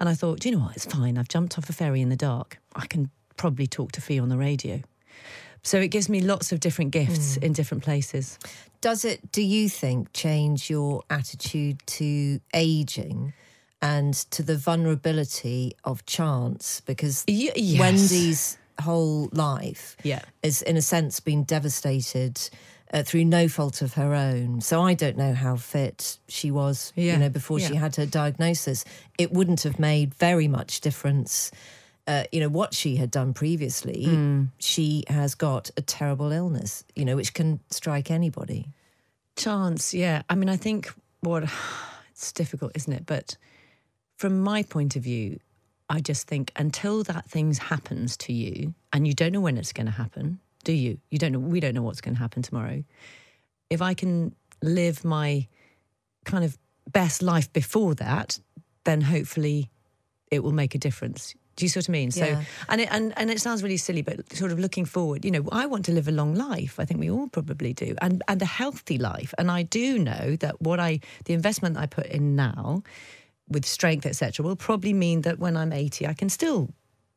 and 0.00 0.08
I 0.08 0.14
thought, 0.14 0.40
do 0.40 0.48
you 0.48 0.56
know 0.56 0.62
what? 0.62 0.76
It's 0.76 0.86
fine. 0.86 1.18
I've 1.18 1.28
jumped 1.28 1.58
off 1.58 1.68
a 1.68 1.72
ferry 1.72 2.00
in 2.00 2.08
the 2.08 2.16
dark. 2.16 2.58
I 2.74 2.86
can 2.86 3.10
probably 3.36 3.66
talk 3.66 3.92
to 3.92 4.00
Fi 4.00 4.18
on 4.18 4.28
the 4.28 4.36
radio. 4.38 4.82
So 5.62 5.78
it 5.78 5.88
gives 5.88 6.08
me 6.08 6.20
lots 6.20 6.52
of 6.52 6.60
different 6.60 6.90
gifts 6.90 7.36
hmm. 7.36 7.44
in 7.44 7.52
different 7.52 7.84
places. 7.84 8.38
Does 8.80 9.04
it, 9.04 9.30
do 9.30 9.42
you 9.42 9.68
think, 9.68 10.12
change 10.12 10.68
your 10.68 11.02
attitude 11.08 11.80
to 11.86 12.40
aging 12.52 13.32
and 13.82 14.14
to 14.30 14.42
the 14.42 14.56
vulnerability 14.56 15.74
of 15.84 16.06
chance? 16.06 16.80
Because 16.86 17.24
yes. 17.26 17.78
Wendy's 17.78 18.58
whole 18.80 19.28
life 19.32 19.96
Yeah. 20.02 20.22
is, 20.42 20.62
in 20.62 20.76
a 20.78 20.82
sense, 20.82 21.20
been 21.20 21.42
devastated. 21.44 22.40
Uh, 22.94 23.02
through 23.02 23.24
no 23.24 23.48
fault 23.48 23.80
of 23.80 23.94
her 23.94 24.12
own, 24.14 24.60
so 24.60 24.82
I 24.82 24.92
don't 24.92 25.16
know 25.16 25.32
how 25.32 25.56
fit 25.56 26.18
she 26.28 26.50
was. 26.50 26.92
Yeah, 26.94 27.14
You 27.14 27.20
know, 27.20 27.28
before 27.30 27.58
she 27.58 27.74
had 27.74 27.96
her 27.96 28.04
diagnosis, 28.04 28.84
it 29.16 29.32
wouldn't 29.32 29.62
have 29.62 29.78
made 29.78 30.12
very 30.16 30.46
much 30.46 30.82
difference. 30.82 31.50
Uh, 32.06 32.24
you 32.30 32.38
know 32.38 32.50
what 32.50 32.74
she 32.74 32.96
had 32.96 33.10
done 33.10 33.32
previously. 33.32 34.04
Hmm. 34.04 34.44
She 34.58 35.04
has 35.08 35.34
got 35.34 35.70
a 35.78 35.80
terrible 35.80 36.32
illness. 36.32 36.84
You 36.94 37.06
know, 37.06 37.16
which 37.16 37.32
can 37.32 37.60
strike 37.70 38.10
anybody. 38.10 38.68
Chance, 39.36 39.94
yeah. 39.94 40.20
I 40.28 40.34
mean, 40.34 40.50
I 40.50 40.58
think 40.58 40.92
what 41.20 41.44
it's 42.10 42.30
difficult, 42.30 42.72
isn't 42.74 42.92
it? 42.92 43.06
But 43.06 43.38
from 44.22 44.40
my 44.40 44.62
point 44.62 44.94
of 44.94 45.02
view, 45.02 45.40
I 45.90 45.98
just 45.98 46.28
think 46.28 46.52
until 46.54 47.02
that 47.02 47.28
thing 47.28 47.52
happens 47.54 48.16
to 48.18 48.32
you, 48.32 48.72
and 48.92 49.04
you 49.04 49.14
don't 49.14 49.32
know 49.32 49.40
when 49.40 49.58
it's 49.58 49.72
going 49.72 49.86
to 49.86 49.92
happen, 49.92 50.38
do 50.62 50.72
you? 50.72 50.98
You 51.10 51.18
don't 51.18 51.32
know. 51.32 51.40
We 51.40 51.58
don't 51.58 51.74
know 51.74 51.82
what's 51.82 52.00
going 52.00 52.14
to 52.14 52.20
happen 52.20 52.40
tomorrow. 52.40 52.84
If 53.68 53.82
I 53.82 53.94
can 53.94 54.32
live 54.62 55.04
my 55.04 55.48
kind 56.24 56.44
of 56.44 56.56
best 56.92 57.20
life 57.20 57.52
before 57.52 57.96
that, 57.96 58.38
then 58.84 59.00
hopefully 59.00 59.70
it 60.30 60.44
will 60.44 60.52
make 60.52 60.76
a 60.76 60.78
difference. 60.78 61.34
Do 61.56 61.64
you 61.64 61.68
see 61.68 61.80
what 61.80 61.88
I 61.88 61.92
mean? 61.92 62.12
So, 62.12 62.40
and 62.68 62.80
it 62.80 62.88
and, 62.92 63.12
and 63.18 63.28
it 63.28 63.40
sounds 63.40 63.60
really 63.64 63.76
silly, 63.76 64.02
but 64.02 64.32
sort 64.36 64.52
of 64.52 64.60
looking 64.60 64.84
forward, 64.84 65.24
you 65.24 65.32
know, 65.32 65.48
I 65.50 65.66
want 65.66 65.84
to 65.86 65.92
live 65.92 66.06
a 66.06 66.12
long 66.12 66.36
life. 66.36 66.78
I 66.78 66.84
think 66.84 67.00
we 67.00 67.10
all 67.10 67.26
probably 67.26 67.74
do, 67.74 67.96
and 68.00 68.22
and 68.28 68.40
a 68.40 68.46
healthy 68.46 68.98
life. 68.98 69.34
And 69.36 69.50
I 69.50 69.64
do 69.64 69.98
know 69.98 70.36
that 70.36 70.62
what 70.62 70.78
I 70.78 71.00
the 71.24 71.34
investment 71.34 71.76
I 71.76 71.86
put 71.86 72.06
in 72.06 72.36
now, 72.36 72.84
with 73.52 73.64
strength, 73.64 74.06
etc., 74.06 74.44
will 74.44 74.56
probably 74.56 74.92
mean 74.92 75.22
that 75.22 75.38
when 75.38 75.56
I'm 75.56 75.72
eighty, 75.72 76.06
I 76.06 76.14
can 76.14 76.28
still 76.28 76.68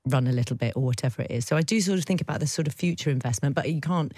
run 0.06 0.28
a 0.28 0.32
little 0.32 0.56
bit 0.56 0.74
or 0.76 0.84
whatever 0.84 1.24
it 1.24 1.32
is. 1.32 1.46
So 1.46 1.58
I 1.58 1.62
do 1.62 1.82
sort 1.82 1.98
of 1.98 2.06
think 2.06 2.22
about 2.22 2.40
this 2.40 2.52
sort 2.52 2.68
of 2.68 2.74
future 2.74 3.10
investment, 3.10 3.56
but 3.56 3.72
you 3.72 3.82
can't 3.82 4.14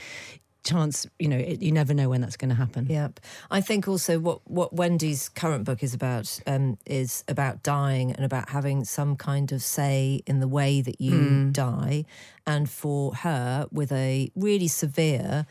chance, 0.64 1.08
you 1.18 1.30
know, 1.30 1.38
it, 1.38 1.62
you 1.62 1.72
never 1.72 1.94
know 1.94 2.10
when 2.10 2.20
that's 2.20 2.36
going 2.36 2.50
to 2.50 2.56
happen. 2.56 2.88
Yep. 2.90 3.22
I 3.50 3.62
think 3.62 3.88
also 3.88 4.20
what, 4.20 4.42
what 4.50 4.74
Wendy's 4.74 5.30
current 5.30 5.64
book 5.64 5.82
is 5.82 5.94
about 5.94 6.40
um, 6.46 6.78
is 6.86 7.24
about 7.28 7.64
dying 7.64 8.12
and 8.12 8.26
about 8.26 8.50
having 8.50 8.84
some 8.84 9.16
kind 9.16 9.52
of 9.52 9.62
say 9.62 10.22
in 10.26 10.40
the 10.40 10.48
way 10.48 10.82
that 10.82 11.00
you 11.00 11.50
die. 11.52 12.04
And 12.46 12.70
for 12.70 13.16
her, 13.16 13.68
with 13.72 13.92
a 13.92 14.30
really 14.36 14.68
severe 14.68 15.46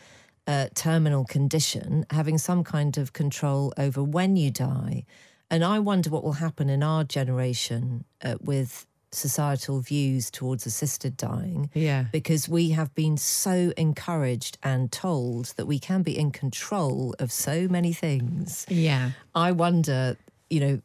uh, 0.46 0.66
terminal 0.74 1.24
condition, 1.24 2.04
having 2.10 2.38
some 2.38 2.62
kind 2.62 2.98
of 2.98 3.12
control 3.12 3.72
over 3.78 4.02
when 4.02 4.36
you 4.36 4.50
die. 4.50 5.04
And 5.50 5.64
I 5.64 5.78
wonder 5.78 6.10
what 6.10 6.24
will 6.24 6.32
happen 6.32 6.68
in 6.68 6.82
our 6.82 7.04
generation 7.04 8.04
uh, 8.22 8.36
with 8.40 8.86
societal 9.12 9.80
views 9.80 10.30
towards 10.30 10.66
assisted 10.66 11.16
dying. 11.16 11.70
Yeah. 11.74 12.06
Because 12.12 12.48
we 12.48 12.70
have 12.70 12.94
been 12.94 13.16
so 13.16 13.72
encouraged 13.76 14.58
and 14.62 14.90
told 14.90 15.46
that 15.56 15.66
we 15.66 15.78
can 15.78 16.02
be 16.02 16.18
in 16.18 16.30
control 16.30 17.14
of 17.18 17.32
so 17.32 17.68
many 17.68 17.92
things. 17.92 18.66
Yeah. 18.68 19.12
I 19.34 19.52
wonder, 19.52 20.16
you 20.50 20.60
know, 20.60 20.80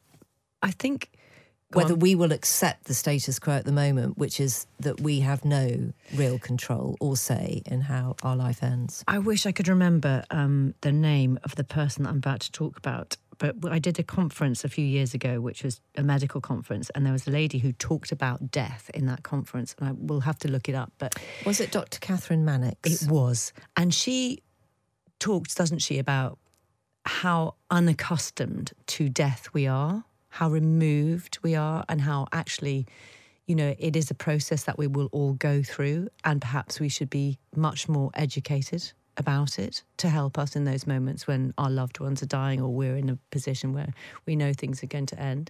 I 0.62 0.72
think 0.72 1.09
whether 1.74 1.93
on. 1.93 1.99
we 1.99 2.16
will 2.16 2.32
accept 2.32 2.86
the 2.86 2.93
status 2.93 3.39
quo 3.39 3.53
at 3.53 3.66
the 3.66 3.72
moment, 3.72 4.18
which 4.18 4.39
is 4.39 4.68
that 4.80 4.99
we 4.99 5.22
have 5.22 5.45
no 5.45 5.93
real 6.14 6.38
control 6.38 6.97
or 6.99 7.16
say 7.16 7.62
in 7.66 7.82
how 7.82 8.16
our 8.24 8.36
life 8.36 8.62
ends. 8.64 9.03
I 9.07 9.20
wish 9.20 9.45
I 9.45 9.51
could 9.51 9.68
remember 9.68 10.24
um, 10.30 10.74
the 10.82 10.91
name 10.91 11.39
of 11.43 11.55
the 11.55 11.64
person 11.64 12.03
that 12.03 12.09
I'm 12.09 12.18
about 12.18 12.41
to 12.41 12.51
talk 12.51 12.78
about. 12.78 13.18
But 13.41 13.71
I 13.71 13.79
did 13.79 13.97
a 13.97 14.03
conference 14.03 14.63
a 14.63 14.69
few 14.69 14.85
years 14.85 15.15
ago, 15.15 15.41
which 15.41 15.63
was 15.63 15.81
a 15.97 16.03
medical 16.03 16.39
conference, 16.39 16.91
and 16.91 17.03
there 17.03 17.11
was 17.11 17.27
a 17.27 17.31
lady 17.31 17.57
who 17.57 17.71
talked 17.71 18.11
about 18.11 18.51
death 18.51 18.91
in 18.93 19.07
that 19.07 19.23
conference. 19.23 19.75
And 19.79 19.89
I 19.89 19.91
will 19.93 20.21
have 20.21 20.37
to 20.39 20.47
look 20.47 20.69
it 20.69 20.75
up. 20.75 20.93
But 20.99 21.15
Was 21.43 21.59
it 21.59 21.71
Dr. 21.71 21.99
Kathryn 21.99 22.43
Mannix? 22.43 23.03
It 23.03 23.09
was. 23.09 23.51
And 23.75 23.91
she 23.91 24.43
talks, 25.19 25.55
doesn't 25.55 25.79
she, 25.79 25.97
about 25.97 26.37
how 27.05 27.55
unaccustomed 27.71 28.73
to 28.85 29.09
death 29.09 29.49
we 29.53 29.65
are, 29.65 30.03
how 30.29 30.51
removed 30.51 31.39
we 31.41 31.55
are, 31.55 31.83
and 31.89 31.99
how 32.01 32.27
actually, 32.31 32.85
you 33.47 33.55
know, 33.55 33.73
it 33.79 33.95
is 33.95 34.11
a 34.11 34.15
process 34.15 34.65
that 34.65 34.77
we 34.77 34.85
will 34.85 35.09
all 35.11 35.33
go 35.33 35.63
through. 35.63 36.09
And 36.23 36.39
perhaps 36.41 36.79
we 36.79 36.89
should 36.89 37.09
be 37.09 37.39
much 37.55 37.89
more 37.89 38.11
educated 38.13 38.91
about 39.22 39.57
it 39.57 39.84
to 39.97 40.09
help 40.09 40.38
us 40.38 40.55
in 40.57 40.65
those 40.65 40.86
moments 40.86 41.26
when 41.28 41.53
our 41.57 41.69
loved 41.69 41.99
ones 42.01 42.22
are 42.22 42.26
dying 42.41 42.59
or 42.59 42.69
we're 42.74 42.97
in 42.97 43.09
a 43.09 43.17
position 43.32 43.72
where 43.74 43.93
we 44.26 44.36
know 44.36 44.51
things 44.51 44.84
are 44.84 44.88
going 44.88 45.05
to 45.07 45.19
end. 45.19 45.49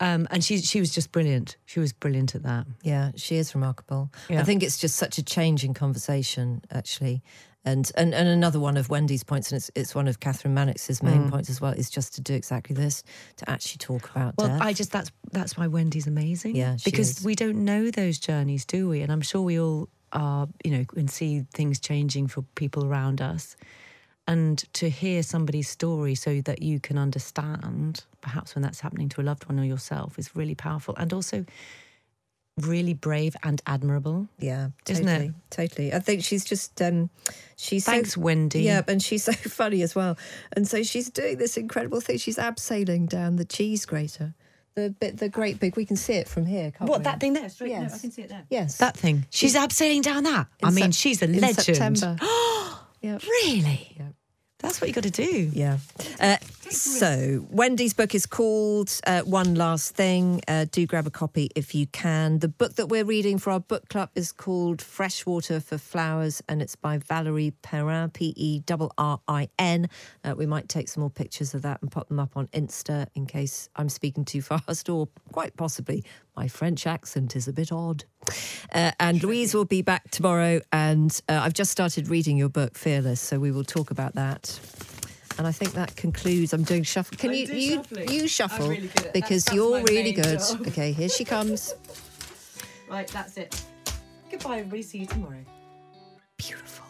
Um, 0.00 0.26
and 0.30 0.42
she 0.42 0.58
she 0.62 0.80
was 0.80 0.90
just 0.94 1.12
brilliant. 1.12 1.56
She 1.66 1.80
was 1.80 1.92
brilliant 1.92 2.34
at 2.34 2.42
that. 2.44 2.66
Yeah, 2.82 3.10
she 3.16 3.36
is 3.36 3.54
remarkable. 3.54 4.10
Yeah. 4.30 4.40
I 4.40 4.44
think 4.44 4.62
it's 4.62 4.78
just 4.78 4.96
such 4.96 5.18
a 5.18 5.22
change 5.22 5.62
in 5.64 5.74
conversation, 5.74 6.62
actually. 6.70 7.22
And, 7.62 7.92
and 7.94 8.14
and 8.14 8.26
another 8.26 8.58
one 8.58 8.78
of 8.78 8.88
Wendy's 8.88 9.22
points, 9.22 9.52
and 9.52 9.58
it's 9.58 9.70
it's 9.74 9.94
one 9.94 10.08
of 10.08 10.18
Kathryn 10.18 10.54
Mannix's 10.54 11.02
main 11.02 11.24
Mm. 11.24 11.30
points 11.30 11.50
as 11.50 11.60
well, 11.60 11.72
is 11.74 11.90
just 11.90 12.14
to 12.14 12.22
do 12.22 12.32
exactly 12.32 12.74
this, 12.74 13.02
to 13.36 13.50
actually 13.50 13.76
talk 13.78 14.08
about 14.10 14.34
Well, 14.38 14.48
death. 14.48 14.62
I 14.62 14.72
just 14.72 14.90
that's 14.92 15.10
that's 15.32 15.58
why 15.58 15.66
Wendy's 15.66 16.06
amazing. 16.06 16.56
Yeah, 16.56 16.76
because 16.82 17.18
is. 17.18 17.24
we 17.24 17.34
don't 17.34 17.62
know 17.66 17.90
those 17.90 18.18
journeys, 18.18 18.64
do 18.64 18.88
we? 18.88 19.02
And 19.02 19.12
I'm 19.12 19.20
sure 19.20 19.42
we 19.42 19.60
all 19.60 19.90
are, 20.12 20.48
you 20.64 20.70
know, 20.70 20.84
and 20.96 21.10
see 21.10 21.44
things 21.54 21.80
changing 21.80 22.26
for 22.28 22.42
people 22.54 22.84
around 22.84 23.20
us. 23.20 23.56
And 24.26 24.58
to 24.74 24.88
hear 24.88 25.22
somebody's 25.22 25.68
story 25.68 26.14
so 26.14 26.40
that 26.42 26.62
you 26.62 26.78
can 26.78 26.98
understand, 26.98 28.04
perhaps 28.20 28.54
when 28.54 28.62
that's 28.62 28.80
happening 28.80 29.08
to 29.10 29.20
a 29.20 29.24
loved 29.24 29.48
one 29.48 29.58
or 29.58 29.64
yourself, 29.64 30.18
is 30.18 30.36
really 30.36 30.54
powerful 30.54 30.94
and 30.96 31.12
also 31.12 31.44
really 32.60 32.94
brave 32.94 33.34
and 33.42 33.60
admirable. 33.66 34.28
Yeah, 34.38 34.68
Isn't 34.88 35.06
totally, 35.06 35.26
it? 35.28 35.34
Totally. 35.50 35.92
I 35.94 35.98
think 35.98 36.22
she's 36.22 36.44
just 36.44 36.80
um 36.82 37.10
she's 37.56 37.84
so- 37.86 37.92
Thanks, 37.92 38.16
Wendy. 38.16 38.62
Yeah, 38.62 38.82
and 38.86 39.02
she's 39.02 39.24
so 39.30 39.32
funny 39.32 39.82
as 39.82 39.94
well. 39.94 40.16
And 40.52 40.68
so 40.68 40.82
she's 40.82 41.10
doing 41.10 41.38
this 41.38 41.56
incredible 41.56 42.00
thing. 42.00 42.18
She's 42.18 42.36
abseiling 42.36 43.08
down 43.08 43.36
the 43.36 43.44
cheese 43.44 43.86
grater. 43.86 44.34
The 44.76 44.90
bit 44.90 45.18
the 45.18 45.28
great 45.28 45.58
big 45.58 45.76
we 45.76 45.84
can 45.84 45.96
see 45.96 46.12
it 46.14 46.28
from 46.28 46.46
here, 46.46 46.70
can't 46.70 46.82
What 46.82 46.88
we? 46.88 46.90
What 46.90 47.04
that 47.04 47.20
thing 47.20 47.32
there? 47.32 47.48
Straight 47.48 47.70
Yes. 47.70 47.90
no, 47.90 47.96
I 47.96 47.98
can 47.98 48.10
see 48.12 48.22
it 48.22 48.28
there. 48.28 48.44
Yes. 48.50 48.78
That 48.78 48.96
thing. 48.96 49.26
She's 49.30 49.56
abseiling 49.56 50.02
down 50.02 50.22
that. 50.24 50.46
I 50.62 50.70
mean, 50.70 50.92
Sep- 50.92 51.00
she's 51.00 51.22
a 51.22 51.24
in 51.24 51.40
legend. 51.40 51.60
September. 51.76 52.16
yeah. 53.00 53.18
Really? 53.22 53.96
Yeah. 53.98 54.04
That's 54.60 54.80
what 54.80 54.88
you 54.88 54.94
got 54.94 55.04
to 55.04 55.10
do. 55.10 55.50
Yeah. 55.52 55.78
Uh, 56.18 56.36
so, 56.70 57.44
Wendy's 57.50 57.94
book 57.94 58.14
is 58.14 58.26
called 58.26 58.92
uh, 59.04 59.22
One 59.22 59.56
Last 59.56 59.96
Thing. 59.96 60.40
Uh, 60.46 60.66
do 60.70 60.86
grab 60.86 61.06
a 61.06 61.10
copy 61.10 61.50
if 61.56 61.74
you 61.74 61.88
can. 61.88 62.38
The 62.38 62.48
book 62.48 62.74
that 62.74 62.86
we're 62.86 63.04
reading 63.04 63.38
for 63.38 63.50
our 63.50 63.58
book 63.58 63.88
club 63.88 64.10
is 64.14 64.30
called 64.30 64.80
Freshwater 64.80 65.58
for 65.58 65.78
Flowers, 65.78 66.42
and 66.48 66.62
it's 66.62 66.76
by 66.76 66.98
Valerie 66.98 67.54
Perrin, 67.62 68.10
P 68.10 68.32
E 68.36 68.62
R 68.70 68.88
R 68.98 69.20
I 69.26 69.48
N. 69.58 69.88
Uh, 70.22 70.34
we 70.36 70.46
might 70.46 70.68
take 70.68 70.88
some 70.88 71.00
more 71.00 71.10
pictures 71.10 71.54
of 71.54 71.62
that 71.62 71.82
and 71.82 71.90
pop 71.90 72.06
them 72.08 72.20
up 72.20 72.36
on 72.36 72.46
Insta 72.48 73.08
in 73.16 73.26
case 73.26 73.68
I'm 73.74 73.88
speaking 73.88 74.24
too 74.24 74.42
fast, 74.42 74.88
or 74.88 75.08
quite 75.32 75.56
possibly 75.56 76.04
my 76.40 76.48
French 76.48 76.86
accent 76.86 77.36
is 77.36 77.46
a 77.48 77.52
bit 77.52 77.70
odd. 77.70 78.04
Uh, 78.72 78.92
and 78.98 79.22
Louise 79.22 79.52
will 79.52 79.66
be 79.66 79.82
back 79.82 80.10
tomorrow, 80.10 80.62
and 80.72 81.20
uh, 81.28 81.38
I've 81.42 81.52
just 81.52 81.70
started 81.70 82.08
reading 82.08 82.38
your 82.38 82.48
book, 82.48 82.78
Fearless, 82.78 83.20
so 83.20 83.38
we 83.38 83.50
will 83.50 83.62
talk 83.62 83.90
about 83.90 84.14
that. 84.14 84.58
And 85.36 85.46
I 85.46 85.52
think 85.52 85.74
that 85.74 85.96
concludes. 85.96 86.54
I'm 86.54 86.62
doing 86.62 86.82
shuffle. 86.82 87.18
Can 87.18 87.30
I 87.30 87.34
you 87.34 87.46
you 87.46 87.74
shuffling. 87.76 88.08
you 88.10 88.26
shuffle 88.26 88.68
really 88.70 88.90
because 89.12 89.44
that's- 89.44 89.54
you're 89.54 89.76
that's 89.80 89.90
really 89.90 90.12
good. 90.12 90.38
job. 90.38 90.66
Okay, 90.68 90.92
here 90.92 91.08
she 91.10 91.24
comes. 91.24 91.74
Right, 92.88 93.06
that's 93.06 93.36
it. 93.36 93.54
Goodbye, 94.32 94.58
everybody. 94.58 94.82
See 94.82 94.98
you 94.98 95.06
tomorrow. 95.06 95.44
Beautiful. 96.36 96.89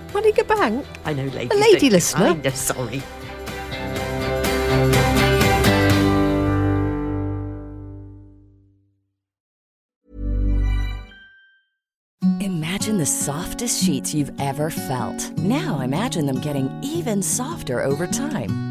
Running 0.13 0.39
a 0.39 0.43
bank? 0.43 0.85
I 1.05 1.13
know, 1.13 1.25
ladies. 1.25 1.51
A 1.51 1.59
lady 1.59 1.79
don't- 1.89 1.91
listener. 1.93 2.25
I 2.25 2.33
know, 2.33 2.49
sorry. 2.51 3.01
Imagine 12.39 12.97
the 12.97 13.05
softest 13.05 13.83
sheets 13.83 14.13
you've 14.13 14.31
ever 14.39 14.69
felt. 14.69 15.31
Now 15.39 15.79
imagine 15.79 16.25
them 16.25 16.39
getting 16.39 16.69
even 16.83 17.21
softer 17.23 17.81
over 17.83 18.05
time. 18.05 18.70